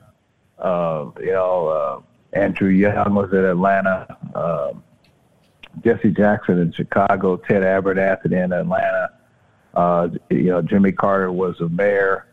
Uh, 0.58 1.12
you 1.20 1.32
know, 1.32 1.68
uh, 1.68 2.38
Andrew 2.38 2.70
Young 2.70 3.14
was 3.14 3.32
at 3.34 3.44
Atlanta. 3.44 4.18
Um, 4.34 4.84
Jesse 5.84 6.12
Jackson 6.12 6.60
in 6.60 6.72
Chicago. 6.72 7.38
Ted 7.38 7.62
Abernathy 7.62 8.32
in 8.32 8.52
Atlanta. 8.52 9.12
Uh, 9.74 10.10
you 10.30 10.46
know, 10.46 10.62
Jimmy 10.62 10.92
Carter 10.92 11.32
was 11.32 11.60
a 11.62 11.70
mayor, 11.70 12.26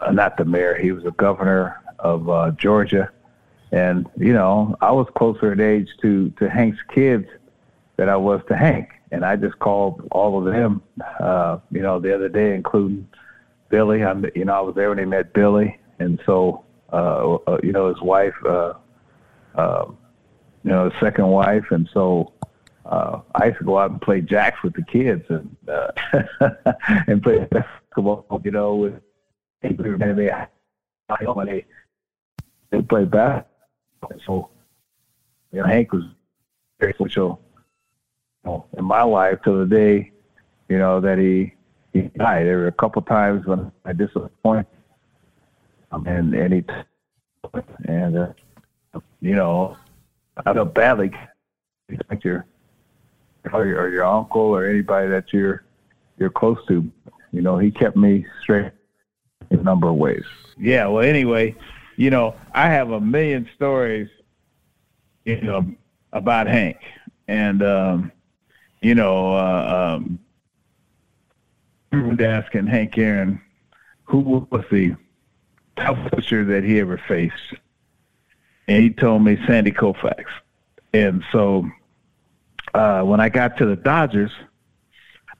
uh, 0.00 0.10
not 0.10 0.36
the 0.36 0.44
mayor. 0.44 0.76
He 0.76 0.92
was 0.92 1.04
a 1.04 1.12
governor 1.12 1.80
of 2.00 2.28
uh, 2.28 2.50
Georgia, 2.52 3.10
and 3.70 4.08
you 4.16 4.32
know, 4.32 4.76
I 4.80 4.90
was 4.90 5.06
closer 5.16 5.52
in 5.52 5.60
age 5.60 5.88
to 6.02 6.30
to 6.30 6.50
Hank's 6.50 6.82
kids 6.92 7.28
than 7.96 8.08
I 8.08 8.16
was 8.16 8.40
to 8.48 8.56
Hank, 8.56 8.90
and 9.12 9.24
I 9.24 9.36
just 9.36 9.58
called 9.58 10.08
all 10.10 10.38
of 10.38 10.52
them. 10.52 10.82
Uh, 11.20 11.58
you 11.70 11.82
know, 11.82 12.00
the 12.00 12.14
other 12.14 12.28
day, 12.28 12.54
including 12.54 13.06
Billye. 13.70 14.04
I'm, 14.04 14.24
you 14.34 14.46
know, 14.46 14.54
I 14.54 14.60
was 14.60 14.74
there 14.74 14.88
when 14.88 14.98
he 14.98 15.04
met 15.04 15.34
Billye, 15.34 15.76
and 15.98 16.20
so 16.26 16.64
uh, 16.92 17.34
uh, 17.46 17.58
you 17.62 17.72
know, 17.72 17.88
his 17.88 18.00
wife. 18.00 18.34
Uh, 18.44 18.72
uh, 19.54 19.84
you 20.64 20.70
know, 20.70 20.84
his 20.84 20.94
second 21.00 21.28
wife, 21.28 21.64
and 21.70 21.88
so 21.92 22.32
uh, 22.86 23.20
I 23.34 23.46
used 23.46 23.58
to 23.58 23.64
go 23.64 23.78
out 23.78 23.90
and 23.90 24.00
play 24.00 24.20
jacks 24.22 24.62
with 24.62 24.74
the 24.74 24.82
kids 24.82 25.24
and 25.28 25.56
uh, 25.68 25.90
and 27.06 27.22
play 27.22 27.46
basketball. 27.50 28.40
You 28.44 28.50
know, 28.50 28.74
with 28.76 28.94
when 29.60 30.16
they 31.46 31.66
they 32.70 32.82
play 32.82 33.04
basketball. 33.04 33.46
So 34.26 34.50
you 35.52 35.60
know, 35.60 35.66
Hank 35.66 35.92
was 35.92 36.04
very 36.80 36.94
social 36.96 37.42
in 38.44 38.84
my 38.84 39.02
life 39.02 39.38
till 39.44 39.58
the 39.58 39.66
day 39.66 40.10
you 40.68 40.78
know 40.78 41.00
that 41.00 41.18
he 41.18 41.52
he 41.92 42.08
died. 42.16 42.46
There 42.46 42.58
were 42.58 42.68
a 42.68 42.72
couple 42.72 43.02
times 43.02 43.46
when 43.46 43.70
I 43.84 43.92
disappointed, 43.92 44.66
um, 45.90 46.06
and 46.06 46.34
and 46.34 46.54
he 46.54 46.64
and 47.84 48.16
uh, 48.16 48.32
you 49.20 49.34
know 49.34 49.76
I 50.36 50.54
felt 50.54 50.74
badly 50.74 51.12
like 52.08 52.24
your 52.24 52.46
or 53.52 53.66
your, 53.66 53.80
or 53.82 53.88
your 53.90 54.04
uncle 54.04 54.40
or 54.40 54.66
anybody 54.66 55.08
that 55.08 55.32
you're 55.32 55.64
you're 56.18 56.30
close 56.30 56.58
to. 56.68 56.90
You 57.32 57.40
know, 57.40 57.58
he 57.58 57.70
kept 57.70 57.96
me 57.96 58.26
straight 58.42 58.72
in 59.50 59.60
a 59.60 59.62
number 59.62 59.88
of 59.88 59.96
ways. 59.96 60.24
Yeah. 60.58 60.86
Well, 60.86 61.02
anyway, 61.02 61.56
you 61.96 62.10
know, 62.10 62.34
I 62.54 62.68
have 62.68 62.90
a 62.90 63.00
million 63.00 63.48
stories, 63.56 64.08
you 65.24 65.40
know, 65.40 65.66
about 66.12 66.46
Hank, 66.46 66.76
and 67.28 67.62
um, 67.62 68.12
you 68.82 68.94
know, 68.94 69.34
uh, 69.34 69.96
um, 69.96 70.18
asking 72.20 72.66
Hank 72.66 72.98
Aaron 72.98 73.40
who 74.04 74.18
was 74.50 74.64
the 74.70 74.94
toughest 75.76 76.14
pitcher 76.14 76.44
that 76.44 76.64
he 76.64 76.78
ever 76.80 77.00
faced, 77.08 77.54
and 78.68 78.82
he 78.82 78.90
told 78.90 79.24
me 79.24 79.38
Sandy 79.46 79.70
Koufax, 79.70 80.24
and 80.92 81.24
so 81.32 81.66
uh, 82.74 83.02
when 83.02 83.20
I 83.20 83.30
got 83.30 83.56
to 83.58 83.66
the 83.66 83.76
Dodgers, 83.76 84.32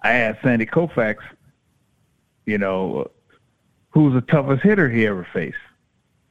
I 0.00 0.12
asked 0.12 0.42
Sandy 0.42 0.64
Koufax, 0.64 1.16
you 2.46 2.56
know, 2.56 3.10
who's 3.90 4.14
the 4.14 4.22
toughest 4.22 4.62
hitter 4.62 4.88
he 4.88 5.06
ever 5.06 5.26
faced, 5.32 5.56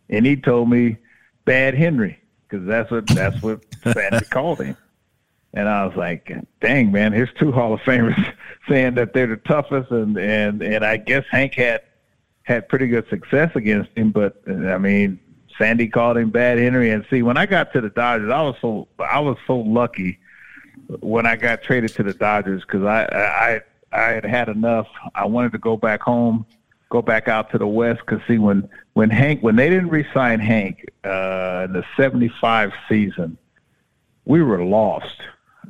and 0.10 0.26
he 0.26 0.36
told 0.36 0.70
me 0.70 0.98
Bad 1.46 1.76
Henry 1.76 2.20
because 2.48 2.66
that's 2.66 2.90
what 2.90 3.06
that's 3.08 3.40
what 3.44 3.62
Sandy 3.94 4.26
called 4.30 4.62
him. 4.62 4.78
And 5.54 5.68
I 5.68 5.86
was 5.86 5.96
like, 5.98 6.32
"Dang 6.62 6.92
man, 6.92 7.12
here's 7.12 7.34
two 7.38 7.52
Hall 7.52 7.74
of 7.74 7.82
Famers 7.82 8.34
saying 8.70 8.96
that 8.96 9.14
they're 9.14 9.28
the 9.28 9.38
toughest," 9.38 9.92
and 9.92 10.18
and 10.18 10.62
and 10.62 10.86
I 10.86 10.98
guess 10.98 11.26
Hank 11.30 11.56
had 11.56 11.82
had 12.44 12.70
pretty 12.70 12.88
good 12.88 13.08
success 13.10 13.52
against 13.56 13.90
him, 13.96 14.12
but 14.12 14.42
I 14.48 14.78
mean, 14.78 15.20
Sandy 15.58 15.88
called 15.88 16.18
him 16.18 16.30
Bad 16.30 16.58
Henry. 16.58 16.92
And 16.92 17.06
see, 17.10 17.22
when 17.22 17.38
I 17.38 17.46
got 17.46 17.72
to 17.74 17.82
the 17.82 17.90
Dodgers, 17.90 18.32
I 18.32 18.42
was 18.42 18.56
so 18.62 18.88
I 19.00 19.20
was 19.20 19.38
so 19.46 19.58
lucky 19.58 20.20
when 21.00 21.26
I 21.26 21.36
got 21.36 21.62
traded 21.64 21.92
to 21.96 22.04
the 22.04 22.14
Dodgers 22.14 22.62
because 22.62 22.84
I 22.84 23.06
I 23.06 23.62
I 23.92 24.10
had 24.14 24.26
had 24.26 24.50
enough. 24.50 24.88
I 25.16 25.26
wanted 25.26 25.52
to 25.54 25.58
go 25.58 25.78
back 25.78 26.02
home, 26.02 26.46
go 26.90 27.02
back 27.02 27.28
out 27.28 27.52
to 27.52 27.58
the 27.58 27.68
West. 27.68 28.02
Because 28.06 28.26
see, 28.28 28.38
when 28.38 28.70
when 28.94 29.10
Hank 29.10 29.42
when 29.42 29.56
they 29.56 29.70
didn't 29.70 29.90
re-sign 29.90 30.40
Hank 30.40 30.86
uh, 31.04 31.66
in 31.66 31.74
the 31.74 31.84
'75 31.96 32.72
season, 32.90 33.38
we 34.26 34.42
were 34.42 34.64
lost. 34.64 35.22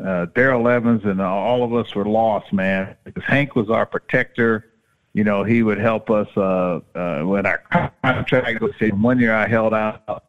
Uh, 0.03 0.25
Darrell 0.35 0.67
Evans 0.67 1.03
and 1.03 1.21
all 1.21 1.63
of 1.63 1.73
us 1.73 1.93
were 1.95 2.05
lost, 2.05 2.53
man. 2.53 2.95
Because 3.03 3.23
Hank 3.23 3.55
was 3.55 3.69
our 3.69 3.85
protector. 3.85 4.71
You 5.13 5.23
know, 5.23 5.43
he 5.43 5.63
would 5.63 5.79
help 5.79 6.09
us 6.09 6.27
uh, 6.37 6.79
uh, 6.95 7.21
when 7.23 7.45
our 7.45 7.91
contract 8.03 8.61
was 8.61 8.73
in. 8.79 9.01
One 9.01 9.19
year, 9.19 9.33
I 9.33 9.47
held 9.47 9.73
out 9.73 10.23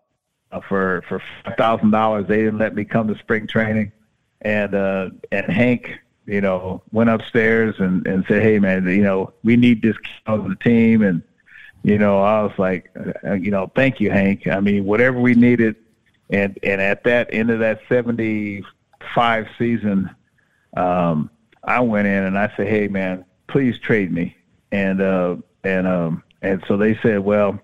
uh, 0.51 0.61
for 0.69 1.05
for 1.09 1.23
five 1.45 1.57
thousand 1.57 1.91
dollars. 1.93 2.27
They 2.27 2.39
didn't 2.39 2.59
let 2.59 2.75
me 2.75 2.85
come 2.85 3.07
to 3.09 3.19
spring 3.19 3.47
training 3.47 3.93
and 4.43 4.75
uh, 4.75 5.11
and 5.31 5.47
Hank, 5.47 5.99
you 6.27 6.41
know, 6.41 6.83
went 6.93 7.11
upstairs 7.11 7.77
and 7.79 8.07
and 8.07 8.25
said, 8.27 8.43
"Hey, 8.43 8.59
man, 8.59 8.87
you 8.87 9.03
know, 9.03 9.33
we 9.43 9.57
need 9.57 9.83
this 9.83 9.97
on 10.27 10.49
the 10.49 10.57
team." 10.57 11.03
And 11.03 11.23
you 11.83 11.99
know, 11.99 12.21
I 12.21 12.43
was 12.43 12.53
like, 12.59 12.91
uh, 13.25 13.35
you 13.35 13.51
know, 13.51 13.71
thank 13.75 14.01
you, 14.01 14.11
Hank. 14.11 14.47
I 14.47 14.61
mean, 14.61 14.85
whatever 14.85 15.19
we 15.21 15.35
needed, 15.35 15.77
and 16.31 16.59
and 16.63 16.81
at 16.81 17.05
that 17.05 17.29
end 17.33 17.51
of 17.51 17.61
that 17.61 17.81
seventy 17.89 18.63
five 19.15 19.47
season, 19.59 20.11
um, 20.77 21.31
I 21.65 21.81
went 21.81 22.07
in 22.09 22.25
and 22.25 22.39
I 22.39 22.53
said, 22.57 22.69
"Hey, 22.69 22.89
man, 22.89 23.25
please 23.49 23.79
trade 23.79 24.13
me." 24.13 24.37
And 24.71 25.01
uh, 25.01 25.37
and 25.65 25.87
um, 25.87 26.23
and 26.41 26.63
so 26.67 26.77
they 26.77 26.97
said, 27.03 27.21
"Well, 27.21 27.61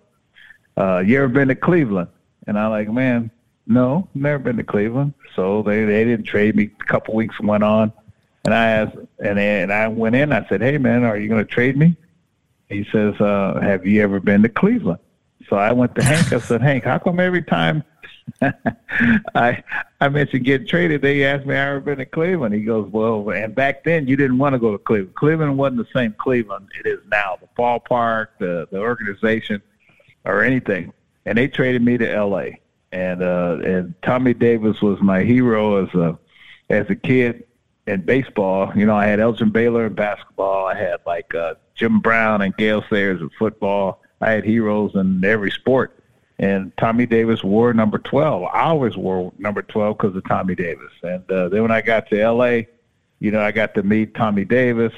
uh, 0.77 0.99
you 0.99 1.19
ever 1.19 1.29
been 1.29 1.49
to 1.49 1.55
Cleveland?" 1.55 2.09
And 2.47 2.59
I'm 2.59 2.71
like, 2.71 2.91
"Man, 2.91 3.31
no, 3.69 4.09
never 4.15 4.39
been 4.39 4.57
to 4.57 4.65
Cleveland. 4.65 5.15
So 5.37 5.63
they 5.63 5.85
they 5.85 6.05
didn't 6.05 6.25
trade 6.25 6.57
me. 6.57 6.71
A 6.81 6.85
couple 6.85 7.15
weeks 7.15 7.39
went 7.41 7.63
on, 7.63 7.93
and 8.45 8.55
I 8.55 8.71
asked, 8.71 8.97
and 9.19 9.39
and 9.39 9.73
I 9.73 9.89
went 9.89 10.17
in. 10.17 10.33
I 10.33 10.49
said, 10.49 10.63
"Hey 10.63 10.79
man, 10.79 11.05
are 11.05 11.19
you 11.19 11.29
going 11.29 11.45
to 11.45 11.51
trade 11.51 11.77
me?" 11.77 11.97
He 12.69 12.85
says, 12.91 13.21
uh, 13.21 13.61
"Have 13.63 13.87
you 13.87 14.03
ever 14.03 14.21
been 14.21 14.43
to 14.43 14.49
Cleveland?" 14.49 15.01
So 15.49 15.57
I 15.57 15.73
went 15.73 15.95
to 15.97 16.03
Hank. 16.03 16.33
I 16.33 16.39
said, 16.41 16.63
"Hank, 16.63 16.85
how 16.85 16.99
come 16.99 17.21
every 17.21 17.43
time 17.43 17.85
I 19.35 19.63
I 20.01 20.09
mentioned 20.09 20.45
getting 20.45 20.67
traded, 20.67 21.03
they 21.03 21.25
asked 21.25 21.47
me, 21.47 21.55
"I 21.55 21.69
ever 21.69 21.81
been 21.81 21.99
to 21.99 22.07
Cleveland?" 22.07 22.55
He 22.55 22.63
goes, 22.63 22.89
"Well, 22.91 23.31
and 23.31 23.55
back 23.55 23.85
then 23.85 24.07
you 24.07 24.17
didn't 24.17 24.39
want 24.39 24.55
to 24.55 24.59
go 24.59 24.73
to 24.73 24.79
Cleveland. 24.79 25.15
Cleveland 25.15 25.59
wasn't 25.59 25.79
the 25.79 25.99
same 25.99 26.15
Cleveland 26.19 26.69
it 26.79 26.89
is 26.89 27.01
now. 27.11 27.39
The 27.41 27.49
ballpark, 27.61 28.29
the 28.39 28.69
the 28.71 28.79
organization, 28.79 29.63
or 30.25 30.43
anything." 30.43 30.93
And 31.27 31.37
they 31.37 31.49
traded 31.49 31.83
me 31.83 31.99
to 31.99 32.11
L.A 32.11 32.61
and 32.93 33.23
uh, 33.23 33.59
and 33.65 33.95
Tommy 34.03 34.35
Davis 34.35 34.81
was 34.81 35.01
my 35.01 35.23
hero 35.23 35.85
as 35.85 35.95
a 35.95 36.19
as 36.71 36.89
a 36.91 36.95
kid 36.95 37.45
in 37.87 38.03
baseball. 38.03 38.73
You 38.75 38.87
know, 38.87 38.97
I 38.97 39.07
had 39.07 39.21
Elgin 39.21 39.51
Baylor 39.51 39.87
in 39.87 39.95
basketball. 39.95 40.67
I 40.67 40.75
had 40.75 40.99
like 41.07 41.35
uh, 41.35 41.55
Jim 41.75 42.01
Brown 42.01 42.43
and 42.43 42.57
Gale 42.57 42.85
Sayers 42.91 43.21
in 43.21 43.31
football. 43.39 44.03
I 44.21 44.33
had 44.33 44.45
heroes 44.45 44.95
in 44.95 45.25
every 45.25 45.51
sport. 45.51 45.98
And 46.39 46.73
Tommy 46.77 47.07
Davis 47.07 47.43
wore 47.43 47.75
number 47.75 47.99
12. 47.99 48.45
I 48.53 48.63
always 48.63 48.97
wore 48.97 49.33
number 49.39 49.63
12 49.63 49.97
because 49.99 50.17
of 50.17 50.27
Tommy 50.29 50.55
Davis. 50.55 50.93
And 51.03 51.29
uh, 51.31 51.49
then 51.49 51.63
when 51.63 51.73
I 51.73 51.81
got 51.81 52.09
to 52.11 52.21
L.A., 52.21 52.69
you 53.19 53.33
know, 53.33 53.41
I 53.41 53.51
got 53.51 53.75
to 53.75 53.83
meet 53.83 54.15
Tommy 54.15 54.45
Davis. 54.45 54.93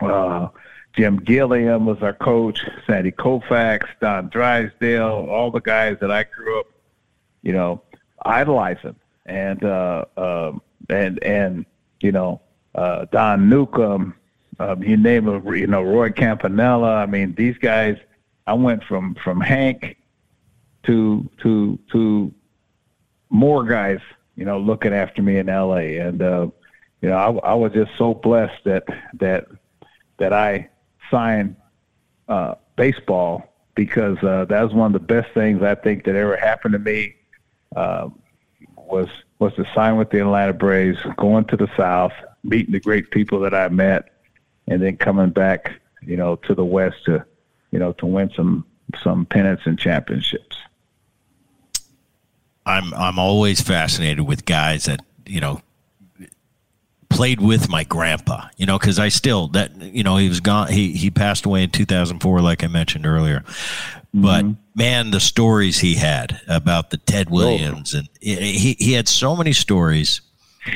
Uh, 0.00 0.48
Jim 0.96 1.16
Gilliam 1.16 1.86
was 1.86 2.00
our 2.02 2.12
coach, 2.12 2.60
Sandy 2.86 3.10
Koufax, 3.10 3.86
Don 4.00 4.28
Drysdale, 4.28 5.26
all 5.28 5.50
the 5.50 5.60
guys 5.60 5.96
that 6.00 6.12
I 6.12 6.22
grew 6.22 6.60
up 6.60 6.66
you 7.42 7.52
know, 7.52 7.82
idolizing 8.24 8.96
and 9.26 9.64
uh, 9.64 10.04
uh, 10.16 10.52
and 10.88 11.22
and 11.22 11.66
you 12.00 12.12
know 12.12 12.40
uh, 12.74 13.06
Don 13.10 13.48
Newcombe, 13.48 14.14
um, 14.58 14.82
you 14.82 14.96
name 14.96 15.28
it, 15.28 15.56
you 15.56 15.66
know 15.66 15.82
Roy 15.82 16.10
Campanella. 16.10 16.96
I 16.96 17.06
mean, 17.06 17.34
these 17.34 17.58
guys. 17.58 17.96
I 18.46 18.54
went 18.54 18.82
from 18.84 19.14
from 19.22 19.42
Hank 19.42 19.98
to 20.88 21.30
to 21.42 21.78
to 21.92 22.34
more 23.30 23.62
guys, 23.62 24.00
you 24.36 24.44
know, 24.44 24.58
looking 24.58 24.94
after 24.94 25.22
me 25.22 25.36
in 25.36 25.48
L.A. 25.48 25.98
And 25.98 26.20
uh, 26.20 26.48
you 27.02 27.10
know, 27.10 27.16
I, 27.16 27.50
I 27.50 27.54
was 27.54 27.72
just 27.72 27.92
so 27.96 28.14
blessed 28.14 28.64
that 28.64 28.84
that 29.14 29.46
that 30.16 30.32
I 30.32 30.70
signed 31.10 31.56
uh, 32.28 32.54
baseball 32.76 33.54
because 33.74 34.18
uh, 34.24 34.46
that 34.46 34.62
was 34.62 34.72
one 34.72 34.86
of 34.86 34.92
the 34.94 35.06
best 35.06 35.32
things 35.34 35.62
I 35.62 35.74
think 35.74 36.04
that 36.04 36.16
ever 36.16 36.36
happened 36.36 36.72
to 36.72 36.78
me 36.78 37.16
uh, 37.76 38.08
was 38.76 39.08
was 39.38 39.54
to 39.54 39.64
sign 39.74 39.96
with 39.96 40.10
the 40.10 40.20
Atlanta 40.20 40.54
Braves, 40.54 40.98
going 41.16 41.44
to 41.44 41.56
the 41.56 41.68
South, 41.76 42.12
meeting 42.42 42.72
the 42.72 42.80
great 42.80 43.10
people 43.10 43.40
that 43.40 43.54
I 43.54 43.68
met, 43.68 44.10
and 44.66 44.82
then 44.82 44.96
coming 44.96 45.30
back, 45.30 45.80
you 46.02 46.16
know, 46.16 46.36
to 46.36 46.54
the 46.54 46.64
West 46.64 47.04
to, 47.04 47.24
you 47.72 47.78
know, 47.78 47.92
to 47.92 48.06
win 48.06 48.30
some 48.34 48.64
some 49.02 49.26
pennants 49.26 49.64
and 49.66 49.78
championships. 49.78 50.56
I'm 52.68 52.92
I'm 52.94 53.18
always 53.18 53.60
fascinated 53.60 54.20
with 54.26 54.44
guys 54.44 54.84
that 54.84 55.00
you 55.26 55.40
know 55.40 55.62
played 57.08 57.40
with 57.40 57.68
my 57.68 57.84
grandpa, 57.84 58.48
you 58.56 58.66
know, 58.66 58.78
because 58.78 58.98
I 58.98 59.08
still 59.08 59.48
that 59.48 59.74
you 59.80 60.02
know 60.02 60.16
he 60.16 60.28
was 60.28 60.40
gone. 60.40 60.68
He 60.68 60.92
he 60.92 61.10
passed 61.10 61.46
away 61.46 61.62
in 61.62 61.70
2004, 61.70 62.40
like 62.40 62.62
I 62.62 62.66
mentioned 62.66 63.06
earlier. 63.06 63.44
But 64.12 64.44
mm-hmm. 64.44 64.60
man, 64.74 65.10
the 65.10 65.20
stories 65.20 65.78
he 65.78 65.94
had 65.94 66.40
about 66.46 66.90
the 66.90 66.98
Ted 66.98 67.28
oh. 67.30 67.34
Williams, 67.34 67.94
oh. 67.94 67.98
and 67.98 68.08
he 68.20 68.76
he 68.78 68.92
had 68.92 69.08
so 69.08 69.34
many 69.34 69.52
stories. 69.52 70.20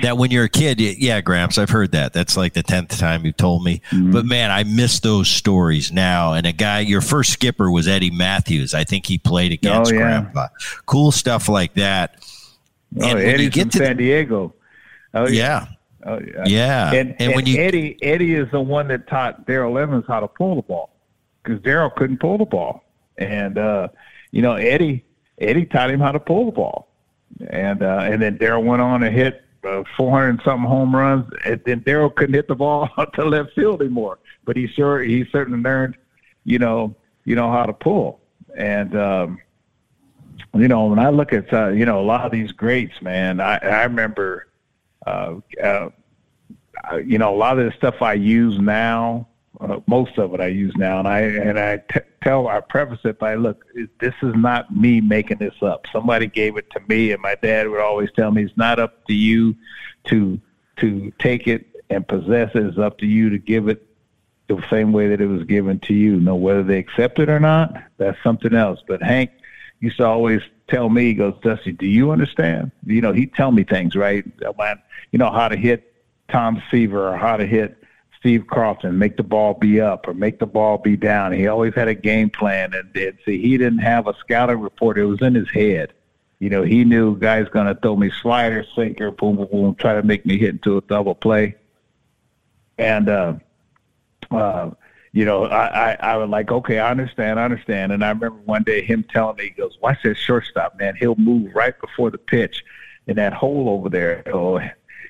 That 0.01 0.17
when 0.17 0.31
you're 0.31 0.45
a 0.45 0.49
kid, 0.49 0.81
yeah, 0.81 1.21
Gramps, 1.21 1.59
I've 1.59 1.71
heard 1.71 1.93
that. 1.93 2.13
That's 2.13 2.37
like 2.37 2.55
the 2.55 2.63
tenth 2.63 2.99
time 2.99 3.25
you've 3.25 3.37
told 3.37 3.63
me. 3.63 3.83
Mm-hmm. 3.91 4.13
But 4.13 4.25
man, 4.25 4.51
I 4.51 4.65
miss 4.65 5.01
those 5.01 5.29
stories 5.29 5.93
now. 5.93 6.33
And 6.33 6.47
a 6.47 6.53
guy, 6.53 6.81
your 6.81 7.01
first 7.01 7.33
skipper 7.33 7.71
was 7.71 7.87
Eddie 7.87 8.11
Mathews. 8.11 8.75
I 8.75 8.85
think 8.85 9.07
he 9.07 9.19
played 9.19 9.53
against 9.53 9.93
oh, 9.93 9.95
yeah. 9.95 10.01
Grandpa. 10.01 10.49
Cool 10.87 11.13
stuff 11.13 11.49
like 11.49 11.75
that. 11.75 12.25
Oh, 13.01 13.07
and 13.07 13.19
Eddie's 13.19 13.55
from 13.55 13.71
San 13.71 13.97
the, 13.97 14.05
Diego. 14.05 14.55
Oh 15.15 15.29
yeah. 15.29 15.67
Oh 16.05 16.19
yeah. 16.19 16.45
Yeah. 16.47 16.93
And, 16.93 17.11
and, 17.11 17.21
and 17.21 17.35
when 17.35 17.47
you 17.47 17.59
Eddie 17.61 17.97
Eddie 18.03 18.35
is 18.35 18.51
the 18.51 18.61
one 18.61 18.89
that 18.89 19.07
taught 19.07 19.47
Darrell 19.47 19.79
Evans 19.79 20.05
how 20.09 20.21
to 20.21 20.29
pull 20.29 20.57
the 20.57 20.63
ball 20.63 20.91
because 21.43 21.61
Darrell 21.63 21.91
couldn't 21.91 22.19
pull 22.19 22.39
the 22.39 22.45
ball, 22.45 22.85
and 23.19 23.59
uh, 23.59 23.89
you 24.31 24.43
know 24.43 24.55
Eddie 24.55 25.05
Eddie 25.39 25.67
taught 25.67 25.91
him 25.91 26.01
how 26.01 26.13
to 26.13 26.21
pull 26.21 26.47
the 26.47 26.53
ball, 26.53 26.89
and 27.49 27.83
uh, 27.83 28.01
and 28.03 28.21
then 28.21 28.37
Darrell 28.37 28.63
went 28.63 28.83
on 28.83 29.03
and 29.03 29.15
hit 29.15 29.42
uh, 29.65 29.85
400 29.97 30.29
and 30.29 30.41
something 30.45 30.69
home 30.69 30.95
runs, 30.95 31.31
and 31.45 31.61
then 31.65 31.81
Darrell 31.81 32.11
couldn't 32.11 32.35
hit 32.35 32.49
the 32.49 32.55
ball 32.55 32.89
to 33.15 33.25
left 33.25 33.53
field 33.55 33.81
anymore. 33.81 34.19
But 34.45 34.57
he 34.57 34.67
sure 34.67 35.01
he 35.03 35.25
certainly 35.31 35.61
learned, 35.61 35.97
you 36.45 36.59
know, 36.59 36.95
you 37.25 37.37
know 37.37 37.51
how 37.51 37.65
to 37.65 37.73
pull, 37.73 38.21
and 38.57 38.97
um, 38.97 39.39
you 40.55 40.69
know 40.69 40.87
when 40.87 40.99
I 40.99 41.11
look 41.11 41.33
at 41.33 41.53
uh, 41.53 41.69
you 41.69 41.87
know 41.87 42.01
a 42.01 42.03
lot 42.03 42.25
of 42.25 42.33
these 42.33 42.51
greats, 42.53 43.01
man, 43.01 43.41
I 43.41 43.59
I 43.59 43.85
remember, 43.85 44.49
uh, 45.07 45.37
uh, 45.63 45.91
you 47.05 47.19
know, 47.19 47.35
a 47.35 47.37
lot 47.37 47.59
of 47.59 47.67
the 47.67 47.73
stuff 47.77 48.03
I 48.03 48.15
use 48.15 48.59
now 48.59 49.29
uh, 49.61 49.81
most 49.87 50.19
of 50.19 50.33
it 50.35 50.41
I 50.41 50.47
use 50.47 50.75
now, 50.77 50.99
and 50.99 51.09
I 51.09 51.21
and 51.21 51.59
I 51.59 51.77
t- 51.93 52.01
tell 52.23 52.49
I 52.49 52.61
preface 52.61 53.01
it 53.05 53.19
by 53.19 53.35
look, 53.35 53.65
this 54.01 54.15
is 54.23 54.35
not 54.35 54.75
me 54.75 55.01
making 55.01 55.39
this 55.39 55.55
up. 55.63 55.87
Somebody 55.93 56.27
gave 56.27 56.57
it 56.57 56.71
to 56.71 56.81
me, 56.89 57.13
and 57.13 57.21
my 57.21 57.37
dad 57.43 57.69
would 57.69 57.81
always 57.81 58.11
tell 58.13 58.31
me 58.31 58.45
it's 58.45 58.57
not 58.57 58.79
up 58.79 59.07
to 59.07 59.15
you 59.15 59.55
to 60.05 60.41
to 60.77 61.13
take 61.19 61.47
it 61.47 61.67
and 61.91 62.07
possess 62.07 62.51
it. 62.55 62.65
It's 62.65 62.79
up 62.79 62.99
to 62.99 63.07
you 63.07 63.31
to 63.31 63.39
give 63.39 63.69
it 63.69 63.87
the 64.49 64.63
same 64.71 64.93
way 64.93 65.09
that 65.09 65.21
it 65.21 65.27
was 65.27 65.45
given 65.45 65.79
to 65.81 65.95
you. 65.95 66.19
Know 66.19 66.35
whether 66.35 66.63
they 66.63 66.79
accept 66.79 67.19
it 67.19 67.29
or 67.29 67.41
not, 67.41 67.75
that's 67.99 68.19
something 68.23 68.55
else. 68.55 68.81
But 68.87 69.03
Hank 69.03 69.31
used 69.81 69.99
to 69.99 70.07
always 70.07 70.41
tell 70.69 70.89
me, 70.89 71.07
he 71.07 71.15
goes, 71.15 71.35
Dusty, 71.43 71.73
do 71.73 71.87
you 71.87 72.11
understand? 72.11 72.73
You 72.87 73.01
know, 73.01 73.13
he'd 73.13 73.35
tell 73.35 73.53
me 73.53 73.65
things, 73.65 73.95
right? 73.95 74.25
You 75.11 75.19
know, 75.19 75.31
how 75.31 75.49
to 75.49 75.57
hit 75.57 75.93
Tom 76.29 76.63
Seaver 76.71 77.09
or 77.09 77.17
how 77.17 77.37
to 77.37 77.47
hit 77.47 77.82
Steve 78.23 78.47
Carlton, 78.47 78.97
make 78.97 79.17
the 79.17 79.25
ball 79.25 79.55
be 79.55 79.81
up 79.81 80.07
or 80.07 80.15
make 80.15 80.39
the 80.39 80.47
ball 80.47 80.79
be 80.79 80.97
down. 80.97 81.33
He 81.33 81.49
always 81.49 81.75
had 81.75 81.89
a 81.89 81.95
game 81.95 82.31
plan, 82.31 82.73
and, 82.73 82.97
and 82.97 83.19
see, 83.25 83.43
he 83.43 83.59
didn't 83.59 83.81
have 83.81 84.07
a 84.07 84.15
scouting 84.21 84.61
report. 84.61 84.97
It 84.97 85.07
was 85.07 85.21
in 85.23 85.35
his 85.35 85.51
head. 85.51 85.93
You 86.39 86.49
know, 86.49 86.63
he 86.63 86.85
knew 86.85 87.19
guy's 87.19 87.49
going 87.49 87.67
to 87.67 87.75
throw 87.75 87.97
me 87.97 88.13
slider, 88.23 88.65
sinker, 88.77 89.11
boom, 89.11 89.39
boom, 89.39 89.49
boom, 89.51 89.75
try 89.75 89.95
to 89.95 90.05
make 90.05 90.25
me 90.25 90.39
hit 90.39 90.51
into 90.51 90.79
a 90.79 90.81
double 90.83 91.17
play. 91.17 91.57
And, 92.79 93.09
uh, 93.09 93.35
uh, 94.31 94.71
you 95.11 95.25
know, 95.25 95.47
I, 95.47 95.91
I, 95.91 95.97
I 96.13 96.17
was 96.17 96.29
like, 96.29 96.53
okay, 96.53 96.79
I 96.79 96.93
understand, 96.93 97.41
I 97.41 97.45
understand. 97.45 97.91
And 97.91 98.05
I 98.05 98.11
remember 98.11 98.39
one 98.45 98.63
day 98.63 98.83
him 98.83 99.05
telling 99.13 99.35
me, 99.35 99.45
he 99.45 99.51
goes, 99.51 99.77
watch 99.83 99.99
that 100.05 100.17
shortstop, 100.17 100.79
man. 100.79 100.95
He'll 100.95 101.17
move 101.17 101.53
right 101.57 101.75
before 101.81 102.13
the 102.13 102.19
pitch 102.19 102.65
in 103.09 103.17
that 103.17 103.33
hole 103.33 103.69
over 103.69 103.89
there. 103.89 104.23
Oh, 104.33 104.61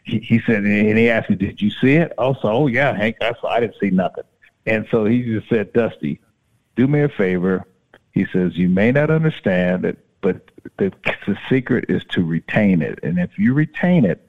he, 0.04 0.40
said, 0.44 0.64
and 0.64 0.98
he 0.98 1.08
asked 1.08 1.30
me, 1.30 1.36
"Did 1.36 1.60
you 1.60 1.70
see 1.70 1.94
it?" 1.94 2.12
Also, 2.18 2.48
oh 2.48 2.66
yeah, 2.66 2.94
Hank, 2.94 3.16
I 3.20 3.32
saw. 3.40 3.48
I 3.48 3.60
didn't 3.60 3.76
see 3.80 3.90
nothing. 3.90 4.24
And 4.66 4.86
so 4.90 5.04
he 5.04 5.22
just 5.22 5.48
said, 5.48 5.72
"Dusty, 5.72 6.20
do 6.76 6.86
me 6.86 7.02
a 7.02 7.08
favor." 7.08 7.66
He 8.12 8.26
says, 8.32 8.56
"You 8.56 8.68
may 8.68 8.92
not 8.92 9.10
understand 9.10 9.84
it, 9.84 9.98
but 10.20 10.50
the, 10.78 10.92
the 11.26 11.36
secret 11.48 11.86
is 11.88 12.04
to 12.10 12.24
retain 12.24 12.82
it. 12.82 12.98
And 13.02 13.18
if 13.18 13.38
you 13.38 13.54
retain 13.54 14.04
it, 14.04 14.26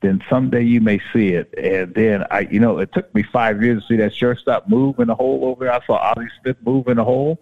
then 0.00 0.22
someday 0.28 0.62
you 0.62 0.80
may 0.80 1.00
see 1.12 1.28
it. 1.30 1.52
And 1.56 1.94
then 1.94 2.24
I, 2.30 2.40
you 2.40 2.60
know, 2.60 2.78
it 2.78 2.92
took 2.92 3.12
me 3.14 3.22
five 3.22 3.62
years 3.62 3.82
to 3.82 3.88
see 3.88 3.96
that 3.96 4.14
shortstop 4.14 4.68
move 4.68 4.98
in 4.98 5.08
the 5.08 5.14
hole 5.14 5.44
over 5.44 5.64
there. 5.64 5.74
I 5.74 5.84
saw 5.86 5.94
Ozzie 5.94 6.28
Smith 6.42 6.56
move 6.64 6.88
in 6.88 6.98
the 6.98 7.04
hole, 7.04 7.40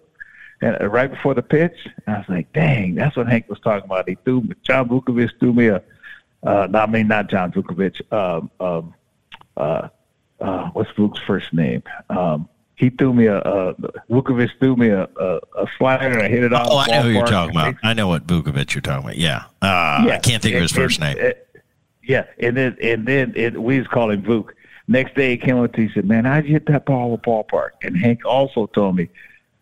and 0.60 0.80
uh, 0.80 0.88
right 0.88 1.10
before 1.10 1.34
the 1.34 1.42
pitch, 1.42 1.88
I 2.06 2.18
was 2.18 2.28
like, 2.28 2.52
"Dang, 2.52 2.94
that's 2.94 3.16
what 3.16 3.26
Hank 3.26 3.48
was 3.48 3.60
talking 3.60 3.86
about." 3.86 4.08
He 4.08 4.16
threw 4.24 4.42
me. 4.42 4.54
John 4.62 4.88
Vukovich 4.88 5.30
threw 5.40 5.52
me 5.52 5.68
a 5.68 5.82
uh, 6.44 6.66
not 6.70 6.88
I 6.88 6.92
mean 6.92 7.08
not 7.08 7.28
John 7.28 7.52
Vukovich. 7.52 8.00
Um, 8.12 8.50
um, 8.60 8.94
uh, 9.56 9.88
uh, 10.40 10.70
what's 10.70 10.90
Vuk's 10.92 11.20
first 11.20 11.52
name? 11.52 11.82
Um, 12.10 12.48
he 12.76 12.90
threw 12.90 13.14
me 13.14 13.26
a, 13.26 13.38
a 13.38 13.74
Vukovich 14.10 14.50
threw 14.58 14.76
me 14.76 14.88
a, 14.88 15.04
a, 15.04 15.36
a 15.56 15.66
slider 15.78 16.08
and 16.08 16.22
I 16.22 16.28
hit 16.28 16.42
it 16.42 16.52
off. 16.52 16.68
Oh, 16.70 16.78
I 16.78 16.86
know 16.86 17.02
who 17.02 17.10
you're 17.10 17.26
talking 17.26 17.56
about. 17.56 17.74
I 17.82 17.94
know 17.94 18.08
what 18.08 18.26
Vukovich 18.26 18.74
you're 18.74 18.82
talking 18.82 19.04
about. 19.04 19.16
Yeah, 19.16 19.44
uh, 19.62 20.04
yeah. 20.06 20.14
I 20.14 20.18
can't 20.18 20.42
think 20.42 20.54
and, 20.54 20.56
of 20.56 20.62
his 20.62 20.72
first 20.72 21.00
and, 21.00 21.16
name. 21.16 21.32
yeah, 22.02 22.24
and 22.38 22.56
then 22.56 22.76
and 22.82 23.06
then 23.06 23.32
it, 23.36 23.60
we 23.60 23.78
just 23.78 23.90
called 23.90 24.12
him 24.12 24.22
Vuk. 24.22 24.50
Next 24.86 25.14
day 25.14 25.30
he 25.30 25.36
came 25.38 25.58
up 25.58 25.72
to 25.72 25.80
me, 25.80 25.86
he 25.86 25.94
said, 25.94 26.04
"Man, 26.04 26.26
I'd 26.26 26.44
hit 26.44 26.66
that 26.66 26.84
ball 26.84 27.14
at 27.14 27.22
the 27.22 27.30
ballpark?" 27.30 27.70
And 27.82 27.96
Hank 27.96 28.24
also 28.24 28.66
told 28.66 28.96
me, 28.96 29.08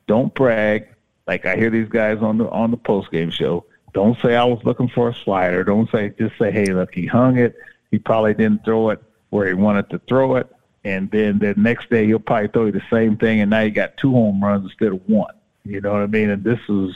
"Don't 0.07 0.35
brag." 0.35 0.89
Like 1.27 1.47
I 1.47 1.55
hear 1.55 1.71
these 1.71 1.89
guys 1.89 2.19
on 2.19 2.39
the 2.39 2.49
on 2.49 2.71
the 2.71 2.77
post 2.77 3.13
game 3.13 3.31
show. 3.31 3.65
Don't 3.93 4.19
say 4.21 4.35
I 4.37 4.45
was 4.45 4.61
looking 4.65 4.89
for 4.89 5.11
a 5.11 5.15
slider. 5.15 5.65
Don't 5.65 5.91
say 5.91 6.13
just 6.19 6.39
say, 6.39 6.51
hey, 6.51 6.67
look, 6.67 6.95
he 6.95 7.07
hung 7.07 7.39
it. 7.39 7.57
He 7.91 7.99
probably 7.99 8.35
didn't 8.35 8.65
throw 8.65 8.91
it 8.91 9.03
where 9.31 9.47
he 9.47 9.55
wanted 9.55 9.89
to 9.91 9.99
throw 10.09 10.37
it, 10.37 10.47
and 10.85 11.11
then 11.11 11.39
the 11.39 11.55
next 11.57 11.89
day 11.89 12.07
he'll 12.07 12.19
probably 12.19 12.49
throw 12.49 12.67
you 12.67 12.73
the 12.73 12.83
same 12.91 13.17
thing, 13.17 13.41
and 13.41 13.51
now 13.51 13.61
you 13.61 13.71
got 13.71 13.97
two 13.97 14.13
home 14.13 14.43
runs 14.43 14.65
instead 14.65 14.93
of 14.93 15.01
one. 15.09 15.35
You 15.65 15.81
know 15.81 15.93
what 15.93 16.03
I 16.03 16.07
mean? 16.07 16.31
And 16.31 16.45
this 16.45 16.61
is 16.69 16.95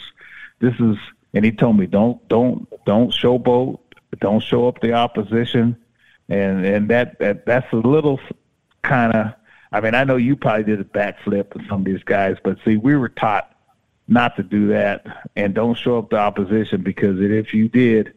this 0.58 0.74
is, 0.80 0.96
and 1.34 1.44
he 1.44 1.52
told 1.52 1.78
me 1.78 1.86
don't 1.86 2.26
don't 2.28 2.68
don't 2.84 3.10
showboat, 3.10 3.78
don't 4.20 4.42
show 4.42 4.68
up 4.68 4.80
the 4.80 4.92
opposition, 4.92 5.76
and 6.28 6.64
and 6.64 6.90
that 6.90 7.18
that 7.20 7.46
that's 7.46 7.72
a 7.72 7.76
little 7.76 8.20
kind 8.82 9.14
of. 9.14 9.34
I 9.72 9.80
mean, 9.80 9.94
I 9.94 10.04
know 10.04 10.16
you 10.16 10.36
probably 10.36 10.64
did 10.64 10.80
a 10.80 10.84
backflip 10.84 11.54
with 11.54 11.68
some 11.68 11.80
of 11.80 11.84
these 11.84 12.02
guys, 12.02 12.36
but 12.42 12.58
see, 12.64 12.76
we 12.76 12.96
were 12.96 13.08
taught 13.08 13.55
not 14.08 14.36
to 14.36 14.42
do 14.42 14.68
that 14.68 15.28
and 15.34 15.54
don't 15.54 15.76
show 15.76 15.98
up 15.98 16.10
the 16.10 16.16
opposition 16.16 16.82
because 16.82 17.20
if 17.20 17.52
you 17.52 17.68
did, 17.68 18.14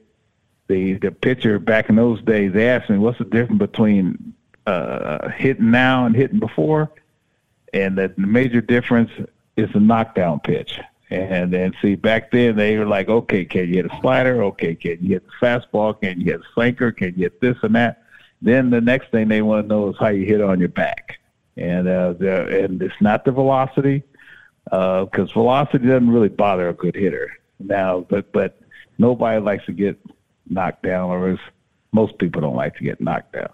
the 0.67 0.93
the 0.93 1.11
pitcher 1.11 1.57
back 1.59 1.89
in 1.89 1.95
those 1.95 2.21
days 2.21 2.55
asked 2.55 2.89
me 2.89 2.97
what's 2.97 3.17
the 3.17 3.25
difference 3.25 3.59
between 3.59 4.33
uh, 4.67 5.29
hitting 5.29 5.71
now 5.71 6.05
and 6.05 6.15
hitting 6.15 6.39
before, 6.39 6.91
and 7.73 7.97
that 7.97 8.15
the 8.15 8.27
major 8.27 8.61
difference 8.61 9.11
is 9.57 9.71
the 9.73 9.79
knockdown 9.79 10.39
pitch. 10.39 10.79
And 11.11 11.51
then 11.51 11.73
see 11.81 11.95
back 11.95 12.29
then 12.29 12.55
they 12.55 12.77
were 12.77 12.85
like, 12.85 13.09
okay, 13.09 13.43
can 13.43 13.67
you 13.67 13.77
hit 13.77 13.87
a 13.87 13.99
slider? 13.99 14.43
Okay, 14.43 14.75
can 14.75 14.99
you 15.01 15.13
hit 15.13 15.25
the 15.25 15.45
fastball? 15.45 15.99
Can 15.99 16.21
you 16.21 16.33
hit 16.33 16.41
a 16.41 16.61
sinker? 16.61 16.91
Can 16.91 17.15
you 17.15 17.23
hit 17.23 17.41
this 17.41 17.57
and 17.63 17.73
that? 17.75 18.03
Then 18.43 18.69
the 18.69 18.79
next 18.79 19.09
thing 19.09 19.27
they 19.27 19.41
want 19.41 19.63
to 19.63 19.67
know 19.67 19.89
is 19.89 19.95
how 19.99 20.09
you 20.09 20.25
hit 20.25 20.39
on 20.39 20.59
your 20.59 20.69
back. 20.69 21.17
And 21.57 21.87
uh, 21.87 22.13
and 22.19 22.79
it's 22.79 23.01
not 23.01 23.25
the 23.25 23.31
velocity 23.31 24.03
because 24.66 25.30
uh, 25.32 25.34
velocity 25.34 25.88
doesn't 25.88 26.10
really 26.10 26.30
bother 26.30 26.70
a 26.70 26.74
good 26.74 26.95
hitter 26.95 27.32
now. 27.60 28.05
But 28.10 28.32
but 28.32 28.60
nobody 28.97 29.39
likes 29.41 29.66
to 29.66 29.74
get 29.74 29.99
knocked 30.47 30.84
down, 30.84 31.10
or 31.10 31.30
as 31.30 31.39
most 31.91 32.18
people 32.18 32.41
don't 32.41 32.55
like 32.55 32.76
to 32.78 32.84
get 32.84 33.01
knocked 33.01 33.34
down. 33.34 33.49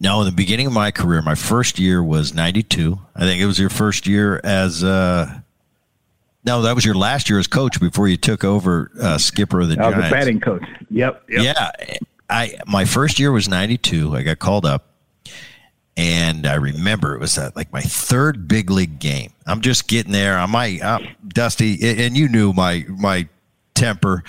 No, 0.00 0.20
in 0.20 0.26
the 0.26 0.32
beginning 0.32 0.66
of 0.66 0.72
my 0.72 0.90
career, 0.90 1.20
my 1.22 1.34
first 1.34 1.78
year 1.78 2.02
was 2.02 2.32
'92. 2.32 2.98
I 3.16 3.20
think 3.20 3.40
it 3.40 3.46
was 3.46 3.58
your 3.58 3.70
first 3.70 4.06
year 4.06 4.40
as. 4.44 4.84
Uh, 4.84 5.40
no, 6.44 6.62
that 6.62 6.74
was 6.74 6.84
your 6.84 6.94
last 6.94 7.28
year 7.28 7.38
as 7.38 7.46
coach 7.46 7.80
before 7.80 8.08
you 8.08 8.16
took 8.16 8.44
over 8.44 8.90
uh, 9.02 9.18
skipper 9.18 9.60
of 9.60 9.68
the 9.68 9.74
I 9.74 9.90
Giants. 9.90 9.96
was 9.96 10.06
a 10.06 10.10
batting 10.10 10.40
coach. 10.40 10.64
Yep, 10.88 11.24
yep. 11.28 11.42
Yeah, 11.42 11.70
I 12.30 12.54
my 12.66 12.84
first 12.84 13.18
year 13.18 13.32
was 13.32 13.48
'92. 13.48 14.16
I 14.16 14.22
got 14.22 14.38
called 14.38 14.64
up, 14.64 14.86
and 15.98 16.46
I 16.46 16.54
remember 16.54 17.16
it 17.16 17.20
was 17.20 17.36
uh, 17.36 17.50
like 17.56 17.72
my 17.72 17.80
third 17.80 18.46
big 18.46 18.70
league 18.70 19.00
game. 19.00 19.32
I'm 19.46 19.60
just 19.60 19.88
getting 19.88 20.12
there. 20.12 20.38
I 20.38 20.46
might, 20.46 20.80
uh, 20.80 21.00
Dusty, 21.26 21.76
and 21.82 22.16
you 22.16 22.28
knew 22.28 22.52
my 22.52 22.86
my 22.88 23.28
temper, 23.74 24.22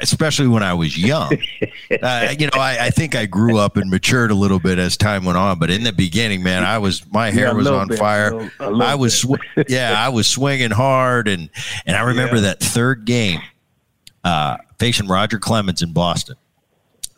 especially 0.00 0.48
when 0.48 0.64
I 0.64 0.74
was 0.74 0.98
young. 0.98 1.36
uh, 2.02 2.34
you 2.36 2.46
know, 2.46 2.60
I, 2.60 2.86
I, 2.86 2.90
think 2.90 3.14
I 3.16 3.26
grew 3.26 3.58
up 3.58 3.76
and 3.76 3.90
matured 3.90 4.30
a 4.30 4.34
little 4.34 4.60
bit 4.60 4.78
as 4.78 4.96
time 4.96 5.24
went 5.24 5.36
on. 5.36 5.58
But 5.58 5.70
in 5.70 5.82
the 5.82 5.92
beginning, 5.92 6.42
man, 6.42 6.64
I 6.64 6.78
was 6.78 7.04
my 7.12 7.30
hair 7.30 7.46
yeah, 7.46 7.52
was 7.52 7.66
on 7.68 7.88
bit, 7.88 7.98
fire. 7.98 8.28
A 8.28 8.36
little, 8.36 8.50
a 8.58 8.70
little 8.70 8.82
I 8.82 8.94
was, 8.96 9.20
sw- 9.20 9.68
yeah, 9.68 9.94
I 9.96 10.08
was 10.08 10.26
swinging 10.26 10.72
hard, 10.72 11.28
and 11.28 11.48
and 11.86 11.96
I 11.96 12.02
remember 12.02 12.36
yeah. 12.36 12.42
that 12.42 12.60
third 12.60 13.04
game, 13.04 13.40
uh, 14.24 14.56
facing 14.80 15.06
Roger 15.06 15.38
Clemens 15.38 15.80
in 15.80 15.92
Boston, 15.92 16.36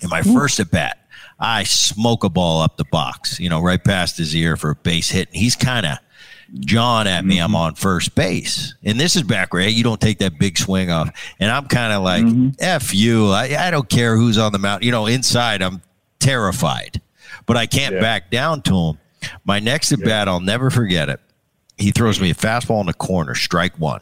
in 0.01 0.11
my 0.11 0.21
first 0.21 0.61
at 0.61 0.71
bat. 0.71 0.99
I 1.39 1.64
smoke 1.64 2.24
a 2.24 2.28
ball 2.28 2.62
up 2.62 2.76
the 2.76 2.84
box, 2.84 3.39
you 3.39 3.49
know, 3.49 3.61
right 3.61 3.82
past 3.82 4.16
his 4.16 4.34
ear 4.34 4.57
for 4.57 4.70
a 4.70 4.74
base 4.74 5.11
hit. 5.11 5.28
And 5.28 5.37
he's 5.37 5.57
kind 5.57 5.84
of 5.84 5.99
John 6.61 7.07
at 7.07 7.24
me. 7.24 7.37
Mm-hmm. 7.37 7.45
I'm 7.45 7.55
on 7.57 7.74
first 7.74 8.14
base. 8.14 8.74
And 8.84 8.99
this 8.99 9.16
is 9.16 9.22
back 9.22 9.53
where 9.53 9.62
hey, 9.62 9.70
you 9.70 9.84
don't 9.84 10.01
take 10.01 10.18
that 10.18 10.39
big 10.39 10.57
swing 10.57 10.91
off. 10.91 11.11
And 11.39 11.51
I'm 11.51 11.66
kind 11.66 11.93
of 11.93 12.03
like, 12.03 12.24
mm-hmm. 12.24 12.49
F 12.59 12.95
you. 12.95 13.30
I, 13.30 13.66
I 13.66 13.70
don't 13.70 13.89
care 13.89 14.16
who's 14.16 14.39
on 14.39 14.53
the 14.53 14.59
mound. 14.59 14.82
You 14.82 14.93
know, 14.93 15.07
inside, 15.07 15.62
I'm 15.62 15.82
terrified, 16.20 17.01
but 17.45 17.57
I 17.57 17.66
can't 17.66 17.97
yeah. 17.97 18.01
back 18.01 18.30
down 18.30 18.62
to 18.62 18.74
him. 18.74 18.99
My 19.45 19.59
next 19.59 19.93
at 19.93 20.03
bat. 20.03 20.28
I'll 20.28 20.41
never 20.41 20.70
forget 20.70 21.09
it. 21.09 21.20
He 21.76 21.91
throws 21.91 22.20
me 22.20 22.30
a 22.30 22.34
fastball 22.34 22.80
in 22.80 22.87
the 22.87 22.95
corner, 22.95 23.34
strike 23.34 23.78
one. 23.78 24.01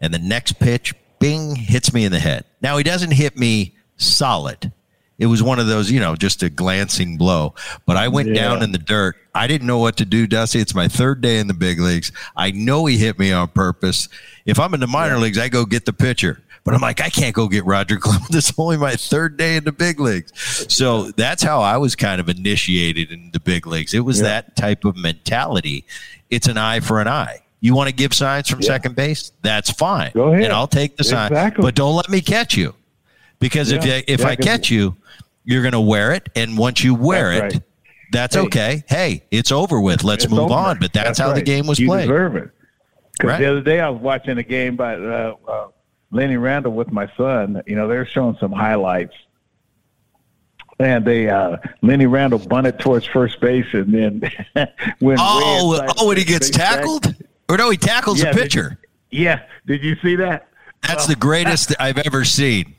And 0.00 0.14
the 0.14 0.18
next 0.20 0.60
pitch, 0.60 0.94
bing, 1.18 1.56
hits 1.56 1.92
me 1.92 2.04
in 2.04 2.12
the 2.12 2.20
head. 2.20 2.44
Now, 2.62 2.76
he 2.76 2.84
doesn't 2.84 3.10
hit 3.10 3.36
me 3.36 3.74
solid 3.96 4.70
It 5.18 5.26
was 5.26 5.42
one 5.42 5.58
of 5.58 5.66
those, 5.66 5.90
you 5.90 5.98
know, 5.98 6.14
just 6.14 6.42
a 6.42 6.50
glancing 6.50 7.16
blow. 7.16 7.54
But 7.86 7.96
I 7.96 8.08
went 8.08 8.28
yeah. 8.28 8.34
down 8.42 8.62
in 8.62 8.70
the 8.70 8.78
dirt. 8.78 9.16
I 9.34 9.46
didn't 9.48 9.66
know 9.66 9.78
what 9.78 9.96
to 9.96 10.04
do, 10.04 10.26
Dusty. 10.26 10.60
It's 10.60 10.74
my 10.74 10.86
third 10.86 11.20
day 11.20 11.38
in 11.38 11.48
the 11.48 11.54
big 11.54 11.80
leagues. 11.80 12.12
I 12.36 12.52
know 12.52 12.86
he 12.86 12.98
hit 12.98 13.18
me 13.18 13.32
on 13.32 13.48
purpose. 13.48 14.08
If 14.46 14.60
I'm 14.60 14.74
in 14.74 14.80
the 14.80 14.86
minor 14.86 15.16
yeah. 15.16 15.22
leagues, 15.22 15.38
I 15.38 15.48
go 15.48 15.64
get 15.64 15.86
the 15.86 15.92
pitcher. 15.92 16.40
But 16.64 16.74
I'm 16.74 16.80
like, 16.80 17.00
I 17.00 17.08
can't 17.08 17.34
go 17.34 17.48
get 17.48 17.64
Roger 17.64 17.96
Clemens. 17.96 18.28
This 18.30 18.50
is 18.50 18.54
only 18.58 18.76
my 18.76 18.94
third 18.94 19.36
day 19.36 19.56
in 19.56 19.64
the 19.64 19.72
big 19.72 19.98
leagues. 19.98 20.32
So 20.72 21.10
that's 21.12 21.42
how 21.42 21.62
I 21.62 21.78
was 21.78 21.96
kind 21.96 22.20
of 22.20 22.28
initiated 22.28 23.10
in 23.10 23.30
the 23.32 23.40
big 23.40 23.66
leagues. 23.66 23.94
It 23.94 24.00
was 24.00 24.18
yeah. 24.18 24.24
that 24.24 24.56
type 24.56 24.84
of 24.84 24.96
mentality. 24.96 25.84
It's 26.30 26.46
an 26.46 26.58
eye 26.58 26.80
for 26.80 27.00
an 27.00 27.08
eye. 27.08 27.40
You 27.60 27.74
want 27.74 27.88
to 27.88 27.94
give 27.94 28.14
signs 28.14 28.48
from 28.48 28.60
yeah. 28.60 28.66
second 28.66 28.94
base? 28.96 29.32
That's 29.42 29.70
fine. 29.70 30.12
Go 30.14 30.32
ahead. 30.32 30.44
And 30.44 30.52
I'll 30.52 30.68
take 30.68 30.96
the 30.96 31.04
sign. 31.04 31.32
Exactly. 31.32 31.62
But 31.62 31.74
don't 31.74 31.96
let 31.96 32.08
me 32.08 32.20
catch 32.20 32.56
you. 32.56 32.74
Because 33.40 33.72
yeah. 33.72 33.78
if 33.78 33.86
you, 33.86 34.02
if 34.06 34.24
I 34.24 34.36
catch 34.36 34.70
you, 34.70 34.96
you're 35.48 35.62
going 35.62 35.72
to 35.72 35.80
wear 35.80 36.12
it. 36.12 36.28
And 36.36 36.58
once 36.58 36.84
you 36.84 36.94
wear 36.94 37.32
that's 37.32 37.54
it, 37.54 37.58
right. 37.58 37.66
that's 38.12 38.34
hey. 38.36 38.40
okay. 38.42 38.84
Hey, 38.86 39.24
it's 39.30 39.50
over 39.50 39.80
with. 39.80 40.04
Let's 40.04 40.24
it's 40.24 40.30
move 40.30 40.40
over. 40.40 40.54
on. 40.54 40.78
But 40.78 40.92
that's, 40.92 41.06
that's 41.06 41.18
how 41.18 41.28
right. 41.28 41.36
the 41.36 41.42
game 41.42 41.66
was 41.66 41.78
you 41.78 41.88
played. 41.88 42.02
You 42.02 42.12
deserve 42.12 42.36
it. 42.36 42.50
Because 43.12 43.30
right. 43.30 43.40
the 43.40 43.50
other 43.50 43.62
day 43.62 43.80
I 43.80 43.88
was 43.88 44.00
watching 44.00 44.36
a 44.36 44.42
game 44.42 44.76
by 44.76 44.94
uh, 44.96 45.34
uh, 45.48 45.68
Lenny 46.10 46.36
Randle 46.36 46.72
with 46.72 46.92
my 46.92 47.10
son. 47.16 47.62
You 47.66 47.76
know, 47.76 47.88
they're 47.88 48.06
showing 48.06 48.36
some 48.38 48.52
highlights. 48.52 49.14
And 50.78 51.04
they 51.04 51.28
uh, 51.28 51.56
Lenny 51.82 52.06
Randle 52.06 52.38
bunted 52.38 52.78
towards 52.78 53.04
first 53.06 53.40
base, 53.40 53.66
and 53.72 53.92
then 53.92 54.30
when 55.00 55.16
oh 55.18 55.84
oh 55.96 56.06
when 56.06 56.16
he 56.16 56.22
gets 56.22 56.50
tackled, 56.50 57.02
back, 57.02 57.16
or 57.48 57.56
no, 57.56 57.68
he 57.70 57.76
tackles 57.76 58.22
yeah, 58.22 58.30
the 58.30 58.40
pitcher. 58.40 58.78
Did, 59.10 59.18
yeah, 59.18 59.42
did 59.66 59.82
you 59.82 59.96
see 59.96 60.14
that? 60.14 60.46
That's 60.86 61.08
the 61.08 61.16
greatest 61.16 61.74
I've 61.80 61.98
ever 61.98 62.24
seen. 62.24 62.76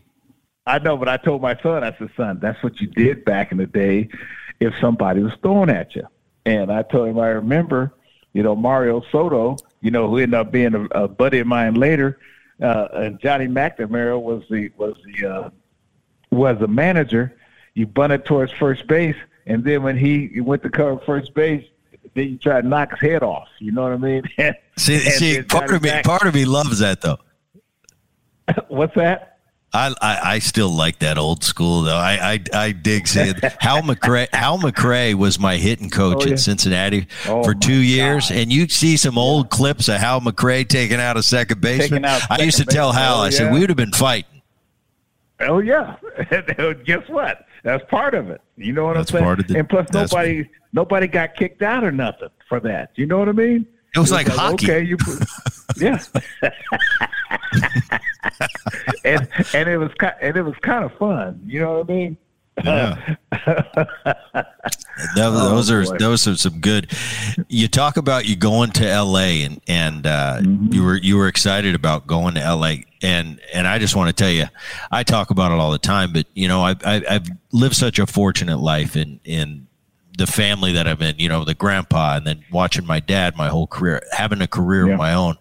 I 0.66 0.80
know, 0.80 0.97
but 0.97 1.10
I 1.10 1.18
told 1.18 1.41
my 1.41 1.60
son, 1.62 1.84
I 1.84 1.97
said, 1.97 2.10
son, 2.16 2.39
that's 2.41 2.62
what 2.62 2.80
you 2.80 2.88
did 2.88 3.26
back 3.26 3.51
in 3.51 3.57
the 3.57 3.66
day 3.66 4.10
if 4.60 4.74
somebody 4.80 5.22
was 5.22 5.34
throwing 5.41 5.70
at 5.70 5.95
you. 5.95 6.07
And 6.45 6.72
I 6.72 6.84
told 6.84 7.10
him, 7.10 7.20
I 7.20 7.30
remember, 7.30 7.93
you 8.34 8.43
know, 8.43 8.55
Mario 8.55 9.01
Soto, 9.12 9.57
you 9.82 9.91
know, 9.91 10.07
who 10.07 10.18
ended 10.18 10.36
up 10.36 10.51
being 10.51 10.76
a, 10.76 11.03
a 11.03 11.07
buddy 11.07 11.39
of 11.39 11.47
mine 11.47 11.76
later 11.76 12.20
uh, 12.62 12.88
and 12.93 13.20
Johnny 13.20 13.47
McNamara 13.47 14.22
was 14.22 14.43
the 14.49 14.70
was 14.78 14.95
the 15.05 15.28
uh, 15.28 15.49
was 16.32 16.60
the 16.60 16.68
manager. 16.68 17.38
You 17.74 17.88
bunted 17.88 18.26
towards 18.26 18.51
first 18.53 18.88
base, 18.88 19.16
and 19.45 19.64
then 19.64 19.84
when 19.84 19.97
he 19.97 20.41
went 20.41 20.64
to 20.64 20.70
cover 20.70 20.99
first 21.05 21.34
base, 21.34 21.66
then 22.14 22.30
you 22.30 22.38
try 22.38 22.62
to 22.62 22.68
knock 22.68 22.91
his 22.91 22.99
head 22.99 23.24
off. 23.24 23.47
You 23.60 23.72
know 23.72 23.84
what 23.84 23.93
I 23.93 23.97
mean? 23.97 24.24
see, 24.78 24.99
see, 24.99 25.41
part 25.43 25.72
of 25.72 25.82
me, 25.82 26.01
part 26.03 26.24
of 26.24 26.34
me 26.34 26.45
loves 26.45 26.80
that 26.80 27.01
though. 27.01 27.20
What's 28.68 28.95
that? 28.95 29.29
I, 29.72 29.94
I, 30.02 30.20
I 30.34 30.40
still 30.40 30.70
like 30.70 31.00
that 31.00 31.18
old 31.18 31.44
school 31.44 31.84
though. 31.84 31.96
I 31.96 32.34
I, 32.34 32.44
I 32.54 32.72
dig 32.72 33.08
seeing 33.08 33.36
Hal 33.60 33.82
McRae. 33.84 34.28
Hal 34.34 34.58
McRae 34.58 35.14
was 35.14 35.40
my 35.40 35.58
hitting 35.58 35.90
coach 35.90 36.18
oh, 36.22 36.26
yeah. 36.26 36.32
in 36.32 36.38
Cincinnati 36.38 37.08
oh, 37.28 37.44
for 37.44 37.54
two 37.54 37.74
years, 37.74 38.30
God. 38.30 38.38
and 38.38 38.54
you 38.54 38.68
see 38.68 38.98
some 38.98 39.18
old 39.18 39.50
clips 39.50 39.88
of 39.88 39.98
Hal 39.98 40.22
McRae 40.22 40.68
taking 40.68 41.00
out 41.00 41.18
a 41.18 41.24
second 41.24 41.62
baseman. 41.62 42.04
I 42.06 42.38
used 42.40 42.58
to 42.58 42.66
tell 42.66 42.92
Hal, 42.92 43.20
oh, 43.20 43.24
I 43.24 43.30
said 43.30 43.54
we 43.54 43.60
would 43.60 43.70
have 43.70 43.78
been 43.78 43.92
fighting. 43.92 44.42
Oh 45.42 45.60
yeah, 45.60 45.96
guess 46.86 47.08
what? 47.08 47.46
That's 47.64 47.84
part 47.90 48.14
of 48.14 48.30
it. 48.30 48.42
You 48.58 48.74
know 48.74 48.86
what 48.86 48.96
that's 48.96 49.14
I'm 49.14 49.24
saying? 49.24 49.46
The, 49.48 49.60
and 49.60 49.70
plus, 49.70 49.88
nobody 49.94 50.50
nobody 50.74 51.08
got 51.08 51.36
kicked 51.36 51.62
out 51.62 51.84
or 51.84 51.92
nothing 51.92 52.30
for 52.48 52.60
that. 52.62 52.92
You 52.96 53.06
know 53.06 53.20
what 53.20 53.30
I 53.30 53.34
mean? 53.34 53.68
It 53.96 54.00
was, 54.00 54.12
it 54.12 54.16
was 54.16 54.26
like, 54.26 54.28
like, 54.28 54.38
hockey. 54.38 54.72
Okay, 54.72 54.84
you 54.84 54.98
yeah. 55.78 56.00
And 59.04 59.28
and 59.54 59.70
it 59.70 59.78
was 59.78 59.92
and 60.22 60.38
it 60.38 60.42
was 60.42 60.56
kind 60.62 60.86
of 60.86 60.94
fun. 60.98 61.42
You 61.46 61.62
know 61.62 61.80
what 61.80 61.90
I 61.90 61.94
mean? 61.94 62.18
Yeah. 62.64 63.16
those 65.16 65.72
are 65.72 65.98
those 65.98 66.28
are 66.28 66.36
some 66.36 66.60
good. 66.60 66.92
You 67.48 67.68
talk 67.68 67.98
about 67.98 68.26
you 68.26 68.36
going 68.36 68.72
to 68.72 68.88
L.A. 68.88 69.44
and 69.44 69.62
and 69.68 70.08
uh, 70.08 70.40
mm-hmm. 70.42 70.74
you 70.74 70.84
were 70.84 70.98
you 70.98 71.18
were 71.18 71.28
excited 71.28 71.76
about 71.76 72.08
going 72.08 72.36
to 72.36 72.42
L.A. 72.42 72.86
and 73.02 73.40
and 73.54 73.68
I 73.68 73.80
just 73.80 73.96
want 73.96 74.10
to 74.10 74.14
tell 74.14 74.32
you, 74.32 74.46
I 74.92 75.04
talk 75.04 75.30
about 75.30 75.52
it 75.52 75.60
all 75.60 75.72
the 75.72 75.78
time. 75.78 76.14
But 76.14 76.26
you 76.34 76.48
know, 76.48 76.64
I've 76.64 76.86
I've 76.86 77.28
lived 77.52 77.76
such 77.76 78.00
a 78.00 78.08
fortunate 78.08 78.58
life 78.58 78.96
in 78.96 79.20
in 79.24 79.68
the 80.18 80.28
family 80.28 80.74
that 80.74 80.88
I'm 80.88 81.02
in. 81.02 81.18
You 81.18 81.30
know, 81.30 81.46
the 81.46 81.56
grandpa, 81.56 82.18
and 82.18 82.28
then 82.28 82.44
watching 82.52 82.86
my 82.86 83.00
dad 83.00 83.38
my 83.38 83.48
whole 83.48 83.68
career, 83.68 84.02
having 84.12 84.42
a 84.42 84.48
career 84.48 84.88
yeah. 84.88 84.94
of 84.94 85.00
my 85.00 85.14
own 85.14 85.38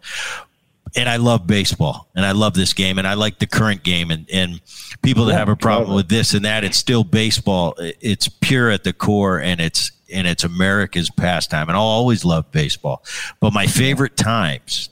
and 0.97 1.09
I 1.09 1.17
love 1.17 1.47
baseball 1.47 2.09
and 2.15 2.25
I 2.25 2.33
love 2.33 2.55
this 2.55 2.73
game 2.73 2.99
and 2.99 3.07
I 3.07 3.15
like 3.15 3.39
the 3.39 3.47
current 3.47 3.83
game 3.83 4.11
and, 4.11 4.29
and 4.33 4.61
people 5.03 5.27
that 5.27 5.33
yeah, 5.33 5.39
have 5.39 5.49
a 5.49 5.57
problem 5.57 5.95
with 5.95 6.09
this 6.09 6.35
and 6.35 6.45
that, 6.45 6.65
it's 6.65 6.77
still 6.77 7.05
baseball. 7.05 7.75
It's 7.79 8.29
pure 8.29 8.71
at 8.71 8.85
the 8.85 8.93
core 8.93 9.41
and 9.41 9.61
it's, 9.61 9.93
and 10.13 10.27
it's 10.27 10.45
America's 10.45 11.11
pastime. 11.11 11.69
And 11.69 11.77
I'll 11.77 11.83
always 11.83 12.25
love 12.25 12.51
baseball. 12.53 13.05
But 13.41 13.53
my 13.53 13.67
favorite 13.67 14.17
times 14.17 14.91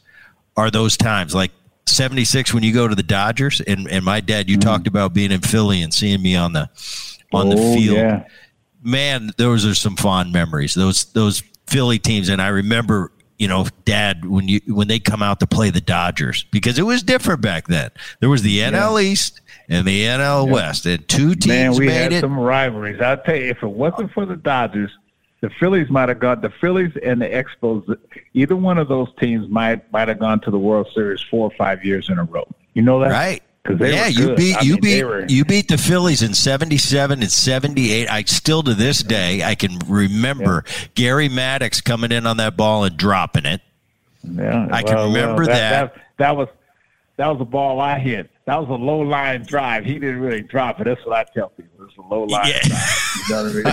are 0.57 0.70
those 0.70 0.97
times 0.97 1.34
like 1.34 1.53
76 1.86 2.53
when 2.53 2.62
you 2.62 2.72
go 2.72 2.88
to 2.88 2.94
the 2.94 3.03
Dodgers 3.03 3.61
and, 3.61 3.88
and 3.88 4.05
my 4.05 4.20
dad, 4.20 4.51
you 4.51 4.59
mm 4.59 4.61
talked 4.61 4.86
about 4.86 5.14
being 5.14 5.30
in 5.30 5.40
Philly 5.40 5.82
and 5.82 5.94
seeing 5.94 6.20
me 6.20 6.34
on 6.34 6.53
the, 6.53 6.68
on 7.32 7.47
oh, 7.47 7.51
the 7.51 7.57
field. 7.57 7.97
Yeah. 7.97 8.24
Man, 8.82 9.30
those 9.36 9.64
are 9.64 9.74
some 9.74 9.97
fond 9.97 10.32
memories. 10.32 10.74
Those, 10.74 11.05
those 11.12 11.42
Philly 11.66 11.99
teams. 11.99 12.28
And 12.28 12.40
I 12.40 12.49
remember 12.49 13.12
you 13.39 13.49
know, 13.49 13.66
dad, 13.84 14.24
when 14.24 14.49
you 14.49 14.61
when 14.66 14.89
they 14.89 14.99
come 14.99 15.22
out 15.22 15.41
to 15.41 15.47
play 15.47 15.70
the 15.70 15.80
Dodgers, 15.80 16.45
because 16.51 16.78
it 16.78 16.82
was 16.82 17.03
different 17.03 17.41
back 17.41 17.66
then. 17.66 17.91
There 18.20 18.28
was 18.28 18.43
the 18.43 18.59
NL 18.59 19.03
yeah. 19.03 19.11
East 19.11 19.41
and 19.68 19.87
the 19.87 20.05
NL 20.05 20.47
yeah. 20.47 20.53
West, 20.53 20.87
and 20.87 21.07
two 21.09 21.34
teams 21.34 21.47
Man, 21.47 21.74
we 21.74 21.87
made 21.87 21.95
had 21.95 22.12
it. 22.12 22.20
some 22.20 22.39
rivalries. 22.39 23.01
I'll 23.01 23.18
tell 23.18 23.37
you, 23.37 23.51
if 23.51 23.62
it 23.62 23.68
wasn't 23.68 24.12
for 24.12 24.24
the 24.24 24.37
Dodgers, 24.37 24.91
the 25.41 25.51
Phillies 25.61 25.91
might 25.91 26.09
have 26.09 26.18
gone. 26.18 26.41
The 26.41 26.53
Phillies 26.61 26.93
and 27.03 27.20
the 27.20 27.28
Expos, 27.28 27.97
either 28.34 28.57
one 28.57 28.78
of 28.78 28.89
those 28.89 29.09
teams 29.20 29.49
might 29.49 29.91
might 29.93 30.09
have 30.09 30.18
gone 30.18 30.41
to 30.41 30.51
the 30.51 30.59
World 30.59 30.89
Series 30.95 31.22
four 31.22 31.51
or 31.51 31.57
five 31.57 31.84
years 31.84 32.09
in 32.09 32.18
a 32.18 32.24
row. 32.24 32.47
You 32.74 32.82
know 32.82 33.01
that, 33.01 33.11
right? 33.11 33.43
Yeah, 33.80 34.06
you 34.06 34.34
beat 34.34 34.56
I 34.56 34.60
you 34.62 34.72
mean, 34.74 34.80
beat 34.80 35.04
were, 35.04 35.26
you 35.26 35.44
beat 35.44 35.68
the 35.68 35.78
Phillies 35.78 36.22
in 36.22 36.34
'77 36.34 37.20
and 37.20 37.30
'78. 37.30 38.10
I 38.10 38.22
still 38.22 38.62
to 38.62 38.74
this 38.74 39.02
day 39.02 39.42
I 39.42 39.54
can 39.54 39.78
remember 39.86 40.64
yeah. 40.66 40.86
Gary 40.94 41.28
Maddox 41.28 41.80
coming 41.80 42.12
in 42.12 42.26
on 42.26 42.36
that 42.38 42.56
ball 42.56 42.84
and 42.84 42.96
dropping 42.96 43.46
it. 43.46 43.60
Yeah, 44.22 44.68
I 44.70 44.82
well, 44.82 44.84
can 44.84 44.96
remember 45.12 45.42
well, 45.42 45.46
that, 45.46 45.70
that. 45.70 45.94
that. 45.94 46.02
That 46.18 46.36
was 46.36 46.48
that 47.16 47.28
was 47.28 47.40
a 47.40 47.44
ball 47.44 47.80
I 47.80 47.98
hit. 47.98 48.30
That 48.44 48.60
was 48.60 48.68
a 48.68 48.74
low 48.74 49.00
line 49.00 49.42
drive. 49.42 49.84
He 49.84 49.94
didn't 49.94 50.20
really 50.20 50.42
drop 50.42 50.80
it. 50.80 50.84
That's 50.84 51.04
what 51.04 51.16
I 51.16 51.24
tell 51.32 51.48
people. 51.48 51.86
It's 51.86 51.96
a 51.96 52.02
low 52.02 52.24
line 52.24 52.46
yeah. 52.46 52.60
drive. 52.62 52.94
You 53.28 53.34
know 53.34 53.72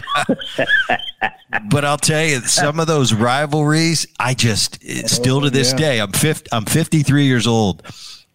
I 0.57 1.29
mean? 1.29 1.29
but 1.69 1.85
I'll 1.85 1.97
tell 1.97 2.23
you, 2.23 2.39
some 2.41 2.79
of 2.79 2.87
those 2.87 3.13
rivalries, 3.13 4.07
I 4.19 4.33
just 4.33 4.79
oh, 4.83 5.07
still 5.07 5.41
to 5.41 5.49
this 5.49 5.71
yeah. 5.71 5.77
day. 5.77 5.99
I'm 5.99 6.11
50, 6.11 6.49
I'm 6.51 6.65
53 6.65 7.25
years 7.25 7.45
old 7.45 7.83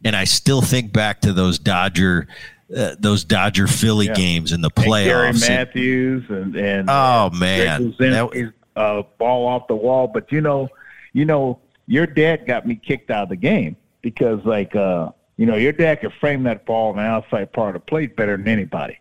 and 0.04 0.14
I 0.14 0.24
still 0.24 0.60
think 0.60 0.92
back 0.92 1.20
to 1.22 1.32
those 1.32 1.58
Dodger. 1.58 2.28
Uh, 2.74 2.94
those 2.98 3.24
Dodger 3.24 3.66
Philly 3.66 4.08
yeah. 4.08 4.12
games 4.12 4.52
in 4.52 4.60
the 4.60 4.70
playoffs. 4.70 5.30
And 5.30 5.40
Gary 5.40 5.56
Matthews 5.56 6.24
and 6.28 6.54
and 6.54 6.90
oh 6.90 7.30
man, 7.30 7.94
that, 7.98 8.30
was, 8.30 8.52
uh, 8.76 9.02
ball 9.16 9.46
off 9.46 9.68
the 9.68 9.74
wall. 9.74 10.06
But 10.06 10.30
you 10.30 10.42
know, 10.42 10.68
you 11.14 11.24
know, 11.24 11.60
your 11.86 12.06
dad 12.06 12.46
got 12.46 12.66
me 12.66 12.76
kicked 12.76 13.10
out 13.10 13.22
of 13.22 13.28
the 13.30 13.36
game 13.36 13.74
because 14.02 14.44
like 14.44 14.76
uh, 14.76 15.10
you 15.38 15.46
know, 15.46 15.56
your 15.56 15.72
dad 15.72 16.02
could 16.02 16.12
frame 16.14 16.42
that 16.42 16.66
ball 16.66 16.90
on 16.90 16.96
the 16.96 17.02
outside 17.02 17.52
part 17.52 17.74
of 17.74 17.82
the 17.82 17.86
plate 17.86 18.16
better 18.16 18.36
than 18.36 18.48
anybody. 18.48 18.98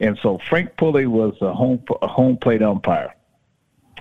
And 0.00 0.18
so 0.22 0.38
Frank 0.48 0.76
Pulli 0.76 1.06
was 1.06 1.34
a 1.42 1.52
home 1.52 1.82
a 2.00 2.06
home 2.06 2.38
plate 2.38 2.62
umpire, 2.62 3.14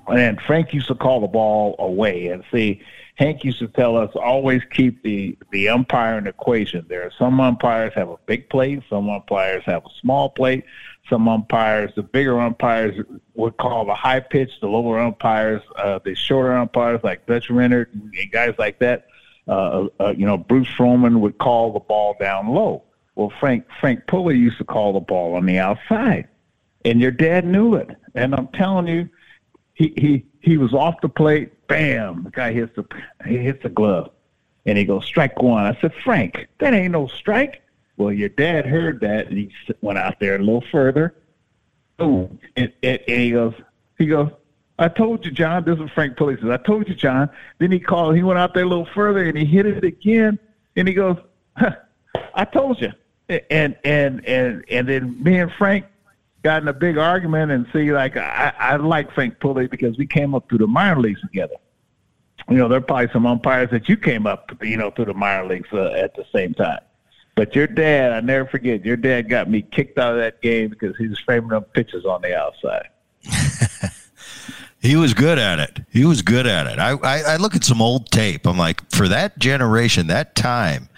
and 0.07 0.39
Frank 0.41 0.73
used 0.73 0.88
to 0.88 0.95
call 0.95 1.19
the 1.19 1.27
ball 1.27 1.75
away. 1.77 2.27
And 2.27 2.43
see, 2.51 2.81
Hank 3.16 3.43
used 3.43 3.59
to 3.59 3.68
tell 3.68 3.95
us 3.95 4.09
always 4.16 4.61
keep 4.72 5.03
the 5.03 5.38
the 5.51 5.70
umpire 5.70 6.18
in 6.18 6.24
the 6.24 6.32
equation. 6.32 6.86
There 6.89 7.03
are 7.03 7.11
some 7.18 7.39
umpires 7.39 7.93
have 7.95 8.09
a 8.09 8.18
big 8.26 8.49
plate, 8.49 8.82
some 8.89 9.09
umpires 9.09 9.64
have 9.66 9.86
a 9.86 9.89
small 10.01 10.30
plate. 10.30 10.66
Some 11.09 11.28
umpires, 11.28 11.91
the 11.95 12.03
bigger 12.03 12.39
umpires 12.39 13.05
would 13.34 13.57
call 13.57 13.86
the 13.86 13.93
high 13.93 14.22
pitch. 14.22 14.51
The 14.61 14.68
lower 14.68 14.99
umpires, 14.99 15.61
uh, 15.76 15.99
the 16.03 16.16
shorter 16.16 16.53
umpires 16.53 17.01
like 17.03 17.26
Dutch 17.26 17.49
Rennert 17.49 17.88
and 17.93 18.14
guys 18.32 18.55
like 18.57 18.80
that, 18.80 19.07
uh, 19.47 19.88
uh, 19.99 20.14
you 20.16 20.26
know, 20.26 20.38
Bruce 20.38 20.70
Froemming 20.70 21.20
would 21.20 21.38
call 21.39 21.74
the 21.74 21.82
ball 21.82 22.16
down 22.20 22.47
low. 22.47 22.84
Well, 23.16 23.34
Frank 23.39 23.66
Frank 23.80 24.05
Pulli 24.07 24.38
used 24.38 24.57
to 24.59 24.64
call 24.64 24.93
the 24.93 25.01
ball 25.01 25.36
on 25.36 25.45
the 25.45 25.59
outside, 25.59 26.30
and 26.86 27.01
your 27.01 27.11
dad 27.11 27.45
knew 27.45 27.76
it. 27.76 27.89
And 28.16 28.34
I'm 28.34 28.47
telling 28.47 28.88
you, 28.88 29.09
he 29.74 29.93
he 29.97 30.26
he 30.43 30.57
was 30.57 30.73
off 30.73 31.01
the 31.01 31.09
plate. 31.09 31.67
Bam! 31.67 32.25
The 32.25 32.29
guy 32.29 32.51
hits 32.51 32.75
the 32.75 32.85
he 33.25 33.37
hits 33.37 33.63
the 33.63 33.69
glove, 33.69 34.11
and 34.65 34.77
he 34.77 34.83
goes 34.83 35.05
strike 35.05 35.41
one. 35.41 35.65
I 35.65 35.79
said, 35.81 35.93
Frank, 36.03 36.47
that 36.59 36.73
ain't 36.73 36.91
no 36.91 37.07
strike. 37.07 37.61
Well, 37.97 38.11
your 38.11 38.29
dad 38.29 38.65
heard 38.65 38.99
that, 38.99 39.27
and 39.27 39.37
he 39.37 39.51
went 39.81 39.97
out 39.97 40.19
there 40.19 40.35
a 40.35 40.39
little 40.39 40.63
further. 40.71 41.15
Boom! 41.97 42.39
And, 42.57 42.71
and, 42.83 42.99
and 43.07 43.21
he 43.21 43.31
goes, 43.31 43.53
he 43.97 44.05
goes, 44.05 44.29
I 44.77 44.89
told 44.89 45.25
you, 45.25 45.31
John. 45.31 45.63
This 45.63 45.79
is 45.79 45.89
Frank 45.91 46.17
Pulli 46.17 46.39
says, 46.39 46.49
I 46.49 46.57
told 46.57 46.89
you, 46.89 46.95
John. 46.95 47.29
Then 47.59 47.71
he 47.71 47.79
called. 47.79 48.15
He 48.15 48.23
went 48.23 48.39
out 48.39 48.53
there 48.53 48.63
a 48.63 48.67
little 48.67 48.87
further, 48.93 49.23
and 49.23 49.37
he 49.37 49.45
hit 49.45 49.65
it 49.65 49.83
again. 49.83 50.37
And 50.75 50.87
he 50.87 50.93
goes, 50.93 51.17
huh, 51.55 51.75
I 52.33 52.45
told 52.45 52.81
you. 52.81 52.91
And 53.29 53.77
and 53.85 54.25
and 54.27 54.65
and 54.69 54.89
then 54.89 55.23
me 55.23 55.39
and 55.39 55.51
Frank 55.53 55.85
got 56.43 56.61
in 56.61 56.67
a 56.67 56.73
big 56.73 56.97
argument 56.97 57.51
and 57.51 57.65
see 57.73 57.91
like 57.91 58.17
I, 58.17 58.53
I 58.59 58.75
like 58.75 59.11
Frank 59.13 59.39
Pulli 59.39 59.69
because 59.69 59.97
we 59.97 60.05
came 60.05 60.35
up 60.35 60.47
through 60.49 60.59
the 60.59 60.67
minor 60.67 60.99
leagues 60.99 61.21
together. 61.21 61.55
You 62.49 62.57
know, 62.57 62.67
there 62.67 62.79
are 62.79 62.81
probably 62.81 63.09
some 63.13 63.25
umpires 63.25 63.69
that 63.71 63.87
you 63.87 63.95
came 63.95 64.27
up, 64.27 64.51
you 64.61 64.75
know, 64.75 64.91
through 64.91 65.05
the 65.05 65.13
minor 65.13 65.47
leagues 65.47 65.69
uh, 65.71 65.91
at 65.93 66.13
the 66.15 66.25
same 66.35 66.53
time. 66.53 66.79
But 67.35 67.55
your 67.55 67.67
dad, 67.67 68.11
I 68.11 68.19
never 68.19 68.47
forget, 68.47 68.85
your 68.85 68.97
dad 68.97 69.29
got 69.29 69.49
me 69.49 69.61
kicked 69.61 69.97
out 69.97 70.13
of 70.13 70.19
that 70.19 70.41
game 70.41 70.69
because 70.69 70.95
he 70.97 71.07
was 71.07 71.19
framing 71.19 71.53
up 71.53 71.73
pitches 71.73 72.05
on 72.05 72.21
the 72.21 72.37
outside. 72.37 72.89
he 74.79 74.95
was 74.95 75.13
good 75.13 75.39
at 75.39 75.59
it. 75.59 75.79
He 75.89 76.05
was 76.05 76.21
good 76.21 76.45
at 76.45 76.67
it. 76.67 76.77
I, 76.77 76.91
I, 76.91 77.19
I 77.33 77.37
look 77.37 77.55
at 77.55 77.63
some 77.63 77.81
old 77.81 78.11
tape. 78.11 78.45
I'm 78.45 78.57
like, 78.57 78.87
for 78.91 79.07
that 79.07 79.39
generation, 79.39 80.07
that 80.07 80.35
time, 80.35 80.89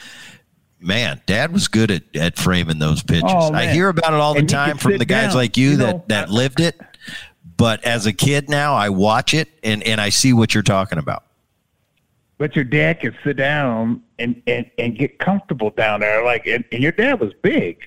man, 0.80 1.22
Dad 1.26 1.52
was 1.52 1.68
good 1.68 1.92
at, 1.92 2.04
at 2.16 2.38
framing 2.38 2.80
those 2.80 3.04
pitches. 3.04 3.24
Oh, 3.28 3.54
I 3.54 3.68
hear 3.68 3.90
about 3.90 4.14
it 4.14 4.20
all 4.20 4.34
the 4.34 4.40
and 4.40 4.50
time 4.50 4.78
from 4.78 4.98
the 4.98 5.06
guys 5.06 5.30
down, 5.30 5.36
like 5.36 5.58
you, 5.58 5.72
you 5.72 5.78
know, 5.78 5.86
that, 5.86 6.08
that 6.10 6.30
lived 6.30 6.60
it. 6.60 6.80
But 7.58 7.84
as 7.86 8.06
a 8.06 8.14
kid 8.14 8.50
now, 8.50 8.74
I 8.74 8.90
watch 8.90 9.34
it 9.34 9.50
and, 9.64 9.82
and 9.84 10.02
I 10.02 10.10
see 10.10 10.34
what 10.34 10.54
you're 10.54 10.64
talking 10.64 10.98
about. 10.98 11.24
But 12.38 12.56
your 12.56 12.66
dad 12.66 13.00
could 13.00 13.16
sit 13.24 13.38
down 13.38 14.04
and, 14.20 14.42
and, 14.46 14.70
and 14.78 14.98
get 14.98 15.20
comfortable 15.20 15.70
down 15.70 16.02
there. 16.02 16.24
Like, 16.24 16.48
and, 16.48 16.66
and 16.72 16.84
your 16.84 16.92
dad 16.92 17.22
was 17.22 17.32
big, 17.42 17.80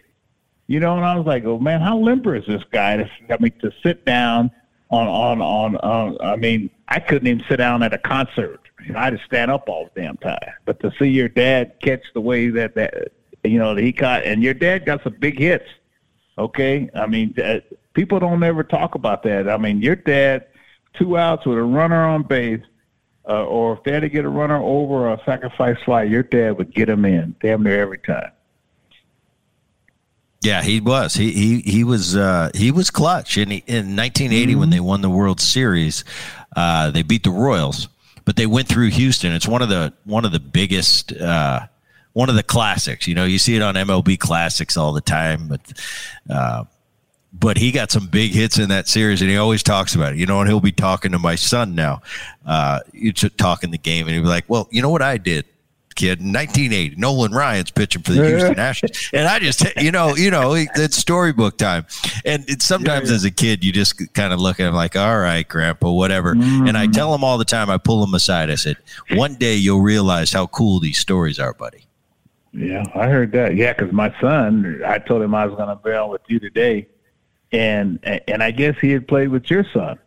you 0.69 0.81
know, 0.81 0.97
and 0.97 1.05
I 1.05 1.17
was 1.17 1.27
like, 1.27 1.45
oh 1.45 1.59
man, 1.59 1.83
how 1.83 1.99
limber 1.99 2.35
is 2.35 2.47
this 2.47 2.63
guy? 2.73 2.97
To, 2.97 3.11
I 3.31 3.37
mean, 3.41 3.53
to 3.61 3.71
sit 3.83 4.07
down 4.07 4.51
on, 4.91 5.07
on, 5.07 5.43
on, 5.43 5.77
on, 5.77 6.17
I 6.23 6.37
mean, 6.37 6.71
I 6.89 6.99
couldn't 6.99 7.29
even 7.29 7.45
sit 7.47 7.57
down 7.57 7.83
at 7.83 7.93
a 7.93 7.99
concert 7.99 8.68
I 8.97 9.05
had 9.05 9.19
to 9.19 9.25
stand 9.25 9.51
up 9.51 9.69
all 9.69 9.91
the 9.95 10.01
damn 10.01 10.17
time. 10.19 10.53
But 10.65 10.81
to 10.81 10.93
see 10.99 11.09
your 11.09 11.29
dad 11.29 11.75
catch 11.83 12.03
the 12.15 12.21
way 12.21 12.49
that 12.51 12.75
that 12.75 13.13
you 13.45 13.59
know 13.59 13.75
that 13.75 13.83
he 13.83 13.93
caught, 13.93 14.25
and 14.25 14.43
your 14.43 14.55
dad 14.55 14.87
got 14.87 15.03
some 15.03 15.17
big 15.19 15.39
hits. 15.39 15.69
Okay, 16.37 16.89
I 16.95 17.07
mean, 17.07 17.35
uh, 17.43 17.61
people 17.95 18.21
don't 18.21 18.43
ever 18.43 18.63
talk 18.63 18.95
about 18.95 19.25
that. 19.25 19.49
I 19.49 19.57
mean, 19.57 19.83
your 19.83 19.97
dad, 19.97 20.47
two 20.95 21.19
outs 21.19 21.45
with 21.45 21.59
a 21.59 21.63
runner 21.63 22.05
on 22.05 22.23
base, 22.23 22.63
uh, 23.29 23.45
or 23.45 23.77
if 23.77 23.83
they 23.83 23.93
had 23.93 24.03
to 24.03 24.09
get 24.09 24.25
a 24.25 24.29
runner 24.29 24.63
over 24.63 25.13
a 25.13 25.21
sacrifice 25.25 25.77
fly, 25.85 26.05
your 26.05 26.23
dad 26.23 26.57
would 26.59 26.73
get 26.73 26.89
him 26.89 27.05
in 27.05 27.35
damn 27.41 27.63
near 27.63 27.81
every 27.81 27.99
time. 27.99 28.31
Yeah, 30.41 30.63
he 30.63 30.81
was. 30.81 31.15
He 31.15 31.33
he 31.33 31.61
he 31.61 31.83
was 31.83 32.17
uh, 32.17 32.51
he 32.55 32.71
was 32.71 32.91
clutch. 32.91 33.37
In 33.37 33.51
in 33.51 33.97
1980, 33.97 34.53
mm-hmm. 34.53 34.61
when 34.61 34.71
they 34.71 34.81
won 34.81 35.01
the 35.01 35.11
World 35.11 35.41
Series, 35.41 36.05
uh, 36.55 36.93
they 36.93 37.03
beat 37.03 37.25
the 37.25 37.31
Royals 37.31 37.89
but 38.29 38.37
they 38.37 38.45
went 38.45 38.69
through 38.69 38.89
Houston. 38.89 39.33
It's 39.33 39.49
one 39.49 39.63
of 39.63 39.71
the 39.71 39.91
one 40.05 40.27
of 40.27 40.33
the 40.33 40.39
biggest 40.39 41.15
uh, 41.15 41.61
one 42.13 42.29
of 42.29 42.35
the 42.35 42.43
classics. 42.43 43.09
You 43.09 43.15
know, 43.15 43.25
you 43.25 43.39
see 43.39 43.57
it 43.57 43.63
on 43.63 43.75
MLB 43.75 44.21
classics 44.21 44.77
all 44.77 44.93
the 44.93 45.01
time, 45.01 45.49
but 45.49 45.61
uh, 46.29 46.65
but 47.33 47.57
he 47.57 47.73
got 47.73 47.91
some 47.91 48.07
big 48.07 48.33
hits 48.33 48.59
in 48.59 48.69
that 48.69 48.87
series, 48.87 49.23
and 49.23 49.31
he 49.31 49.39
always 49.39 49.63
talks 49.63 49.95
about 49.95 50.13
it. 50.13 50.19
You 50.19 50.27
know, 50.27 50.41
and 50.41 50.47
he'll 50.47 50.61
be 50.61 50.73
talking 50.73 51.13
to 51.13 51.19
my 51.19 51.37
son 51.37 51.75
now. 51.75 52.03
Uh, 52.45 52.81
you 52.93 53.15
talking 53.15 53.71
the 53.71 53.79
game, 53.79 54.07
and 54.07 54.15
he'll 54.15 54.25
be 54.25 54.29
like, 54.29 54.45
"Well, 54.47 54.69
you 54.71 54.83
know 54.83 54.91
what 54.91 55.01
I 55.01 55.17
did." 55.17 55.47
Kid 55.99 56.21
in 56.21 56.33
1980. 56.33 56.97
Nolan 56.97 57.33
Ryan's 57.33 57.71
pitching 57.71 58.03
for 58.03 58.13
the 58.13 58.27
Houston 58.27 58.55
Astros, 58.55 59.11
and 59.13 59.27
I 59.27 59.39
just, 59.41 59.65
you 59.77 59.91
know, 59.91 60.15
you 60.15 60.31
know, 60.31 60.55
it's 60.55 60.97
storybook 60.97 61.59
time. 61.59 61.87
And 62.25 62.49
it's 62.49 62.65
sometimes 62.65 63.09
yeah, 63.09 63.13
yeah. 63.13 63.17
as 63.17 63.25
a 63.25 63.31
kid, 63.31 63.65
you 63.65 63.73
just 63.73 64.15
kind 64.15 64.33
of 64.33 64.41
look 64.41 64.61
at 64.61 64.69
him 64.69 64.75
like, 64.75 64.97
"All 64.97 65.19
right, 65.19 65.47
Grandpa, 65.47 65.91
whatever." 65.91 66.35
Mm-hmm. 66.35 66.69
And 66.69 66.79
I 66.79 66.87
tell 66.87 67.15
him 67.15 67.25
all 67.25 67.37
the 67.37 67.45
time. 67.45 67.69
I 67.69 67.79
pull 67.79 68.03
him 68.03 68.15
aside. 68.15 68.51
I 68.51 68.55
said, 68.55 68.77
"One 69.13 69.35
day 69.35 69.57
you'll 69.57 69.83
realize 69.83 70.33
how 70.33 70.47
cool 70.47 70.81
these 70.81 70.99
stories 70.99 71.39
are, 71.39 71.53
buddy." 71.53 71.85
Yeah, 72.53 72.85
I 72.95 73.09
heard 73.09 73.33
that. 73.33 73.57
Yeah, 73.57 73.73
because 73.73 73.93
my 73.93 74.15
son, 74.21 74.81
I 74.87 74.99
told 74.99 75.23
him 75.23 75.35
I 75.35 75.45
was 75.47 75.57
going 75.57 75.69
to 75.69 75.77
be 75.77 75.93
on 75.93 76.11
with 76.11 76.23
you 76.29 76.39
today, 76.39 76.89
and 77.53 77.99
and 78.27 78.43
I 78.43 78.53
guess 78.53 78.77
he 78.81 78.91
had 78.91 79.09
played 79.09 79.29
with 79.29 79.51
your 79.51 79.65
son. 79.73 79.99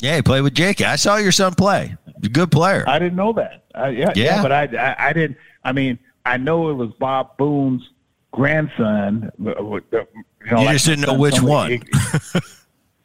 Yeah, 0.00 0.16
he 0.16 0.22
played 0.22 0.42
with 0.42 0.54
Jake. 0.54 0.80
I 0.80 0.96
saw 0.96 1.16
your 1.16 1.32
son 1.32 1.54
play. 1.54 1.96
Good 2.32 2.52
player. 2.52 2.84
I 2.86 2.98
didn't 2.98 3.16
know 3.16 3.32
that. 3.32 3.64
Uh, 3.78 3.86
yeah, 3.86 4.12
yeah, 4.14 4.24
yeah, 4.24 4.42
but 4.42 4.52
I, 4.52 4.64
I, 4.76 5.08
I 5.08 5.12
didn't. 5.12 5.36
I 5.64 5.72
mean, 5.72 5.98
I 6.24 6.36
know 6.36 6.70
it 6.70 6.74
was 6.74 6.90
Bob 6.98 7.36
Boone's 7.36 7.88
grandson. 8.32 9.30
Uh, 9.44 9.50
you, 9.62 9.82
know, 9.92 10.06
you 10.50 10.56
like 10.56 10.70
just 10.70 10.86
didn't 10.86 11.06
know 11.06 11.14
which 11.14 11.40
one. 11.40 11.82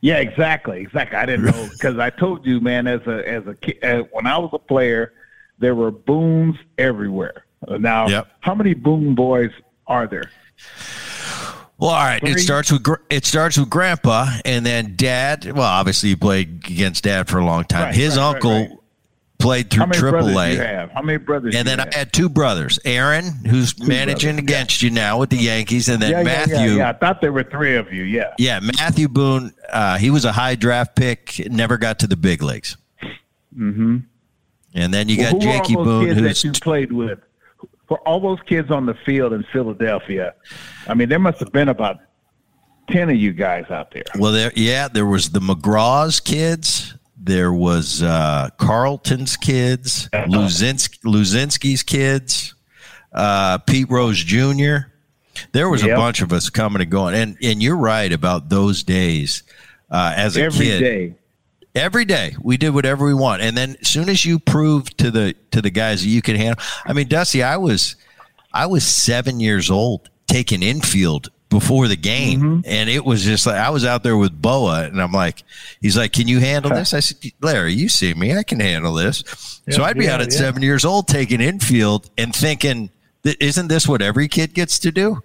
yeah, 0.01 0.17
exactly, 0.17 0.81
exactly. 0.81 1.17
I 1.17 1.25
didn't 1.25 1.45
know 1.45 1.69
because 1.71 1.97
I 1.97 2.09
told 2.09 2.45
you, 2.45 2.59
man, 2.59 2.87
as 2.87 3.01
a 3.07 3.27
as 3.27 3.47
a 3.47 3.55
kid, 3.55 3.83
uh, 3.83 4.03
when 4.11 4.27
I 4.27 4.37
was 4.37 4.49
a 4.53 4.59
player, 4.59 5.13
there 5.59 5.75
were 5.75 5.91
Boones 5.91 6.55
everywhere. 6.77 7.45
Now, 7.67 8.07
yep. 8.07 8.27
how 8.41 8.55
many 8.55 8.73
Boone 8.73 9.15
boys 9.15 9.51
are 9.87 10.07
there? 10.07 10.29
Well, 11.77 11.91
all 11.91 12.03
right. 12.03 12.21
It 12.23 12.39
starts 12.39 12.71
with 12.71 12.85
it 13.09 13.25
starts 13.25 13.57
with 13.57 13.69
Grandpa, 13.69 14.27
and 14.45 14.65
then 14.65 14.95
Dad. 14.95 15.51
Well, 15.51 15.63
obviously, 15.63 16.09
you 16.09 16.17
played 16.17 16.65
against 16.65 17.03
Dad 17.03 17.27
for 17.27 17.39
a 17.39 17.45
long 17.45 17.63
time. 17.63 17.85
Right, 17.85 17.95
His 17.95 18.17
right, 18.17 18.23
uncle 18.23 18.51
right, 18.51 18.77
played 19.43 19.69
through 19.69 19.87
Triple 19.87 20.39
A. 20.39 20.87
How 20.93 21.01
many 21.01 21.17
brothers? 21.17 21.55
And 21.55 21.67
then 21.67 21.79
I 21.79 21.87
had 21.93 22.11
two 22.13 22.29
brothers. 22.29 22.79
Aaron, 22.85 23.25
who's 23.45 23.73
two 23.73 23.85
managing 23.85 24.35
brothers, 24.35 24.43
against 24.43 24.81
yeah. 24.81 24.89
you 24.89 24.95
now 24.95 25.19
with 25.19 25.29
the 25.29 25.37
Yankees, 25.37 25.89
and 25.89 26.01
then 26.01 26.11
yeah, 26.11 26.23
Matthew. 26.23 26.55
Yeah, 26.55 26.75
yeah, 26.75 26.89
I 26.89 26.93
thought 26.93 27.21
there 27.21 27.33
were 27.33 27.43
three 27.43 27.75
of 27.75 27.91
you. 27.93 28.03
Yeah. 28.03 28.33
Yeah, 28.39 28.59
Matthew 28.59 29.07
Boone. 29.07 29.53
Uh, 29.71 29.97
he 29.97 30.09
was 30.09 30.25
a 30.25 30.31
high 30.31 30.55
draft 30.55 30.95
pick. 30.95 31.41
Never 31.49 31.77
got 31.77 31.99
to 31.99 32.07
the 32.07 32.17
big 32.17 32.41
leagues. 32.41 32.77
Mm-hmm. 33.55 33.97
And 34.75 34.93
then 34.93 35.09
you 35.09 35.17
well, 35.17 35.33
got 35.33 35.41
Jakey 35.41 35.75
Boone, 35.75 36.17
who 36.17 36.27
you 36.27 36.51
played 36.53 36.91
with 36.91 37.19
for 37.87 37.99
all 38.07 38.19
those 38.19 38.39
kids 38.47 38.71
on 38.71 38.85
the 38.85 38.95
field 39.05 39.33
in 39.33 39.43
Philadelphia, 39.51 40.33
I 40.87 40.93
mean, 40.93 41.09
there 41.09 41.19
must 41.19 41.39
have 41.39 41.51
been 41.51 41.69
about 41.69 41.97
ten 42.89 43.09
of 43.09 43.15
you 43.15 43.33
guys 43.33 43.65
out 43.69 43.91
there. 43.91 44.03
Well, 44.17 44.31
there, 44.31 44.51
yeah, 44.55 44.87
there 44.87 45.05
was 45.05 45.29
the 45.31 45.39
McGraw's 45.39 46.19
kids. 46.19 46.95
There 47.25 47.53
was 47.53 48.03
uh, 48.03 48.49
Carlton's 48.57 49.37
kids, 49.37 50.09
uh 50.11 50.25
Luzinski's 50.25 51.83
kids, 51.83 52.53
uh, 53.13 53.59
Pete 53.59 53.89
Rose 53.89 54.21
Jr. 54.21 54.89
There 55.53 55.69
was 55.69 55.83
yep. 55.83 55.95
a 55.95 55.99
bunch 55.99 56.21
of 56.21 56.33
us 56.33 56.49
coming 56.49 56.81
and 56.81 56.91
going, 56.91 57.15
and 57.15 57.37
and 57.41 57.63
you're 57.63 57.77
right 57.77 58.11
about 58.11 58.49
those 58.49 58.83
days. 58.83 59.43
Uh, 59.89 60.13
as 60.15 60.35
a 60.35 60.43
Every 60.43 60.65
kid, 60.65 60.79
day 60.79 61.15
every 61.75 62.05
day 62.05 62.35
we 62.41 62.57
did 62.57 62.69
whatever 62.69 63.05
we 63.05 63.13
want 63.13 63.41
and 63.41 63.57
then 63.57 63.75
as 63.81 63.87
soon 63.87 64.07
as 64.07 64.23
you 64.23 64.37
proved 64.37 64.95
to 64.97 65.09
the 65.09 65.33
to 65.49 65.61
the 65.61 65.71
guys 65.71 66.03
that 66.03 66.09
you 66.09 66.21
could 66.21 66.37
handle 66.37 66.63
i 66.85 66.93
mean 66.93 67.07
dusty 67.07 67.41
i 67.41 67.57
was 67.57 67.95
i 68.53 68.65
was 68.65 68.85
seven 68.85 69.39
years 69.39 69.71
old 69.71 70.09
taking 70.27 70.61
infield 70.61 71.29
before 71.53 71.87
the 71.87 71.95
game 71.95 72.41
mm-hmm. 72.41 72.59
and 72.65 72.89
it 72.89 73.03
was 73.05 73.23
just 73.23 73.45
like 73.45 73.55
i 73.55 73.69
was 73.69 73.85
out 73.85 74.03
there 74.03 74.17
with 74.17 74.41
Bowa 74.41 74.83
and 74.83 75.01
i'm 75.01 75.11
like 75.11 75.43
he's 75.81 75.97
like 75.97 76.11
can 76.11 76.27
you 76.27 76.39
handle 76.39 76.71
this 76.71 76.93
i 76.93 76.99
said 76.99 77.31
larry 77.41 77.73
you 77.73 77.87
see 77.87 78.13
me 78.13 78.35
i 78.35 78.43
can 78.43 78.59
handle 78.59 78.93
this 78.93 79.61
yeah, 79.67 79.75
so 79.75 79.83
i'd 79.83 79.97
be 79.97 80.05
yeah, 80.05 80.15
out 80.15 80.21
at 80.21 80.31
yeah. 80.31 80.37
seven 80.37 80.61
years 80.61 80.83
old 80.83 81.07
taking 81.07 81.39
infield 81.39 82.09
and 82.17 82.35
thinking 82.35 82.89
isn't 83.39 83.67
this 83.67 83.87
what 83.87 84.01
every 84.01 84.27
kid 84.27 84.53
gets 84.53 84.79
to 84.79 84.91
do 84.91 85.21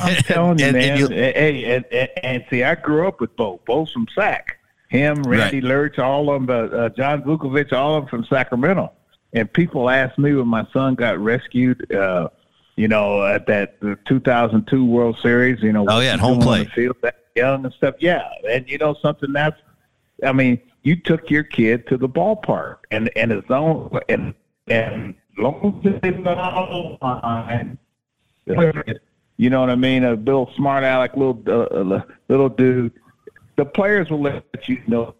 i'm 0.00 0.16
telling 0.22 0.58
you 0.58 0.66
and, 0.66 0.76
man 0.76 1.02
and 1.02 1.12
hey 1.12 1.76
and, 1.76 1.84
and, 1.92 2.08
and, 2.22 2.44
see 2.48 2.62
i 2.62 2.74
grew 2.74 3.06
up 3.06 3.20
with 3.20 3.34
bo 3.36 3.60
bo's 3.66 3.90
from 3.92 4.06
sac 4.14 4.58
him, 4.94 5.22
Randy 5.24 5.56
right. 5.56 5.64
Lerch, 5.64 5.98
all 5.98 6.30
of 6.30 6.46
them, 6.46 6.72
uh, 6.72 6.88
John 6.90 7.22
Vukovich, 7.22 7.72
all 7.72 7.96
of 7.96 8.04
them 8.04 8.08
from 8.08 8.24
Sacramento. 8.26 8.92
And 9.32 9.52
people 9.52 9.90
asked 9.90 10.18
me 10.18 10.34
when 10.34 10.46
my 10.46 10.66
son 10.72 10.94
got 10.94 11.18
rescued, 11.18 11.92
uh, 11.92 12.28
you 12.76 12.88
know, 12.88 13.24
at 13.24 13.46
that 13.46 13.80
the 13.80 13.98
2002 14.06 14.84
World 14.84 15.18
Series, 15.20 15.62
you 15.62 15.72
know, 15.72 15.86
oh 15.88 16.00
yeah, 16.00 16.14
at 16.14 16.20
home 16.20 16.40
plate, 16.40 16.70
field 16.72 16.96
that 17.02 17.16
young 17.34 17.64
and 17.64 17.74
stuff. 17.74 17.94
Yeah, 17.98 18.28
and 18.48 18.68
you 18.68 18.78
know 18.78 18.94
something 19.00 19.32
that's, 19.32 19.60
I 20.24 20.32
mean, 20.32 20.60
you 20.82 20.96
took 20.96 21.30
your 21.30 21.44
kid 21.44 21.86
to 21.88 21.96
the 21.96 22.08
ballpark, 22.08 22.78
and 22.90 23.10
and 23.16 23.32
as 23.32 23.44
long 23.48 23.98
and 24.08 24.34
and 24.68 25.14
long 25.38 25.82
as 25.84 26.00
they 26.00 26.10
line, 26.10 27.78
you 29.36 29.50
know 29.50 29.60
what 29.60 29.70
I 29.70 29.76
mean, 29.76 30.04
a 30.04 30.14
little 30.14 30.50
smart 30.56 30.84
aleck, 30.84 31.16
little 31.16 31.42
uh, 31.46 32.02
little 32.28 32.48
dude 32.48 32.92
the 33.56 33.64
players 33.64 34.10
will 34.10 34.22
let 34.22 34.68
you 34.68 34.82
know 34.86 35.14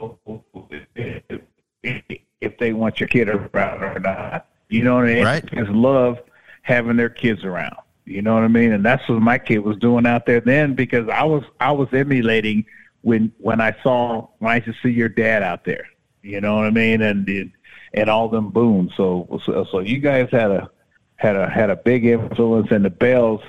if 1.04 2.58
they 2.58 2.72
want 2.72 3.00
your 3.00 3.08
kid 3.08 3.28
around 3.28 3.82
or 3.82 3.98
not. 4.00 4.48
You 4.68 4.82
know 4.82 4.96
what 4.96 5.04
I 5.04 5.14
mean? 5.14 5.24
Right. 5.24 5.44
Because 5.44 5.68
love 5.68 6.18
having 6.64 6.96
their 6.96 7.08
kids 7.08 7.44
around. 7.44 7.76
You 8.04 8.20
know 8.20 8.34
what 8.34 8.42
I 8.42 8.48
mean? 8.48 8.72
And 8.72 8.84
that's 8.84 9.08
what 9.08 9.22
my 9.22 9.38
kid 9.38 9.58
was 9.58 9.76
doing 9.78 10.06
out 10.06 10.26
there 10.26 10.40
then 10.40 10.74
because 10.74 11.08
I 11.08 11.24
was 11.24 11.44
I 11.60 11.72
was 11.72 11.88
emulating 11.92 12.66
when 13.02 13.32
when 13.38 13.60
I 13.60 13.74
saw 13.82 14.28
when 14.38 14.52
I 14.52 14.56
used 14.56 14.66
to 14.66 14.74
see 14.82 14.92
your 14.92 15.08
dad 15.08 15.42
out 15.42 15.64
there. 15.64 15.86
You 16.22 16.40
know 16.40 16.56
what 16.56 16.66
I 16.66 16.70
mean? 16.70 17.00
And 17.00 17.52
and 17.94 18.10
all 18.10 18.28
them 18.28 18.50
Boones. 18.50 18.92
So 18.96 19.40
so, 19.44 19.66
so 19.70 19.78
you 19.78 20.00
guys 20.00 20.28
had 20.30 20.50
a 20.50 20.70
had 21.16 21.36
a 21.36 21.48
had 21.48 21.70
a 21.70 21.76
big 21.76 22.04
influence 22.04 22.68
and 22.70 22.84
the 22.84 22.90
Bells, 22.90 23.40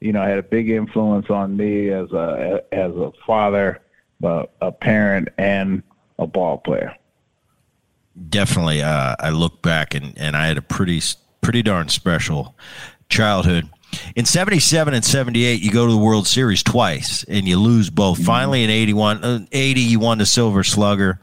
you 0.00 0.12
know, 0.12 0.22
had 0.22 0.38
a 0.38 0.42
big 0.42 0.68
influence 0.68 1.30
on 1.30 1.56
me 1.56 1.88
as 1.88 2.10
a 2.12 2.62
as 2.72 2.90
a 2.92 3.12
father 3.26 3.80
a, 4.22 4.46
a 4.60 4.72
parent 4.72 5.28
and 5.38 5.82
a 6.18 6.26
ball 6.26 6.58
player. 6.58 6.94
Definitely, 8.28 8.82
uh, 8.82 9.16
I 9.18 9.30
look 9.30 9.62
back 9.62 9.94
and, 9.94 10.16
and 10.18 10.36
I 10.36 10.46
had 10.46 10.58
a 10.58 10.62
pretty 10.62 11.00
pretty 11.42 11.62
darn 11.62 11.88
special 11.88 12.54
childhood. 13.08 13.68
in 14.16 14.24
77 14.24 14.94
and 14.94 15.04
78 15.04 15.60
you 15.60 15.70
go 15.70 15.86
to 15.86 15.92
the 15.92 15.98
world 15.98 16.26
series 16.26 16.62
twice 16.62 17.24
and 17.24 17.46
you 17.46 17.58
lose 17.58 17.90
both. 17.90 18.16
Mm-hmm. 18.16 18.26
finally 18.26 18.64
in 18.64 18.70
81 18.70 19.24
uh, 19.24 19.46
80 19.52 19.80
you 19.80 19.98
won 20.00 20.18
the 20.18 20.26
silver 20.26 20.64
slugger. 20.64 21.20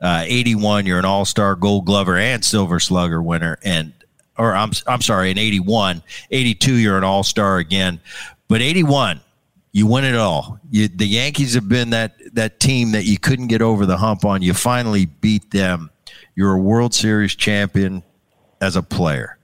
Uh, 0.00 0.24
81 0.26 0.86
you're 0.86 0.98
an 0.98 1.04
all-star 1.04 1.56
gold 1.56 1.84
glover 1.84 2.16
and 2.16 2.44
silver 2.44 2.80
slugger 2.80 3.20
winner 3.22 3.58
and 3.64 3.92
or 4.38 4.54
i'm, 4.54 4.70
I'm 4.86 5.00
sorry 5.02 5.30
in 5.30 5.38
81 5.38 6.02
82 6.30 6.74
you're 6.74 6.96
an 6.96 7.04
all-star 7.04 7.58
again. 7.58 8.00
But 8.48 8.62
81 8.62 9.20
you 9.72 9.86
win 9.86 10.04
it 10.04 10.14
all. 10.14 10.58
You, 10.70 10.88
the 10.88 11.06
yankees 11.06 11.52
have 11.52 11.68
been 11.68 11.90
that 11.90 12.14
that 12.32 12.60
team 12.60 12.92
that 12.92 13.04
you 13.04 13.18
couldn't 13.18 13.48
get 13.48 13.60
over 13.60 13.84
the 13.84 13.98
hump 13.98 14.24
on. 14.24 14.40
You 14.40 14.54
finally 14.54 15.04
beat 15.04 15.50
them. 15.50 15.90
You're 16.34 16.54
a 16.54 16.60
world 16.60 16.94
series 16.94 17.34
champion 17.34 18.02
as 18.62 18.76
a 18.76 18.82
player 18.82 19.36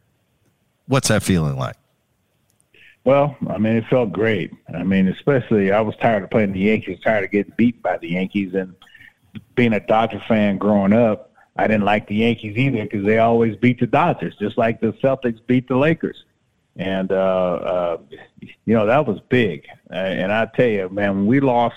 what's 0.93 1.09
that 1.09 1.22
feeling 1.22 1.57
like 1.57 1.76
well, 3.05 3.36
I 3.49 3.59
mean, 3.59 3.74
it 3.74 3.84
felt 3.90 4.12
great. 4.12 4.53
I 4.72 4.84
mean, 4.84 5.09
especially 5.09 5.72
I 5.72 5.80
was 5.80 5.97
tired 5.97 6.22
of 6.22 6.30
playing 6.30 6.53
the 6.53 6.61
Yankees, 6.61 7.01
tired 7.03 7.24
of 7.24 7.32
getting 7.32 7.53
beat 7.57 7.82
by 7.82 7.99
the 7.99 8.11
Yankees, 8.11 8.55
and 8.55 8.76
being 9.57 9.72
a 9.72 9.80
Dodger 9.80 10.22
fan 10.28 10.57
growing 10.57 10.93
up, 10.93 11.32
I 11.57 11.66
didn't 11.66 11.84
like 11.84 12.07
the 12.07 12.14
Yankees 12.14 12.57
either 12.57 12.84
because 12.84 13.05
they 13.05 13.18
always 13.18 13.57
beat 13.57 13.80
the 13.80 13.88
Dodgers, 13.88 14.36
just 14.36 14.57
like 14.57 14.80
the 14.80 14.93
Celtics 14.93 15.45
beat 15.49 15.66
the 15.66 15.76
Lakers. 15.76 16.24
And 16.76 17.11
uh, 17.11 17.14
uh, 17.14 17.99
you 18.40 18.74
know 18.74 18.86
that 18.86 19.05
was 19.05 19.18
big. 19.28 19.66
Uh, 19.90 19.95
and 19.95 20.32
I 20.32 20.47
tell 20.47 20.68
you, 20.68 20.88
man, 20.88 21.16
when 21.16 21.26
we 21.26 21.40
lost 21.40 21.76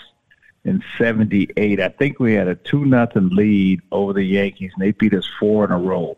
in 0.64 0.84
'78, 1.00 1.80
I 1.82 1.90
think 1.90 2.20
we 2.20 2.34
had 2.34 2.48
a 2.48 2.56
two 2.56 2.86
nothing 2.86 3.30
lead 3.30 3.82
over 3.92 4.14
the 4.14 4.24
Yankees, 4.24 4.72
and 4.76 4.86
they 4.86 4.92
beat 4.92 5.16
us 5.16 5.28
four 5.40 5.66
in 5.66 5.72
a 5.72 5.80
row. 5.80 6.18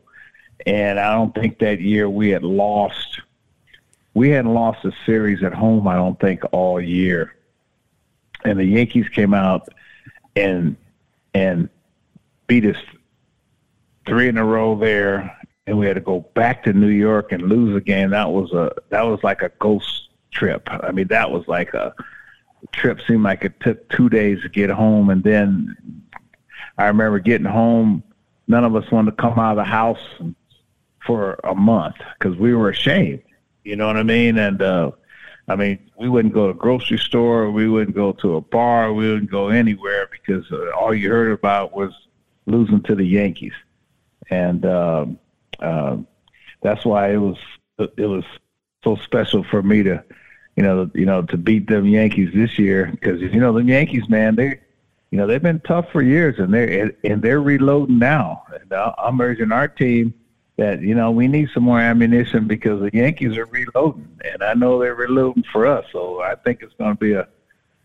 And 0.67 0.99
I 0.99 1.13
don't 1.13 1.33
think 1.33 1.59
that 1.59 1.79
year 1.79 2.09
we 2.09 2.29
had 2.29 2.43
lost 2.43 3.21
we 4.17 4.31
hadn't 4.31 4.55
lost 4.55 4.83
a 4.83 4.91
series 5.05 5.43
at 5.43 5.53
home, 5.53 5.87
I 5.87 5.93
don't 5.93 6.19
think, 6.19 6.41
all 6.51 6.81
year. 6.81 7.35
And 8.43 8.57
the 8.57 8.65
Yankees 8.65 9.07
came 9.09 9.31
out 9.31 9.69
and 10.35 10.75
and 11.35 11.69
beat 12.47 12.65
us 12.65 12.81
three 14.07 14.27
in 14.27 14.39
a 14.39 14.43
row 14.43 14.75
there, 14.75 15.37
and 15.67 15.77
we 15.77 15.85
had 15.85 15.97
to 15.97 16.01
go 16.01 16.21
back 16.33 16.63
to 16.63 16.73
New 16.73 16.87
York 16.87 17.31
and 17.31 17.43
lose 17.43 17.75
a 17.77 17.81
game. 17.81 18.09
That 18.09 18.31
was 18.31 18.51
a 18.53 18.71
that 18.89 19.03
was 19.03 19.23
like 19.23 19.43
a 19.43 19.51
ghost 19.59 20.09
trip. 20.31 20.67
I 20.71 20.91
mean, 20.91 21.07
that 21.09 21.29
was 21.29 21.47
like 21.47 21.75
a 21.75 21.93
trip. 22.71 22.99
Seemed 23.07 23.23
like 23.23 23.45
it 23.45 23.59
took 23.59 23.87
two 23.89 24.09
days 24.09 24.41
to 24.41 24.49
get 24.49 24.71
home, 24.71 25.11
and 25.11 25.23
then 25.23 25.77
I 26.79 26.87
remember 26.87 27.19
getting 27.19 27.45
home. 27.45 28.01
None 28.47 28.63
of 28.63 28.75
us 28.75 28.89
wanted 28.89 29.11
to 29.11 29.17
come 29.17 29.37
out 29.37 29.51
of 29.51 29.57
the 29.57 29.63
house 29.63 29.99
for 31.07 31.39
a 31.45 31.55
month 31.55 31.95
because 32.19 32.37
we 32.37 32.53
were 32.53 32.69
ashamed. 32.69 33.23
You 33.63 33.77
know 33.77 33.87
what 33.87 33.97
I 33.97 34.03
mean? 34.03 34.37
And 34.37 34.61
uh, 34.61 34.91
I 35.47 35.55
mean, 35.55 35.79
we 35.97 36.09
wouldn't 36.09 36.33
go 36.33 36.47
to 36.47 36.51
a 36.51 36.53
grocery 36.53 36.97
store, 36.97 37.49
we 37.49 37.69
wouldn't 37.69 37.95
go 37.95 38.11
to 38.11 38.35
a 38.35 38.41
bar, 38.41 38.93
we 38.93 39.09
wouldn't 39.09 39.31
go 39.31 39.47
anywhere 39.47 40.09
because 40.11 40.45
uh, 40.51 40.69
all 40.71 40.93
you 40.93 41.09
heard 41.09 41.31
about 41.31 41.73
was 41.73 41.91
losing 42.45 42.83
to 42.83 42.95
the 42.95 43.05
Yankees, 43.05 43.53
and 44.29 44.65
um, 44.65 45.19
uh, 45.59 45.97
that's 46.61 46.85
why 46.85 47.11
it 47.13 47.17
was 47.17 47.37
it 47.79 48.05
was 48.05 48.25
so 48.83 48.95
special 48.97 49.43
for 49.43 49.61
me 49.61 49.83
to, 49.83 50.03
you 50.55 50.63
know, 50.63 50.89
you 50.93 51.05
know, 51.05 51.21
to 51.21 51.37
beat 51.37 51.67
them 51.67 51.85
Yankees 51.85 52.31
this 52.33 52.59
year 52.59 52.87
because 52.91 53.21
you 53.21 53.39
know 53.39 53.53
the 53.53 53.63
Yankees, 53.63 54.09
man, 54.09 54.35
they, 54.35 54.59
you 55.11 55.17
know, 55.17 55.27
they've 55.27 55.41
been 55.41 55.61
tough 55.61 55.89
for 55.91 56.01
years 56.01 56.39
and 56.39 56.53
they're 56.53 56.91
and 57.03 57.21
they're 57.21 57.41
reloading 57.41 57.99
now. 57.99 58.43
And 58.59 58.73
uh, 58.73 58.93
I'm 58.97 59.21
urging 59.21 59.53
our 59.53 59.67
team 59.69 60.13
that 60.57 60.81
you 60.81 60.95
know 60.95 61.11
we 61.11 61.27
need 61.27 61.49
some 61.53 61.63
more 61.63 61.79
ammunition 61.79 62.47
because 62.47 62.81
the 62.81 62.89
Yankees 62.91 63.37
are 63.37 63.45
reloading, 63.45 64.19
and 64.25 64.43
I 64.43 64.53
know 64.53 64.79
they're 64.79 64.95
reloading 64.95 65.43
for 65.51 65.65
us. 65.65 65.85
So 65.91 66.21
I 66.21 66.35
think 66.35 66.61
it's 66.61 66.73
going 66.73 66.95
to 66.95 66.99
be 66.99 67.13
a 67.13 67.27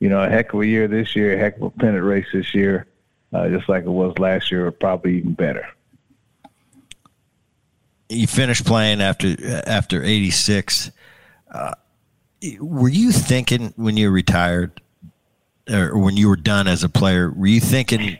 you 0.00 0.08
know 0.08 0.22
a 0.22 0.28
heck 0.28 0.52
of 0.52 0.60
a 0.60 0.66
year 0.66 0.88
this 0.88 1.14
year, 1.14 1.34
a 1.34 1.38
heck 1.38 1.56
of 1.56 1.62
a 1.62 1.70
pennant 1.70 2.04
race 2.04 2.26
this 2.32 2.54
year, 2.54 2.86
uh, 3.32 3.48
just 3.48 3.68
like 3.68 3.84
it 3.84 3.90
was 3.90 4.18
last 4.18 4.50
year, 4.50 4.66
or 4.66 4.72
probably 4.72 5.18
even 5.18 5.34
better. 5.34 5.66
You 8.08 8.26
finished 8.26 8.64
playing 8.64 9.00
after 9.00 9.36
after 9.66 10.02
'86. 10.02 10.90
Uh, 11.50 11.72
were 12.58 12.88
you 12.88 13.12
thinking 13.12 13.74
when 13.76 13.98
you 13.98 14.10
retired, 14.10 14.80
or 15.70 15.98
when 15.98 16.16
you 16.16 16.28
were 16.28 16.36
done 16.36 16.66
as 16.68 16.82
a 16.82 16.88
player? 16.88 17.30
Were 17.30 17.46
you 17.46 17.60
thinking? 17.60 18.18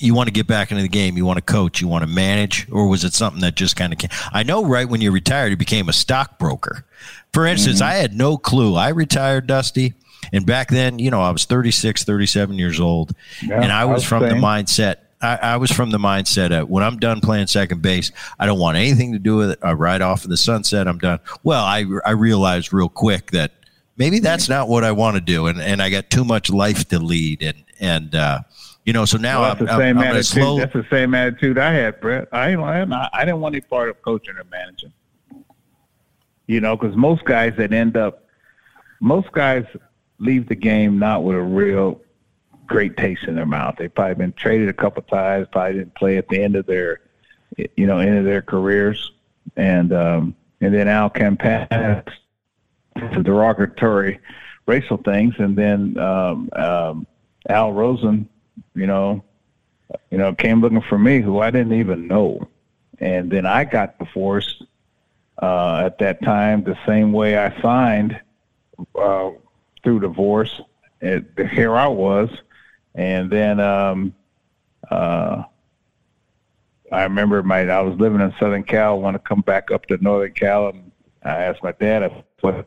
You 0.00 0.14
want 0.14 0.28
to 0.28 0.32
get 0.32 0.46
back 0.46 0.70
into 0.70 0.82
the 0.82 0.88
game, 0.88 1.16
you 1.16 1.26
want 1.26 1.36
to 1.36 1.42
coach, 1.42 1.80
you 1.80 1.88
want 1.88 2.02
to 2.02 2.08
manage, 2.08 2.66
or 2.70 2.88
was 2.88 3.04
it 3.04 3.12
something 3.12 3.42
that 3.42 3.54
just 3.54 3.76
kind 3.76 3.92
of 3.92 3.98
came? 3.98 4.10
I 4.32 4.42
know 4.42 4.64
right 4.64 4.88
when 4.88 5.00
you 5.00 5.12
retired, 5.12 5.50
you 5.50 5.56
became 5.56 5.88
a 5.88 5.92
stockbroker. 5.92 6.84
For 7.32 7.46
instance, 7.46 7.80
mm-hmm. 7.80 7.90
I 7.90 7.94
had 7.94 8.14
no 8.14 8.36
clue. 8.36 8.74
I 8.74 8.88
retired, 8.88 9.46
Dusty, 9.46 9.94
and 10.32 10.46
back 10.46 10.68
then, 10.68 10.98
you 10.98 11.10
know, 11.10 11.20
I 11.20 11.30
was 11.30 11.44
36, 11.44 12.04
37 12.04 12.58
years 12.58 12.80
old, 12.80 13.14
yeah, 13.42 13.60
and 13.60 13.70
I 13.70 13.84
was, 13.84 13.90
I 13.90 13.94
was 13.94 14.04
from 14.04 14.22
saying. 14.22 14.34
the 14.34 14.40
mindset. 14.40 14.96
I, 15.22 15.36
I, 15.36 15.56
was 15.58 15.70
from 15.70 15.90
the 15.90 15.98
mindset 15.98 16.50
of 16.50 16.70
when 16.70 16.82
I'm 16.82 16.98
done 16.98 17.20
playing 17.20 17.46
second 17.48 17.82
base, 17.82 18.10
I 18.38 18.46
don't 18.46 18.58
want 18.58 18.78
anything 18.78 19.12
to 19.12 19.18
do 19.18 19.36
with 19.36 19.50
it. 19.50 19.58
I 19.62 19.74
ride 19.74 20.00
off 20.00 20.24
in 20.24 20.30
the 20.30 20.38
sunset. 20.38 20.88
I'm 20.88 20.96
done. 20.96 21.20
Well, 21.42 21.62
I, 21.62 21.84
I 22.06 22.12
realized 22.12 22.72
real 22.72 22.88
quick 22.88 23.32
that 23.32 23.52
maybe 23.98 24.18
that's 24.18 24.48
not 24.48 24.68
what 24.68 24.82
I 24.82 24.92
want 24.92 25.16
to 25.16 25.20
do, 25.20 25.46
and, 25.46 25.60
and 25.60 25.82
I 25.82 25.90
got 25.90 26.08
too 26.08 26.24
much 26.24 26.48
life 26.48 26.88
to 26.88 26.98
lead, 26.98 27.42
and 27.42 27.64
and 27.80 28.14
uh, 28.14 28.40
you 28.84 28.92
know, 28.92 29.04
so 29.04 29.18
now 29.18 29.40
well, 29.40 29.54
that's 29.54 29.60
I'm, 29.60 29.66
the 29.66 29.76
same 29.76 29.98
I'm, 29.98 30.04
attitude. 30.04 30.24
Slow... 30.26 30.58
That's 30.58 30.72
the 30.72 30.86
same 30.90 31.14
attitude 31.14 31.58
I 31.58 31.72
had, 31.72 32.00
Bret. 32.00 32.28
I 32.32 32.54
I, 32.54 33.08
I 33.12 33.24
didn't 33.24 33.40
want 33.40 33.54
any 33.54 33.62
part 33.62 33.88
of 33.88 34.00
coaching 34.02 34.36
or 34.36 34.44
managing. 34.44 34.92
You 36.46 36.60
know, 36.60 36.76
because 36.76 36.96
most 36.96 37.24
guys 37.24 37.54
that 37.58 37.72
end 37.72 37.96
up, 37.96 38.26
most 39.00 39.30
guys 39.32 39.64
leave 40.18 40.48
the 40.48 40.54
game 40.54 40.98
not 40.98 41.22
with 41.22 41.36
a 41.36 41.42
real 41.42 42.00
great 42.66 42.96
taste 42.96 43.24
in 43.24 43.34
their 43.34 43.46
mouth. 43.46 43.74
They've 43.78 43.94
probably 43.94 44.14
been 44.14 44.32
traded 44.32 44.68
a 44.68 44.72
couple 44.72 45.02
times, 45.02 45.48
probably 45.52 45.78
didn't 45.78 45.94
play 45.94 46.16
at 46.16 46.28
the 46.28 46.42
end 46.42 46.56
of 46.56 46.66
their, 46.66 47.00
you 47.56 47.86
know, 47.86 47.98
end 47.98 48.18
of 48.18 48.24
their 48.24 48.42
careers, 48.42 49.12
and 49.56 49.92
um, 49.92 50.34
and 50.60 50.74
then 50.74 50.88
Al 50.88 51.10
Campanis, 51.10 52.08
derogatory 53.22 54.20
racial 54.66 54.98
things, 54.98 55.34
and 55.38 55.56
then 55.56 55.98
um, 55.98 56.48
um, 56.54 57.06
Al 57.48 57.72
Rosen 57.72 58.28
you 58.74 58.86
know, 58.86 59.22
you 60.10 60.18
know, 60.18 60.34
came 60.34 60.60
looking 60.60 60.82
for 60.82 60.98
me 60.98 61.20
who 61.20 61.40
I 61.40 61.50
didn't 61.50 61.74
even 61.74 62.06
know. 62.06 62.48
And 62.98 63.30
then 63.30 63.46
I 63.46 63.64
got 63.64 63.98
divorced 63.98 64.64
uh, 65.40 65.82
at 65.84 65.98
that 65.98 66.22
time 66.22 66.62
the 66.62 66.78
same 66.86 67.12
way 67.12 67.38
I 67.38 67.60
signed 67.60 68.20
uh, 68.94 69.30
through 69.82 70.00
divorce. 70.00 70.60
It, 71.00 71.24
here 71.52 71.76
I 71.76 71.88
was. 71.88 72.30
And 72.94 73.30
then 73.30 73.60
um, 73.60 74.14
uh, 74.90 75.44
I 76.92 77.02
remember 77.04 77.42
my 77.42 77.60
I 77.68 77.80
was 77.80 77.98
living 77.98 78.20
in 78.20 78.34
Southern 78.38 78.64
Cal, 78.64 79.00
want 79.00 79.14
to 79.14 79.18
come 79.20 79.40
back 79.42 79.70
up 79.70 79.86
to 79.86 79.96
Northern 80.02 80.32
Cal, 80.32 80.68
and 80.68 80.90
I 81.22 81.44
asked 81.44 81.62
my 81.62 81.72
dad 81.72 82.02
if, 82.02 82.12
what 82.40 82.66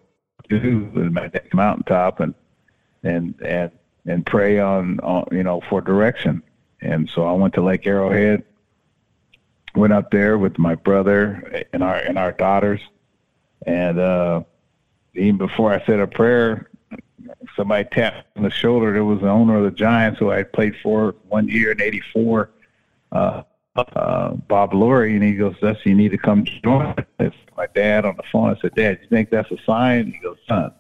to 0.49 0.59
do 0.59 0.91
with 0.93 1.11
my 1.11 1.29
mountaintop, 1.53 2.19
and 2.19 2.33
and 3.03 3.35
and 3.45 3.71
and 4.05 4.25
pray 4.25 4.59
on, 4.59 4.99
on 4.99 5.27
you 5.31 5.43
know 5.43 5.61
for 5.69 5.81
direction. 5.81 6.43
And 6.81 7.09
so 7.09 7.25
I 7.25 7.31
went 7.33 7.53
to 7.53 7.61
Lake 7.61 7.87
Arrowhead, 7.87 8.43
went 9.75 9.93
up 9.93 10.11
there 10.11 10.37
with 10.37 10.57
my 10.57 10.75
brother 10.75 11.65
and 11.71 11.81
our 11.83 11.95
and 11.95 12.17
our 12.17 12.31
daughters, 12.31 12.81
and 13.65 13.99
uh, 13.99 14.43
even 15.13 15.37
before 15.37 15.73
I 15.73 15.83
said 15.85 15.99
a 15.99 16.07
prayer, 16.07 16.69
somebody 17.55 17.87
tapped 17.89 18.27
on 18.35 18.43
the 18.43 18.49
shoulder. 18.49 18.91
There 18.91 19.05
was 19.05 19.21
the 19.21 19.29
owner 19.29 19.57
of 19.57 19.63
the 19.63 19.71
Giants 19.71 20.19
who 20.19 20.31
I 20.31 20.43
played 20.43 20.75
for 20.81 21.15
one 21.29 21.47
year 21.47 21.71
in 21.71 21.81
'84, 21.81 22.49
uh, 23.11 23.43
uh, 23.75 24.31
Bob 24.47 24.71
Lurie, 24.71 25.13
and 25.13 25.23
he 25.23 25.35
goes, 25.35 25.55
"That's 25.61 25.85
you 25.85 25.95
need 25.95 26.11
to 26.11 26.17
come 26.17 26.43
join." 26.43 26.95
It's 27.19 27.35
my 27.55 27.67
dad 27.73 28.03
on 28.03 28.17
the 28.17 28.23
phone. 28.31 28.49
I 28.49 28.59
said, 28.59 28.75
"Dad, 28.75 28.99
you 29.01 29.07
think 29.07 29.29
that's 29.29 29.51
a 29.51 29.57
sign?" 29.65 30.11
He 30.11 30.19
goes, 30.19 30.37
"Son," 30.47 30.73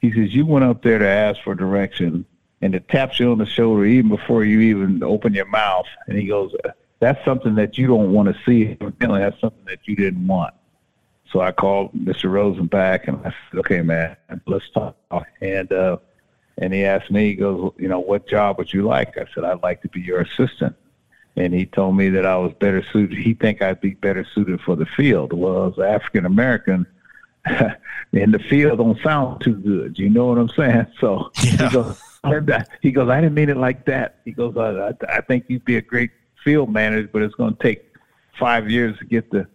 he 0.00 0.12
says, 0.12 0.34
"You 0.34 0.44
went 0.44 0.64
up 0.64 0.82
there 0.82 0.98
to 0.98 1.08
ask 1.08 1.40
for 1.42 1.54
direction." 1.54 2.26
And 2.62 2.74
it 2.74 2.88
taps 2.88 3.18
you 3.18 3.32
on 3.32 3.38
the 3.38 3.46
shoulder 3.46 3.84
even 3.84 4.08
before 4.08 4.44
you 4.44 4.60
even 4.60 5.02
open 5.02 5.34
your 5.34 5.46
mouth. 5.46 5.86
And 6.06 6.18
he 6.18 6.26
goes, 6.26 6.54
"That's 6.98 7.22
something 7.24 7.54
that 7.56 7.78
you 7.78 7.86
don't 7.86 8.12
want 8.12 8.34
to 8.34 8.42
see. 8.44 8.76
Evidently, 8.80 9.20
that's 9.20 9.40
something 9.40 9.64
that 9.66 9.86
you 9.86 9.96
didn't 9.96 10.26
want." 10.26 10.54
So 11.32 11.40
I 11.40 11.52
called 11.52 11.92
Mr. 11.94 12.30
Rosen 12.30 12.66
back 12.66 13.08
and 13.08 13.18
I 13.18 13.30
said, 13.50 13.60
"Okay, 13.60 13.82
man, 13.82 14.16
let's 14.46 14.68
talk." 14.70 14.96
And 15.40 15.72
uh, 15.72 15.98
and 16.58 16.74
he 16.74 16.84
asked 16.84 17.10
me, 17.10 17.28
he 17.28 17.34
goes, 17.34 17.72
"You 17.78 17.88
know, 17.88 18.00
what 18.00 18.28
job 18.28 18.58
would 18.58 18.72
you 18.72 18.82
like?" 18.82 19.16
I 19.16 19.26
said, 19.34 19.44
"I'd 19.44 19.62
like 19.62 19.82
to 19.82 19.88
be 19.88 20.00
your 20.00 20.20
assistant." 20.20 20.76
And 21.36 21.54
he 21.54 21.64
told 21.64 21.96
me 21.96 22.08
that 22.10 22.26
I 22.26 22.36
was 22.36 22.52
better 22.60 22.84
suited. 22.92 23.16
He 23.16 23.34
think 23.34 23.62
I'd 23.62 23.80
be 23.80 23.94
better 23.94 24.26
suited 24.34 24.60
for 24.60 24.76
the 24.76 24.84
field. 24.84 25.32
Well, 25.32 25.68
as 25.68 25.78
African 25.78 26.26
American, 26.26 26.86
in 28.12 28.32
the 28.32 28.38
field 28.38 28.78
don't 28.78 29.00
sound 29.00 29.40
too 29.40 29.54
good. 29.54 29.98
You 29.98 30.10
know 30.10 30.26
what 30.26 30.38
I'm 30.38 30.48
saying? 30.50 30.86
So 31.00 31.30
yeah. 31.42 31.68
he 31.68 31.74
goes, 31.74 32.02
he 32.82 32.92
goes, 32.92 33.08
I 33.08 33.20
didn't 33.20 33.34
mean 33.34 33.48
it 33.48 33.56
like 33.56 33.86
that. 33.86 34.20
He 34.24 34.32
goes, 34.32 34.56
I, 34.56 34.92
I 35.08 35.20
think 35.22 35.44
you'd 35.48 35.64
be 35.64 35.76
a 35.76 35.82
great 35.82 36.10
field 36.44 36.70
manager, 36.70 37.08
but 37.12 37.22
it's 37.22 37.34
going 37.34 37.54
to 37.54 37.62
take 37.62 37.84
five 38.38 38.70
years 38.70 38.98
to 38.98 39.04
get 39.04 39.30
the 39.30 39.46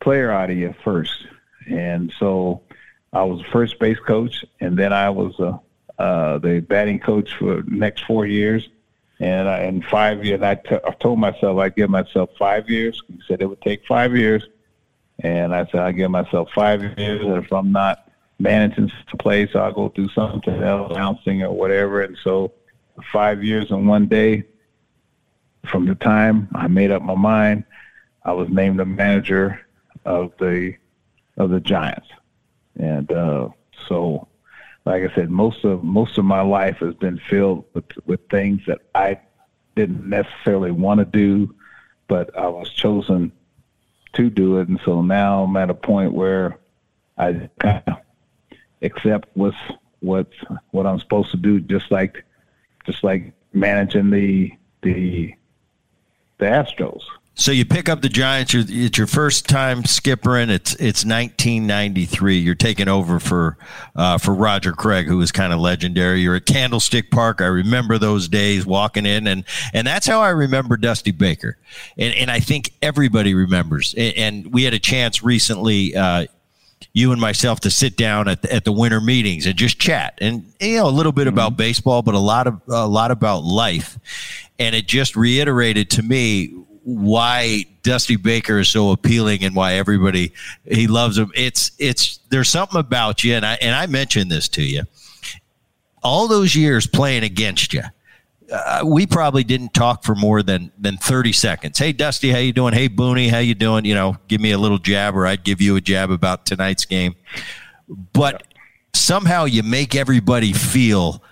player 0.00 0.30
out 0.30 0.50
of 0.50 0.56
you 0.56 0.74
first. 0.84 1.26
And 1.66 2.12
so 2.18 2.62
I 3.12 3.22
was 3.22 3.40
first 3.52 3.78
base 3.78 3.98
coach, 3.98 4.44
and 4.60 4.78
then 4.78 4.92
I 4.92 5.10
was 5.10 5.38
uh, 5.38 5.58
uh, 5.98 6.38
the 6.38 6.60
batting 6.60 6.98
coach 6.98 7.34
for 7.38 7.62
the 7.62 7.70
next 7.70 8.04
four 8.04 8.26
years. 8.26 8.68
And 9.20 9.48
I, 9.48 9.62
in 9.64 9.82
five 9.82 10.24
years, 10.24 10.42
I, 10.42 10.56
t- 10.56 10.76
I 10.84 10.90
told 11.00 11.18
myself 11.18 11.58
I'd 11.58 11.76
give 11.76 11.88
myself 11.88 12.30
five 12.38 12.68
years. 12.68 13.00
He 13.06 13.20
said 13.26 13.40
it 13.40 13.46
would 13.46 13.62
take 13.62 13.86
five 13.86 14.16
years. 14.16 14.46
And 15.20 15.54
I 15.54 15.64
said, 15.66 15.80
I'll 15.80 15.92
give 15.92 16.10
myself 16.10 16.50
five 16.54 16.82
years. 16.98 17.24
And 17.24 17.44
if 17.44 17.52
I'm 17.52 17.70
not 17.70 18.03
managing 18.38 18.90
the 19.10 19.16
place, 19.18 19.50
I'll 19.54 19.72
go 19.72 19.88
do 19.88 20.08
something 20.10 20.62
else, 20.62 20.92
announcing 20.92 21.42
or 21.42 21.52
whatever. 21.52 22.02
And 22.02 22.16
so 22.22 22.52
five 23.12 23.42
years 23.42 23.70
and 23.70 23.88
one 23.88 24.06
day 24.06 24.44
from 25.66 25.86
the 25.86 25.94
time 25.94 26.48
I 26.54 26.68
made 26.68 26.90
up 26.90 27.02
my 27.02 27.14
mind, 27.14 27.64
I 28.24 28.32
was 28.32 28.48
named 28.48 28.78
the 28.78 28.84
manager 28.84 29.60
of 30.04 30.32
the 30.38 30.74
of 31.36 31.50
the 31.50 31.60
Giants. 31.60 32.08
And 32.76 33.10
uh, 33.10 33.48
so 33.88 34.28
like 34.84 35.02
I 35.10 35.14
said, 35.14 35.30
most 35.30 35.64
of 35.64 35.82
most 35.82 36.18
of 36.18 36.24
my 36.24 36.42
life 36.42 36.78
has 36.78 36.94
been 36.94 37.20
filled 37.30 37.64
with 37.74 37.84
with 38.06 38.20
things 38.28 38.62
that 38.66 38.80
I 38.94 39.20
didn't 39.76 40.08
necessarily 40.08 40.70
want 40.70 40.98
to 40.98 41.04
do, 41.04 41.54
but 42.06 42.36
I 42.36 42.48
was 42.48 42.70
chosen 42.70 43.32
to 44.12 44.30
do 44.30 44.58
it, 44.58 44.68
and 44.68 44.80
so 44.84 45.02
now 45.02 45.44
I'm 45.44 45.56
at 45.56 45.70
a 45.70 45.74
point 45.74 46.12
where 46.12 46.58
I 47.18 47.48
kind 47.58 47.82
of 47.86 47.96
accept 48.84 49.28
what's 49.34 49.56
what's 50.00 50.34
what 50.70 50.86
I'm 50.86 51.00
supposed 51.00 51.30
to 51.32 51.36
do, 51.36 51.60
just 51.60 51.90
like 51.90 52.24
just 52.86 53.02
like 53.02 53.32
managing 53.52 54.10
the 54.10 54.52
the 54.82 55.34
the 56.38 56.46
Astros. 56.46 57.02
So 57.36 57.50
you 57.50 57.64
pick 57.64 57.88
up 57.88 58.00
the 58.00 58.08
Giants. 58.08 58.54
It's 58.54 58.96
your 58.96 59.08
first 59.08 59.48
time 59.48 59.82
skippering. 59.82 60.50
It's 60.50 60.72
it's 60.74 61.04
1993. 61.04 62.38
You're 62.38 62.54
taking 62.54 62.86
over 62.86 63.18
for 63.18 63.58
uh, 63.96 64.18
for 64.18 64.32
Roger 64.32 64.72
Craig, 64.72 65.06
who 65.06 65.18
was 65.18 65.32
kind 65.32 65.52
of 65.52 65.58
legendary. 65.58 66.20
You're 66.20 66.36
at 66.36 66.46
Candlestick 66.46 67.10
Park. 67.10 67.40
I 67.40 67.46
remember 67.46 67.98
those 67.98 68.28
days 68.28 68.64
walking 68.64 69.04
in, 69.04 69.26
and 69.26 69.44
and 69.72 69.84
that's 69.84 70.06
how 70.06 70.20
I 70.20 70.28
remember 70.28 70.76
Dusty 70.76 71.10
Baker. 71.10 71.58
And 71.98 72.14
and 72.14 72.30
I 72.30 72.38
think 72.38 72.72
everybody 72.80 73.34
remembers. 73.34 73.94
And, 73.94 74.16
and 74.16 74.52
we 74.52 74.62
had 74.62 74.74
a 74.74 74.78
chance 74.78 75.24
recently. 75.24 75.96
Uh, 75.96 76.26
you 76.92 77.10
and 77.10 77.20
myself 77.20 77.60
to 77.60 77.70
sit 77.70 77.96
down 77.96 78.28
at 78.28 78.42
the, 78.42 78.52
at 78.52 78.64
the 78.64 78.72
winter 78.72 79.00
meetings 79.00 79.46
and 79.46 79.56
just 79.56 79.78
chat 79.78 80.16
and 80.20 80.52
you 80.60 80.76
know 80.76 80.86
a 80.86 80.90
little 80.90 81.12
bit 81.12 81.22
mm-hmm. 81.22 81.34
about 81.34 81.56
baseball 81.56 82.02
but 82.02 82.14
a 82.14 82.18
lot 82.18 82.46
of 82.46 82.60
a 82.68 82.86
lot 82.86 83.10
about 83.10 83.42
life 83.42 83.98
and 84.58 84.74
it 84.74 84.86
just 84.86 85.16
reiterated 85.16 85.90
to 85.90 86.02
me 86.02 86.54
why 86.84 87.64
Dusty 87.82 88.16
Baker 88.16 88.58
is 88.58 88.68
so 88.68 88.90
appealing 88.90 89.42
and 89.42 89.56
why 89.56 89.74
everybody 89.74 90.32
he 90.64 90.86
loves 90.86 91.16
him. 91.16 91.32
It's 91.34 91.70
it's 91.78 92.18
there's 92.28 92.50
something 92.50 92.78
about 92.78 93.24
you, 93.24 93.34
and 93.34 93.44
I 93.44 93.54
and 93.54 93.74
I 93.74 93.86
mentioned 93.86 94.30
this 94.30 94.48
to 94.50 94.62
you. 94.62 94.82
All 96.02 96.28
those 96.28 96.54
years 96.54 96.86
playing 96.86 97.24
against 97.24 97.72
you, 97.72 97.82
uh, 98.52 98.82
we 98.84 99.06
probably 99.06 99.44
didn't 99.44 99.74
talk 99.74 100.04
for 100.04 100.14
more 100.14 100.42
than 100.42 100.72
than 100.78 100.96
30 100.96 101.32
seconds. 101.32 101.78
Hey 101.78 101.92
Dusty, 101.92 102.30
how 102.30 102.38
you 102.38 102.52
doing? 102.52 102.74
Hey 102.74 102.88
Booney, 102.88 103.30
how 103.30 103.38
you 103.38 103.54
doing? 103.54 103.84
You 103.84 103.94
know, 103.94 104.16
give 104.28 104.40
me 104.40 104.52
a 104.52 104.58
little 104.58 104.78
jab, 104.78 105.16
or 105.16 105.26
I'd 105.26 105.44
give 105.44 105.60
you 105.60 105.76
a 105.76 105.80
jab 105.80 106.10
about 106.10 106.46
tonight's 106.46 106.84
game. 106.84 107.14
But 107.88 108.44
somehow 108.92 109.44
you 109.44 109.62
make 109.62 109.94
everybody 109.94 110.52
feel 110.52 111.22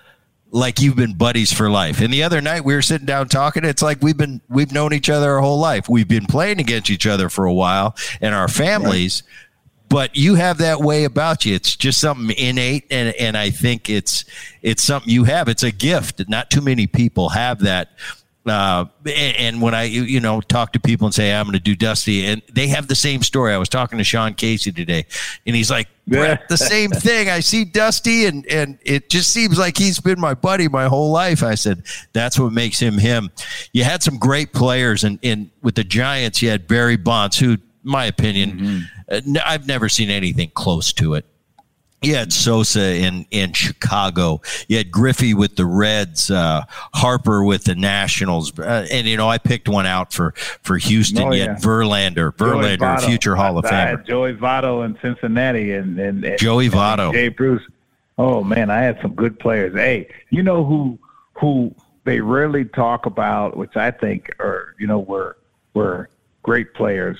like 0.51 0.81
you've 0.81 0.97
been 0.97 1.15
buddies 1.15 1.53
for 1.53 1.71
life. 1.71 2.01
And 2.01 2.13
the 2.13 2.23
other 2.23 2.41
night 2.41 2.65
we 2.65 2.75
were 2.75 2.83
sitting 2.83 3.07
down 3.07 3.29
talking. 3.29 3.65
It's 3.65 3.83
like 3.83 4.03
we've 4.03 4.17
been 4.17 4.41
we've 4.49 4.73
known 4.73 4.93
each 4.93 5.09
other 5.11 5.33
our 5.33 5.41
whole 5.41 5.59
life. 5.59 5.89
We've 5.89 6.09
been 6.09 6.27
playing 6.27 6.61
against 6.61 6.91
each 6.91 7.07
other 7.07 7.29
for 7.29 7.47
a 7.47 7.55
while 7.55 7.97
and 8.21 8.35
our 8.35 8.49
families. 8.49 9.23
Right. 9.25 9.39
But 9.93 10.17
you 10.17 10.35
have 10.35 10.59
that 10.59 10.81
way 10.81 11.05
about 11.05 11.45
you. 11.45 11.55
It's 11.55 11.77
just 11.77 12.01
something 12.01 12.37
innate, 12.37 12.87
and 12.91 13.15
and 13.17 13.37
I 13.37 13.51
think 13.51 13.91
it's 13.91 14.25
it's 14.63 14.83
something 14.83 15.13
you 15.13 15.25
have. 15.25 15.49
It's 15.49 15.63
a 15.63 15.71
gift. 15.71 16.29
Not 16.29 16.51
too 16.51 16.63
many 16.63 16.87
people 16.87 17.29
have 17.29 17.61
that 17.61 17.91
uh, 18.45 18.87
and 19.07 19.63
when 19.63 19.73
I, 19.73 19.85
you 19.85 20.19
know, 20.19 20.41
talk 20.41 20.73
to 20.73 20.81
people 20.81 21.07
and 21.07 21.15
say 21.15 21.33
I'm 21.33 21.45
going 21.45 21.53
to 21.53 21.61
do 21.61 21.77
Dusty, 21.77 22.27
and 22.27 22.43
they 22.53 22.67
have 22.69 22.89
the 22.89 22.97
same 22.97 23.23
story. 23.23 23.55
I 23.55 23.59
was 23.59 23.69
talking 23.69 23.99
to 23.99 24.05
Sean 24.05 24.35
Casey 24.35 24.73
today, 24.73 25.07
and 25.47 25.55
he's 25.55 25.71
like, 25.71 25.87
Bret, 26.09 26.49
the 26.49 26.57
same 26.57 26.91
thing. 26.91 27.29
I 27.29 27.39
see 27.39 27.65
Dusty, 27.65 28.27
and 28.27 28.45
and 28.47 28.79
it 28.83 29.11
just 29.11 29.31
seems 29.31 29.59
like 29.59 29.79
he's 29.79 30.01
been 30.01 30.21
my 30.21 30.35
buddy 30.35 30.67
my 30.67 30.87
whole 30.87 31.13
life. 31.13 31.45
I 31.45 31.55
said 31.55 31.85
that's 32.13 32.37
what 32.39 32.53
makes 32.53 32.81
him 32.81 32.99
him. 32.99 33.31
You 33.73 33.85
had 33.85 34.03
some 34.03 34.19
great 34.19 34.53
players, 34.53 35.05
and 35.05 35.21
in 35.23 35.53
with 35.63 35.77
the 35.77 35.85
Giants, 35.85 36.43
you 36.43 36.51
had 36.51 36.67
Barry 36.67 36.97
Bonds, 36.97 37.39
who, 37.39 37.59
my 37.83 38.07
opinion, 38.07 38.51
mm-hmm. 39.11 39.37
uh, 39.37 39.41
I've 39.45 39.67
never 39.67 39.89
seen 39.89 40.11
anything 40.11 40.51
close 40.55 40.93
to 40.95 41.15
it. 41.15 41.25
You 42.03 42.17
had 42.17 42.33
Sosa 42.33 42.97
in, 42.97 43.27
in 43.31 43.53
Chicago. 43.53 44.41
You 44.67 44.79
had 44.79 44.91
Griffey 44.91 45.35
with 45.35 45.55
the 45.55 45.65
Reds, 45.65 46.33
uh, 46.33 46.65
Harper 46.95 47.45
with 47.45 47.63
the 47.63 47.77
Nationals, 47.77 48.59
uh, 48.59 48.87
and 48.91 49.07
you 49.07 49.17
know 49.17 49.29
I 49.29 49.39
picked 49.39 49.69
one 49.69 49.87
out 49.87 50.13
for 50.13 50.33
for 50.63 50.79
Houston. 50.79 51.23
Oh, 51.23 51.33
you 51.33 51.43
had 51.43 51.59
Verlander, 51.59 52.33
Verlander, 52.35 53.01
future 53.03 53.37
Hall 53.37 53.57
of 53.57 53.65
Famer. 53.65 54.05
Joey 54.05 54.35
Votto 54.35 54.85
in 54.85 54.99
Cincinnati, 55.01 55.73
and, 55.75 55.97
and, 55.99 56.25
and 56.25 56.41
Joey 56.41 56.69
Votto, 56.69 57.13
Jay 57.13 57.29
Bruce. 57.29 57.63
Oh 58.19 58.43
man, 58.43 58.69
I 58.69 58.81
had 58.81 58.99
some 59.01 59.15
good 59.15 59.39
players. 59.39 59.73
Hey, 59.73 60.09
you 60.31 60.43
know 60.43 60.65
who 60.65 60.99
who 61.35 61.73
they 62.03 62.21
rarely 62.21 62.65
talk 62.65 63.07
about, 63.07 63.57
which 63.57 63.77
I 63.77 63.93
think 63.93 64.35
are 64.41 64.75
you 64.81 64.89
know 64.89 64.99
were 64.99 65.37
were 65.73 66.09
great 66.43 66.75
players 66.75 67.19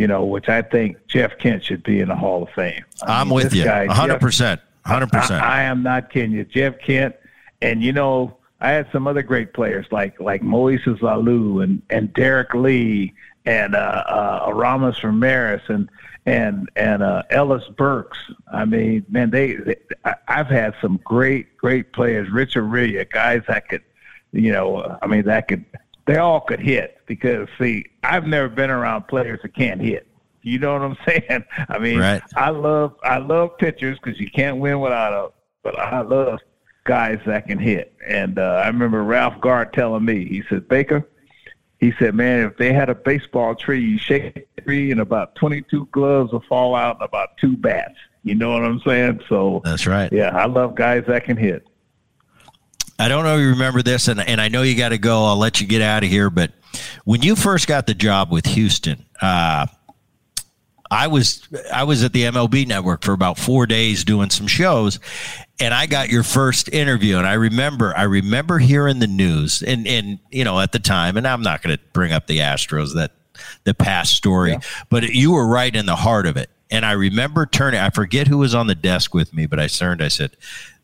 you 0.00 0.06
know, 0.06 0.24
which 0.24 0.48
I 0.48 0.62
think 0.62 0.96
Jeff 1.08 1.36
Kent 1.38 1.62
should 1.62 1.82
be 1.82 2.00
in 2.00 2.08
the 2.08 2.16
Hall 2.16 2.44
of 2.44 2.48
Fame. 2.50 2.82
I 3.02 3.20
am 3.20 3.28
with 3.28 3.52
you, 3.52 3.68
hundred 3.68 4.18
percent, 4.18 4.62
hundred 4.86 5.10
percent. 5.10 5.44
I 5.44 5.64
am 5.64 5.82
not 5.82 6.10
kidding 6.10 6.32
you, 6.32 6.46
Jeff 6.46 6.78
Kent, 6.78 7.16
and 7.60 7.82
you 7.82 7.92
know, 7.92 8.38
I 8.62 8.70
had 8.70 8.88
some 8.92 9.06
other 9.06 9.22
great 9.22 9.52
players 9.52 9.84
like 9.90 10.18
like 10.18 10.40
Moises 10.40 11.00
Alou 11.00 11.62
and 11.62 11.82
and 11.90 12.10
Derrek 12.14 12.54
Lee 12.54 13.12
and 13.44 13.74
uh, 13.74 14.04
uh, 14.06 14.44
Aramis 14.48 15.04
Ramirez 15.04 15.60
and 15.68 15.90
and 16.24 16.70
and 16.76 17.02
uh, 17.02 17.24
Ellis 17.28 17.68
Burks. 17.76 18.18
I 18.50 18.64
mean, 18.64 19.04
man, 19.10 19.28
they, 19.28 19.56
they 19.56 19.76
I've 20.28 20.48
had 20.48 20.72
some 20.80 20.98
great 21.04 21.58
great 21.58 21.92
players. 21.92 22.30
Richard 22.30 22.64
Aurilia, 22.64 23.10
guys 23.10 23.42
that 23.48 23.68
could, 23.68 23.82
you 24.32 24.50
know, 24.50 24.98
I 25.02 25.06
mean, 25.06 25.26
that 25.26 25.48
could 25.48 25.66
they 26.10 26.18
all 26.18 26.40
could 26.40 26.58
hit 26.58 26.98
because 27.06 27.48
see, 27.56 27.84
I've 28.02 28.26
never 28.26 28.48
been 28.48 28.68
around 28.70 29.06
players 29.06 29.38
that 29.42 29.54
can't 29.54 29.80
hit. 29.80 30.08
You 30.42 30.58
know 30.58 30.72
what 30.72 30.82
I'm 30.82 30.96
saying? 31.06 31.44
I 31.68 31.78
mean, 31.78 32.00
right. 32.00 32.22
I 32.34 32.50
love 32.50 32.96
I 33.04 33.18
love 33.18 33.56
pitchers 33.58 33.96
because 34.02 34.18
you 34.18 34.28
can't 34.28 34.58
win 34.58 34.80
without 34.80 35.10
them, 35.10 35.30
but 35.62 35.78
I 35.78 36.00
love 36.00 36.40
guys 36.84 37.20
that 37.26 37.46
can 37.46 37.58
hit. 37.58 37.94
And 38.04 38.40
uh, 38.40 38.62
I 38.64 38.66
remember 38.66 39.04
Ralph 39.04 39.40
Garr 39.40 39.66
telling 39.66 40.04
me, 40.04 40.26
he 40.26 40.42
said, 40.48 40.66
Baker, 40.68 41.08
he 41.78 41.92
said, 42.00 42.14
man, 42.16 42.44
if 42.44 42.56
they 42.56 42.72
had 42.72 42.90
a 42.90 42.94
baseball 42.94 43.54
tree, 43.54 43.80
you 43.80 43.96
shake 43.96 44.34
the 44.56 44.62
tree 44.62 44.90
and 44.90 45.00
about 45.00 45.36
22 45.36 45.86
gloves 45.92 46.32
will 46.32 46.42
fall 46.48 46.74
out 46.74 46.96
and 46.96 47.04
about 47.04 47.36
two 47.38 47.56
bats. 47.56 47.94
You 48.24 48.34
know 48.34 48.50
what 48.50 48.64
I'm 48.64 48.80
saying? 48.80 49.20
So 49.28 49.62
that's 49.64 49.86
right. 49.86 50.12
Yeah, 50.12 50.36
I 50.36 50.46
love 50.46 50.74
guys 50.74 51.04
that 51.06 51.24
can 51.24 51.36
hit. 51.36 51.66
I 53.00 53.08
don't 53.08 53.24
know 53.24 53.36
if 53.36 53.40
you 53.40 53.48
remember 53.48 53.80
this, 53.82 54.08
and, 54.08 54.20
and 54.20 54.42
I 54.42 54.48
know 54.48 54.60
you 54.60 54.76
got 54.76 54.90
to 54.90 54.98
go. 54.98 55.24
I'll 55.24 55.38
let 55.38 55.58
you 55.58 55.66
get 55.66 55.80
out 55.80 56.04
of 56.04 56.10
here. 56.10 56.28
But 56.28 56.52
when 57.04 57.22
you 57.22 57.34
first 57.34 57.66
got 57.66 57.86
the 57.86 57.94
job 57.94 58.30
with 58.30 58.44
Houston, 58.44 59.06
uh, 59.22 59.66
I 60.90 61.06
was 61.06 61.48
I 61.72 61.84
was 61.84 62.04
at 62.04 62.12
the 62.12 62.24
MLB 62.24 62.66
network 62.66 63.02
for 63.02 63.12
about 63.12 63.38
four 63.38 63.64
days 63.64 64.04
doing 64.04 64.28
some 64.28 64.46
shows, 64.46 65.00
and 65.58 65.72
I 65.72 65.86
got 65.86 66.10
your 66.10 66.22
first 66.22 66.68
interview. 66.68 67.16
And 67.16 67.26
I 67.26 67.34
remember 67.34 67.96
I 67.96 68.02
remember 68.02 68.58
hearing 68.58 68.98
the 68.98 69.06
news, 69.06 69.62
and 69.62 69.86
and 69.86 70.18
you 70.30 70.44
know 70.44 70.60
at 70.60 70.72
the 70.72 70.78
time, 70.78 71.16
and 71.16 71.26
I'm 71.26 71.40
not 71.40 71.62
going 71.62 71.74
to 71.74 71.82
bring 71.94 72.12
up 72.12 72.26
the 72.26 72.38
Astros 72.38 72.94
that 72.96 73.12
the 73.64 73.72
past 73.72 74.14
story, 74.14 74.50
yeah. 74.50 74.60
but 74.90 75.04
you 75.04 75.32
were 75.32 75.46
right 75.46 75.74
in 75.74 75.86
the 75.86 75.96
heart 75.96 76.26
of 76.26 76.36
it. 76.36 76.50
And 76.70 76.84
I 76.84 76.92
remember 76.92 77.46
turning. 77.46 77.80
I 77.80 77.88
forget 77.88 78.28
who 78.28 78.36
was 78.36 78.54
on 78.54 78.66
the 78.66 78.74
desk 78.74 79.14
with 79.14 79.32
me, 79.32 79.46
but 79.46 79.58
I 79.58 79.68
turned. 79.68 80.02
I 80.02 80.08
said, 80.08 80.36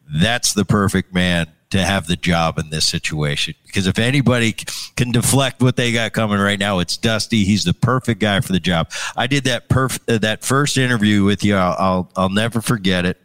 "That's 0.09 0.55
the 0.55 0.65
perfect 0.65 1.13
man 1.13 1.49
to 1.71 1.85
have 1.85 2.07
the 2.07 2.17
job 2.17 2.59
in 2.59 2.71
this 2.71 2.87
situation 2.87 3.55
because 3.67 3.87
if 3.87 3.99
anybody 3.99 4.53
can 4.97 5.11
deflect 5.11 5.61
what 5.61 5.77
they 5.77 5.93
got 5.93 6.13
coming 6.13 6.39
right 6.39 6.59
now, 6.59 6.79
it's 6.79 6.97
Dusty. 6.97 7.45
He's 7.45 7.65
the 7.65 7.75
perfect 7.75 8.21
guy 8.21 8.41
for 8.41 8.53
the 8.53 8.61
job. 8.61 8.91
I 9.17 9.27
did 9.27 9.45
that 9.45 9.69
perf- 9.69 10.01
uh, 10.09 10.19
that 10.19 10.45
first 10.45 10.79
interview 10.79 11.25
with 11.25 11.45
you. 11.45 11.57
I'll 11.57 11.77
I'll, 11.79 12.13
I'll 12.17 12.29
never 12.31 12.61
forget 12.61 13.05
it. 13.05 13.21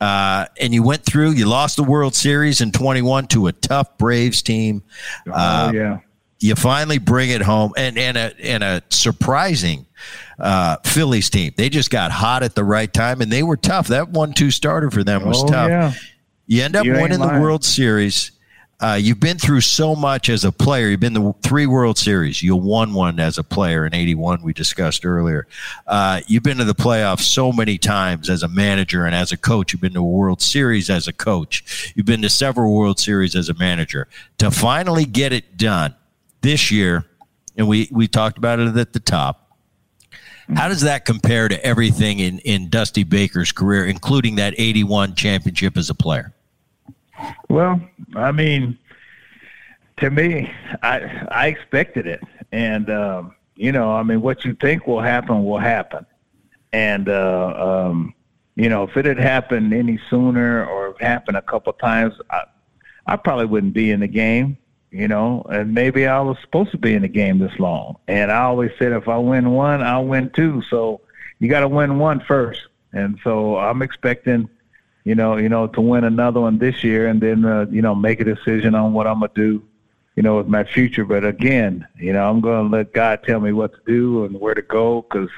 Uh, 0.00 0.46
and 0.60 0.72
you 0.72 0.82
went 0.82 1.04
through. 1.04 1.30
You 1.30 1.46
lost 1.46 1.76
the 1.76 1.82
World 1.82 2.14
Series 2.14 2.60
in 2.60 2.70
21 2.70 3.26
to 3.28 3.48
a 3.48 3.52
tough 3.52 3.98
Braves 3.98 4.42
team. 4.42 4.82
Oh 5.26 5.32
uh, 5.32 5.72
yeah. 5.74 5.98
You 6.40 6.54
finally 6.54 6.98
bring 6.98 7.30
it 7.30 7.42
home, 7.42 7.72
and 7.76 7.98
and 7.98 8.16
a 8.16 8.32
and 8.40 8.62
a 8.62 8.82
surprising 8.90 9.86
uh, 10.38 10.76
Phillies 10.84 11.30
team. 11.30 11.52
They 11.56 11.68
just 11.68 11.90
got 11.90 12.12
hot 12.12 12.44
at 12.44 12.54
the 12.54 12.62
right 12.62 12.92
time, 12.92 13.20
and 13.20 13.32
they 13.32 13.42
were 13.42 13.56
tough. 13.56 13.88
That 13.88 14.10
one-two 14.10 14.52
starter 14.52 14.88
for 14.88 15.02
them 15.02 15.24
was 15.24 15.42
oh, 15.42 15.48
tough. 15.48 15.68
Yeah. 15.68 15.92
You 16.48 16.62
end 16.62 16.76
up 16.76 16.86
you 16.86 16.94
winning 16.94 17.20
the 17.20 17.38
World 17.40 17.62
Series. 17.62 18.32
Uh, 18.80 18.98
you've 18.98 19.20
been 19.20 19.36
through 19.36 19.60
so 19.60 19.94
much 19.94 20.30
as 20.30 20.46
a 20.46 20.52
player. 20.52 20.88
You've 20.88 21.00
been 21.00 21.12
to 21.12 21.34
three 21.42 21.66
World 21.66 21.98
Series. 21.98 22.42
You 22.42 22.56
won 22.56 22.94
one 22.94 23.20
as 23.20 23.36
a 23.36 23.44
player 23.44 23.84
in 23.84 23.94
'81. 23.94 24.40
We 24.40 24.54
discussed 24.54 25.04
earlier. 25.04 25.46
Uh, 25.86 26.22
you've 26.26 26.42
been 26.42 26.56
to 26.56 26.64
the 26.64 26.74
playoffs 26.74 27.20
so 27.20 27.52
many 27.52 27.76
times 27.76 28.30
as 28.30 28.42
a 28.42 28.48
manager 28.48 29.04
and 29.04 29.14
as 29.14 29.30
a 29.30 29.36
coach. 29.36 29.74
You've 29.74 29.82
been 29.82 29.92
to 29.92 30.00
a 30.00 30.02
World 30.02 30.40
Series 30.40 30.88
as 30.88 31.06
a 31.06 31.12
coach. 31.12 31.92
You've 31.94 32.06
been 32.06 32.22
to 32.22 32.30
several 32.30 32.74
World 32.74 32.98
Series 32.98 33.36
as 33.36 33.50
a 33.50 33.54
manager. 33.54 34.08
To 34.38 34.50
finally 34.50 35.04
get 35.04 35.34
it 35.34 35.58
done 35.58 35.94
this 36.40 36.70
year, 36.70 37.04
and 37.58 37.68
we 37.68 37.90
we 37.92 38.08
talked 38.08 38.38
about 38.38 38.58
it 38.58 38.74
at 38.74 38.94
the 38.94 39.00
top. 39.00 39.44
How 40.54 40.68
does 40.68 40.80
that 40.80 41.04
compare 41.04 41.46
to 41.48 41.62
everything 41.62 42.20
in, 42.20 42.38
in 42.38 42.70
Dusty 42.70 43.04
Baker's 43.04 43.52
career, 43.52 43.84
including 43.84 44.36
that 44.36 44.54
81 44.56 45.14
championship 45.14 45.76
as 45.76 45.90
a 45.90 45.94
player? 45.94 46.32
Well, 47.48 47.80
I 48.14 48.32
mean, 48.32 48.78
to 49.98 50.10
me, 50.10 50.50
I 50.82 51.26
I 51.30 51.46
expected 51.48 52.06
it, 52.06 52.20
and 52.52 52.88
um, 52.90 53.34
you 53.56 53.72
know, 53.72 53.92
I 53.92 54.02
mean, 54.02 54.20
what 54.20 54.44
you 54.44 54.54
think 54.54 54.86
will 54.86 55.00
happen 55.00 55.44
will 55.44 55.58
happen, 55.58 56.06
and 56.72 57.08
uh, 57.08 57.86
um, 57.88 58.14
you 58.58 58.68
know, 58.68 58.84
if 58.84 58.96
it 58.96 59.04
had 59.04 59.18
happened 59.18 59.72
any 59.72 60.00
sooner 60.10 60.66
or 60.66 60.94
happened 61.00 61.36
a 61.36 61.42
couple 61.42 61.72
times, 61.74 62.14
I, 62.30 62.42
I 63.06 63.16
probably 63.16 63.46
wouldn't 63.46 63.72
be 63.72 63.90
in 63.90 64.00
the 64.00 64.08
game, 64.08 64.58
you 64.90 65.08
know, 65.08 65.46
and 65.48 65.72
maybe 65.72 66.06
I 66.06 66.20
was 66.20 66.36
supposed 66.42 66.72
to 66.72 66.78
be 66.78 66.94
in 66.94 67.02
the 67.02 67.08
game 67.08 67.38
this 67.38 67.56
long. 67.58 67.96
And 68.08 68.32
I 68.32 68.42
always 68.42 68.72
said, 68.78 68.92
if 68.92 69.08
I 69.08 69.16
win 69.18 69.52
one, 69.52 69.82
I'll 69.82 70.04
win 70.04 70.30
two. 70.30 70.62
So 70.70 71.00
you 71.38 71.48
got 71.48 71.60
to 71.60 71.68
win 71.68 71.98
one 71.98 72.20
first, 72.20 72.60
and 72.92 73.18
so 73.22 73.56
I'm 73.56 73.80
expecting 73.82 74.48
you 75.04 75.14
know, 75.14 75.36
you 75.36 75.48
know, 75.48 75.66
to 75.68 75.80
win 75.80 76.04
another 76.04 76.40
one 76.40 76.58
this 76.58 76.84
year, 76.84 77.08
and 77.08 77.20
then 77.20 77.44
uh, 77.44 77.66
you 77.70 77.82
know, 77.82 77.94
make 77.94 78.20
a 78.20 78.24
decision 78.24 78.74
on 78.74 78.92
what 78.92 79.06
I'm 79.06 79.20
gonna 79.20 79.32
do, 79.34 79.62
you 80.16 80.22
know, 80.22 80.36
with 80.36 80.48
my 80.48 80.64
future. 80.64 81.04
But 81.04 81.24
again, 81.24 81.86
you 81.98 82.12
know, 82.12 82.28
I'm 82.28 82.40
gonna 82.40 82.68
let 82.68 82.92
God 82.92 83.22
tell 83.22 83.40
me 83.40 83.52
what 83.52 83.72
to 83.72 83.80
do 83.86 84.24
and 84.24 84.38
where 84.38 84.54
to 84.54 84.62
go, 84.62 85.02
because 85.02 85.30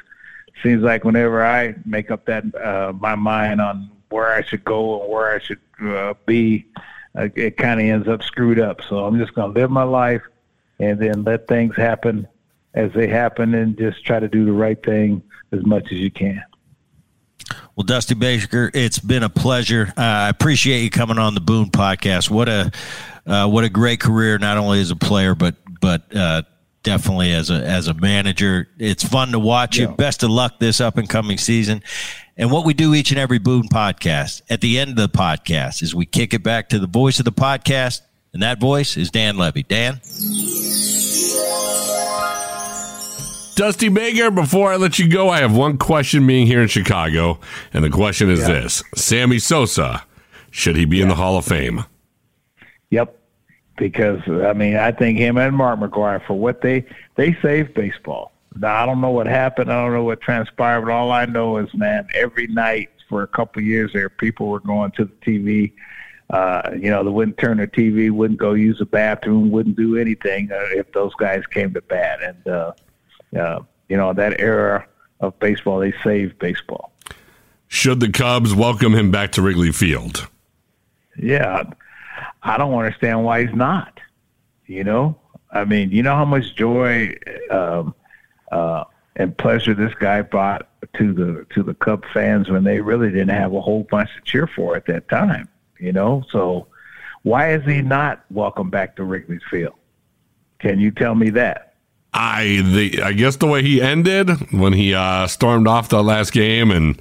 it 0.49 0.55
seems 0.63 0.83
like 0.83 1.05
whenever 1.05 1.45
I 1.45 1.75
make 1.85 2.11
up 2.11 2.25
that 2.27 2.45
uh, 2.55 2.93
my 2.99 3.15
mind 3.15 3.61
on 3.61 3.91
where 4.09 4.33
I 4.33 4.43
should 4.43 4.65
go 4.65 5.03
and 5.03 5.13
where 5.13 5.35
I 5.35 5.39
should 5.39 5.61
uh, 5.83 6.15
be, 6.27 6.67
uh, 7.17 7.29
it 7.37 7.57
kind 7.57 7.81
of 7.81 7.87
ends 7.87 8.09
up 8.09 8.23
screwed 8.23 8.59
up. 8.59 8.83
So 8.89 9.05
I'm 9.05 9.19
just 9.19 9.35
gonna 9.35 9.53
live 9.53 9.71
my 9.71 9.85
life, 9.85 10.23
and 10.79 10.99
then 10.99 11.23
let 11.25 11.47
things 11.47 11.77
happen 11.77 12.27
as 12.75 12.93
they 12.93 13.07
happen, 13.07 13.55
and 13.55 13.79
just 13.79 14.05
try 14.05 14.19
to 14.19 14.29
do 14.29 14.45
the 14.45 14.53
right 14.53 14.83
thing 14.83 15.23
as 15.53 15.65
much 15.65 15.93
as 15.93 15.99
you 15.99 16.11
can. 16.11 16.43
Well, 17.77 17.85
Dusty 17.85 18.15
Baker, 18.15 18.71
it's 18.75 18.99
been 18.99 19.23
a 19.23 19.29
pleasure. 19.29 19.93
Uh, 19.97 20.01
I 20.03 20.29
appreciate 20.29 20.83
you 20.83 20.91
coming 20.91 21.19
on 21.19 21.35
the 21.35 21.41
Boone 21.41 21.71
podcast. 21.71 22.31
What 22.31 22.49
a 22.49 22.71
uh, 23.27 23.49
what 23.49 23.65
a 23.65 23.69
great 23.69 24.01
career, 24.01 24.39
not 24.39 24.57
only 24.57 24.81
as 24.81 24.91
a 24.91 24.97
player, 24.97 25.35
but 25.35 25.55
but 25.81 26.15
uh, 26.15 26.43
definitely 26.83 27.33
as 27.33 27.51
a 27.51 27.55
as 27.55 27.89
a 27.89 27.95
manager. 27.95 28.69
It's 28.79 29.05
fun 29.05 29.33
to 29.33 29.39
watch 29.39 29.79
yeah. 29.79 29.89
you. 29.89 29.95
Best 29.95 30.23
of 30.23 30.31
luck 30.31 30.59
this 30.59 30.81
up 30.81 30.99
and 30.99 31.09
coming 31.09 31.39
season. 31.39 31.83
And 32.37 32.51
what 32.51 32.65
we 32.65 32.75
do 32.75 32.95
each 32.95 33.11
and 33.11 33.21
every 33.21 33.39
Boone 33.39 33.69
podcast 33.69 34.43
at 34.51 34.61
the 34.61 34.79
end 34.79 34.91
of 34.91 34.97
the 34.97 35.09
podcast 35.09 35.83
is 35.83 35.95
we 35.95 36.07
kick 36.07 36.35
it 36.35 36.43
back 36.43 36.71
to 36.71 36.79
the 36.79 36.87
voice 36.87 37.19
of 37.19 37.25
the 37.25 37.33
podcast, 37.33 38.01
and 38.33 38.43
that 38.43 38.61
voice 38.61 38.97
is 38.97 39.11
Dan 39.11 39.37
Levy. 39.37 39.63
Dan. 39.63 40.01
Dusty 43.61 43.91
Baker, 43.91 44.31
before 44.31 44.73
I 44.73 44.77
let 44.77 44.99
you 44.99 45.07
go, 45.07 45.29
I 45.29 45.41
have 45.41 45.55
one 45.55 45.77
question 45.77 46.27
being 46.27 46.47
here 46.47 46.63
in 46.63 46.69
Chicago. 46.69 47.39
And 47.75 47.85
the 47.85 47.91
question 47.91 48.31
is 48.31 48.41
yeah. 48.41 48.47
this 48.47 48.83
Sammy 48.95 49.39
Sosa, 49.39 50.03
should 50.51 50.77
he 50.77 50.87
be 50.87 50.97
yeah. 50.97 51.03
in 51.03 51.09
the 51.11 51.15
Hall 51.15 51.37
of 51.37 51.45
Fame? 51.45 51.85
Yep. 52.89 53.15
Because, 53.77 54.23
I 54.27 54.55
mean, 54.55 54.77
I 54.77 54.93
think 54.93 55.19
him 55.19 55.37
and 55.37 55.55
Mark 55.55 55.79
McGwire, 55.79 56.27
for 56.27 56.39
what 56.39 56.63
they, 56.63 56.87
they 57.17 57.37
saved 57.43 57.75
baseball. 57.75 58.33
Now, 58.57 58.83
I 58.83 58.87
don't 58.87 59.03
know 59.03 59.11
what 59.11 59.27
happened. 59.27 59.71
I 59.71 59.85
don't 59.85 59.93
know 59.93 60.05
what 60.05 60.23
transpired, 60.23 60.81
but 60.81 60.93
all 60.93 61.13
I 61.13 61.27
know 61.27 61.59
is, 61.59 61.69
man, 61.75 62.09
every 62.15 62.47
night 62.47 62.89
for 63.11 63.25
a 63.25 63.29
couple 63.29 63.61
of 63.61 63.67
years 63.67 63.91
there, 63.93 64.09
people 64.09 64.49
were 64.49 64.61
going 64.61 64.91
to 64.93 65.05
the 65.05 65.13
TV. 65.21 65.75
Uh, 66.31 66.71
you 66.81 66.89
know, 66.89 67.05
they 67.05 67.11
wouldn't 67.11 67.37
turn 67.37 67.59
their 67.59 67.67
TV, 67.67 68.11
wouldn't 68.11 68.41
go 68.41 68.55
use 68.55 68.79
the 68.79 68.87
bathroom, 68.87 69.51
wouldn't 69.51 69.77
do 69.77 69.99
anything 69.99 70.51
uh, 70.51 70.65
if 70.71 70.91
those 70.93 71.13
guys 71.17 71.43
came 71.51 71.75
to 71.75 71.83
bat. 71.83 72.23
And, 72.23 72.49
uh, 72.49 72.73
uh, 73.39 73.61
you 73.89 73.97
know, 73.97 74.13
that 74.13 74.41
era 74.41 74.87
of 75.21 75.39
baseball, 75.39 75.81
they 75.81 75.93
saved 76.03 76.39
baseball. 76.39 76.93
Should 77.69 78.01
the 78.01 78.11
Cubs 78.11 78.55
welcome 78.55 78.95
him 78.95 79.11
back 79.11 79.33
to 79.33 79.43
Wrigley 79.43 79.73
Field? 79.73 80.29
Yeah, 81.17 81.65
I 82.43 82.57
don't 82.57 82.75
understand 82.75 83.25
why 83.25 83.45
he's 83.45 83.55
not. 83.55 84.01
You 84.67 84.85
know, 84.85 85.17
I 85.53 85.65
mean, 85.65 85.91
you 85.91 86.03
know 86.03 86.15
how 86.15 86.25
much 86.25 86.55
joy 86.55 87.15
um, 87.51 87.95
uh, 88.51 88.85
and 89.17 89.37
pleasure 89.37 89.75
this 89.75 89.95
guy 89.95 90.23
brought 90.23 90.69
to 90.97 91.13
the 91.13 91.47
to 91.55 91.63
the 91.63 91.75
Cub 91.75 92.05
fans 92.13 92.49
when 92.49 92.65
they 92.65 92.81
really 92.81 93.11
didn't 93.11 93.29
have 93.29 93.53
a 93.53 93.61
whole 93.61 93.87
bunch 93.91 94.11
to 94.15 94.21
cheer 94.23 94.47
for 94.47 94.77
at 94.77 94.87
that 94.87 95.09
time. 95.09 95.49
You 95.79 95.93
know, 95.93 96.25
so 96.31 96.67
why 97.23 97.53
is 97.53 97.65
he 97.65 97.83
not 97.83 98.25
welcome 98.31 98.71
back 98.71 98.97
to 98.97 99.05
Wrigley 99.05 99.41
Field? 99.51 99.75
Can 100.59 100.79
you 100.79 100.91
tell 100.91 101.15
me 101.15 101.31
that? 101.31 101.70
I 102.13 102.63
the 102.65 103.03
I 103.03 103.13
guess 103.13 103.37
the 103.37 103.47
way 103.47 103.63
he 103.63 103.81
ended 103.81 104.31
when 104.53 104.73
he 104.73 104.95
uh, 104.95 105.27
stormed 105.29 105.69
off 105.69 105.89
the 105.89 106.03
last 106.03 106.33
game 106.33 106.71
and 106.71 107.01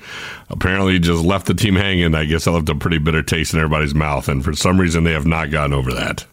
apparently 0.50 1.00
just 1.00 1.24
left 1.24 1.48
the 1.48 1.54
team 1.56 1.76
hanging. 1.76 2.14
I 2.14 2.26
guess 2.26 2.48
I 2.48 2.52
left 2.52 2.70
a 2.70 2.76
pretty 2.76 3.00
bitter 3.00 3.24
taste 3.24 3.54
in 3.54 3.60
everybody's 3.60 3.96
mouth, 3.96 4.28
and 4.28 4.44
for 4.44 4.54
some 4.54 4.80
reason 4.80 5.04
they 5.04 5.14
have 5.14 5.26
not 5.26 5.50
gotten 5.50 5.74
over 5.74 5.92
that. 5.94 6.26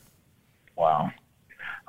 Wow. 0.77 1.11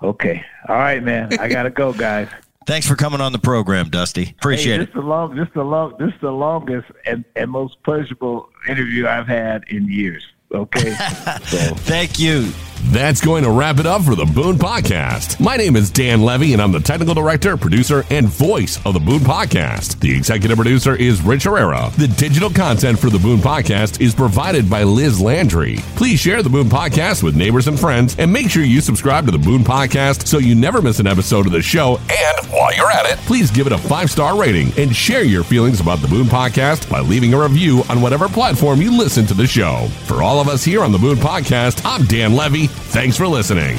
Okay. 0.01 0.43
All 0.69 0.77
right, 0.77 1.03
man. 1.03 1.37
I 1.39 1.47
gotta 1.49 1.69
go, 1.69 1.91
guys. 1.91 2.29
Thanks 2.67 2.85
for 2.85 2.95
coming 2.95 3.21
on 3.21 3.31
the 3.31 3.39
program, 3.39 3.89
Dusty. 3.89 4.35
Appreciate 4.37 4.79
hey, 4.79 4.85
this 4.85 4.89
it. 4.89 4.93
The 4.95 5.01
long, 5.01 5.35
this 5.35 5.47
the 5.53 5.63
long, 5.63 5.95
this 5.99 6.13
the 6.21 6.31
longest 6.31 6.87
and, 7.05 7.23
and 7.35 7.49
most 7.49 7.81
pleasurable 7.83 8.49
interview 8.67 9.07
I've 9.07 9.27
had 9.27 9.63
in 9.69 9.87
years. 9.89 10.25
Okay. 10.53 10.91
so. 11.45 11.75
Thank 11.75 12.19
you. 12.19 12.51
That's 12.85 13.19
going 13.19 13.43
to 13.43 13.51
wrap 13.51 13.79
it 13.79 13.85
up 13.85 14.03
for 14.03 14.15
the 14.15 14.23
Boone 14.23 14.55
Podcast. 14.55 15.41
My 15.41 15.57
name 15.57 15.75
is 15.75 15.89
Dan 15.89 16.21
Levy, 16.21 16.53
and 16.53 16.61
I'm 16.61 16.71
the 16.71 16.79
technical 16.79 17.13
director, 17.13 17.57
producer, 17.57 18.05
and 18.11 18.27
voice 18.27 18.79
of 18.85 18.93
the 18.93 18.99
Boone 18.99 19.19
Podcast. 19.19 19.99
The 19.99 20.15
executive 20.15 20.55
producer 20.57 20.95
is 20.95 21.21
Rich 21.21 21.43
Herrera. 21.43 21.91
The 21.97 22.07
digital 22.07 22.49
content 22.49 22.97
for 22.97 23.09
the 23.09 23.19
Boone 23.19 23.39
Podcast 23.39 23.99
is 23.99 24.15
provided 24.15 24.69
by 24.69 24.83
Liz 24.83 25.19
Landry. 25.19 25.77
Please 25.95 26.19
share 26.19 26.41
the 26.41 26.49
Boone 26.49 26.69
Podcast 26.69 27.23
with 27.23 27.35
neighbors 27.35 27.67
and 27.67 27.77
friends, 27.77 28.15
and 28.19 28.31
make 28.31 28.49
sure 28.49 28.63
you 28.63 28.79
subscribe 28.79 29.25
to 29.25 29.31
the 29.31 29.39
Boone 29.39 29.63
Podcast 29.63 30.27
so 30.27 30.37
you 30.37 30.55
never 30.55 30.81
miss 30.81 30.99
an 30.99 31.07
episode 31.07 31.45
of 31.45 31.51
the 31.51 31.61
show. 31.61 31.99
And 32.09 32.47
while 32.51 32.73
you're 32.73 32.91
at 32.91 33.05
it, 33.05 33.17
please 33.25 33.51
give 33.51 33.67
it 33.67 33.73
a 33.73 33.77
five 33.77 34.09
star 34.09 34.39
rating 34.39 34.71
and 34.77 34.95
share 34.95 35.23
your 35.23 35.43
feelings 35.43 35.81
about 35.81 35.99
the 35.99 36.07
Boone 36.07 36.27
Podcast 36.27 36.89
by 36.89 36.99
leaving 37.01 37.33
a 37.33 37.41
review 37.41 37.83
on 37.89 38.01
whatever 38.01 38.29
platform 38.29 38.81
you 38.81 38.97
listen 38.97 39.25
to 39.25 39.33
the 39.33 39.47
show. 39.47 39.87
For 40.05 40.23
all 40.23 40.36
of 40.39 40.47
us 40.49 40.63
here 40.63 40.83
on 40.83 40.91
the 40.91 40.97
Boone 40.97 41.17
Podcast, 41.17 41.81
I'm 41.85 42.05
Dan 42.05 42.33
Levy. 42.33 42.67
Thanks 42.67 43.17
for 43.17 43.27
listening. 43.27 43.77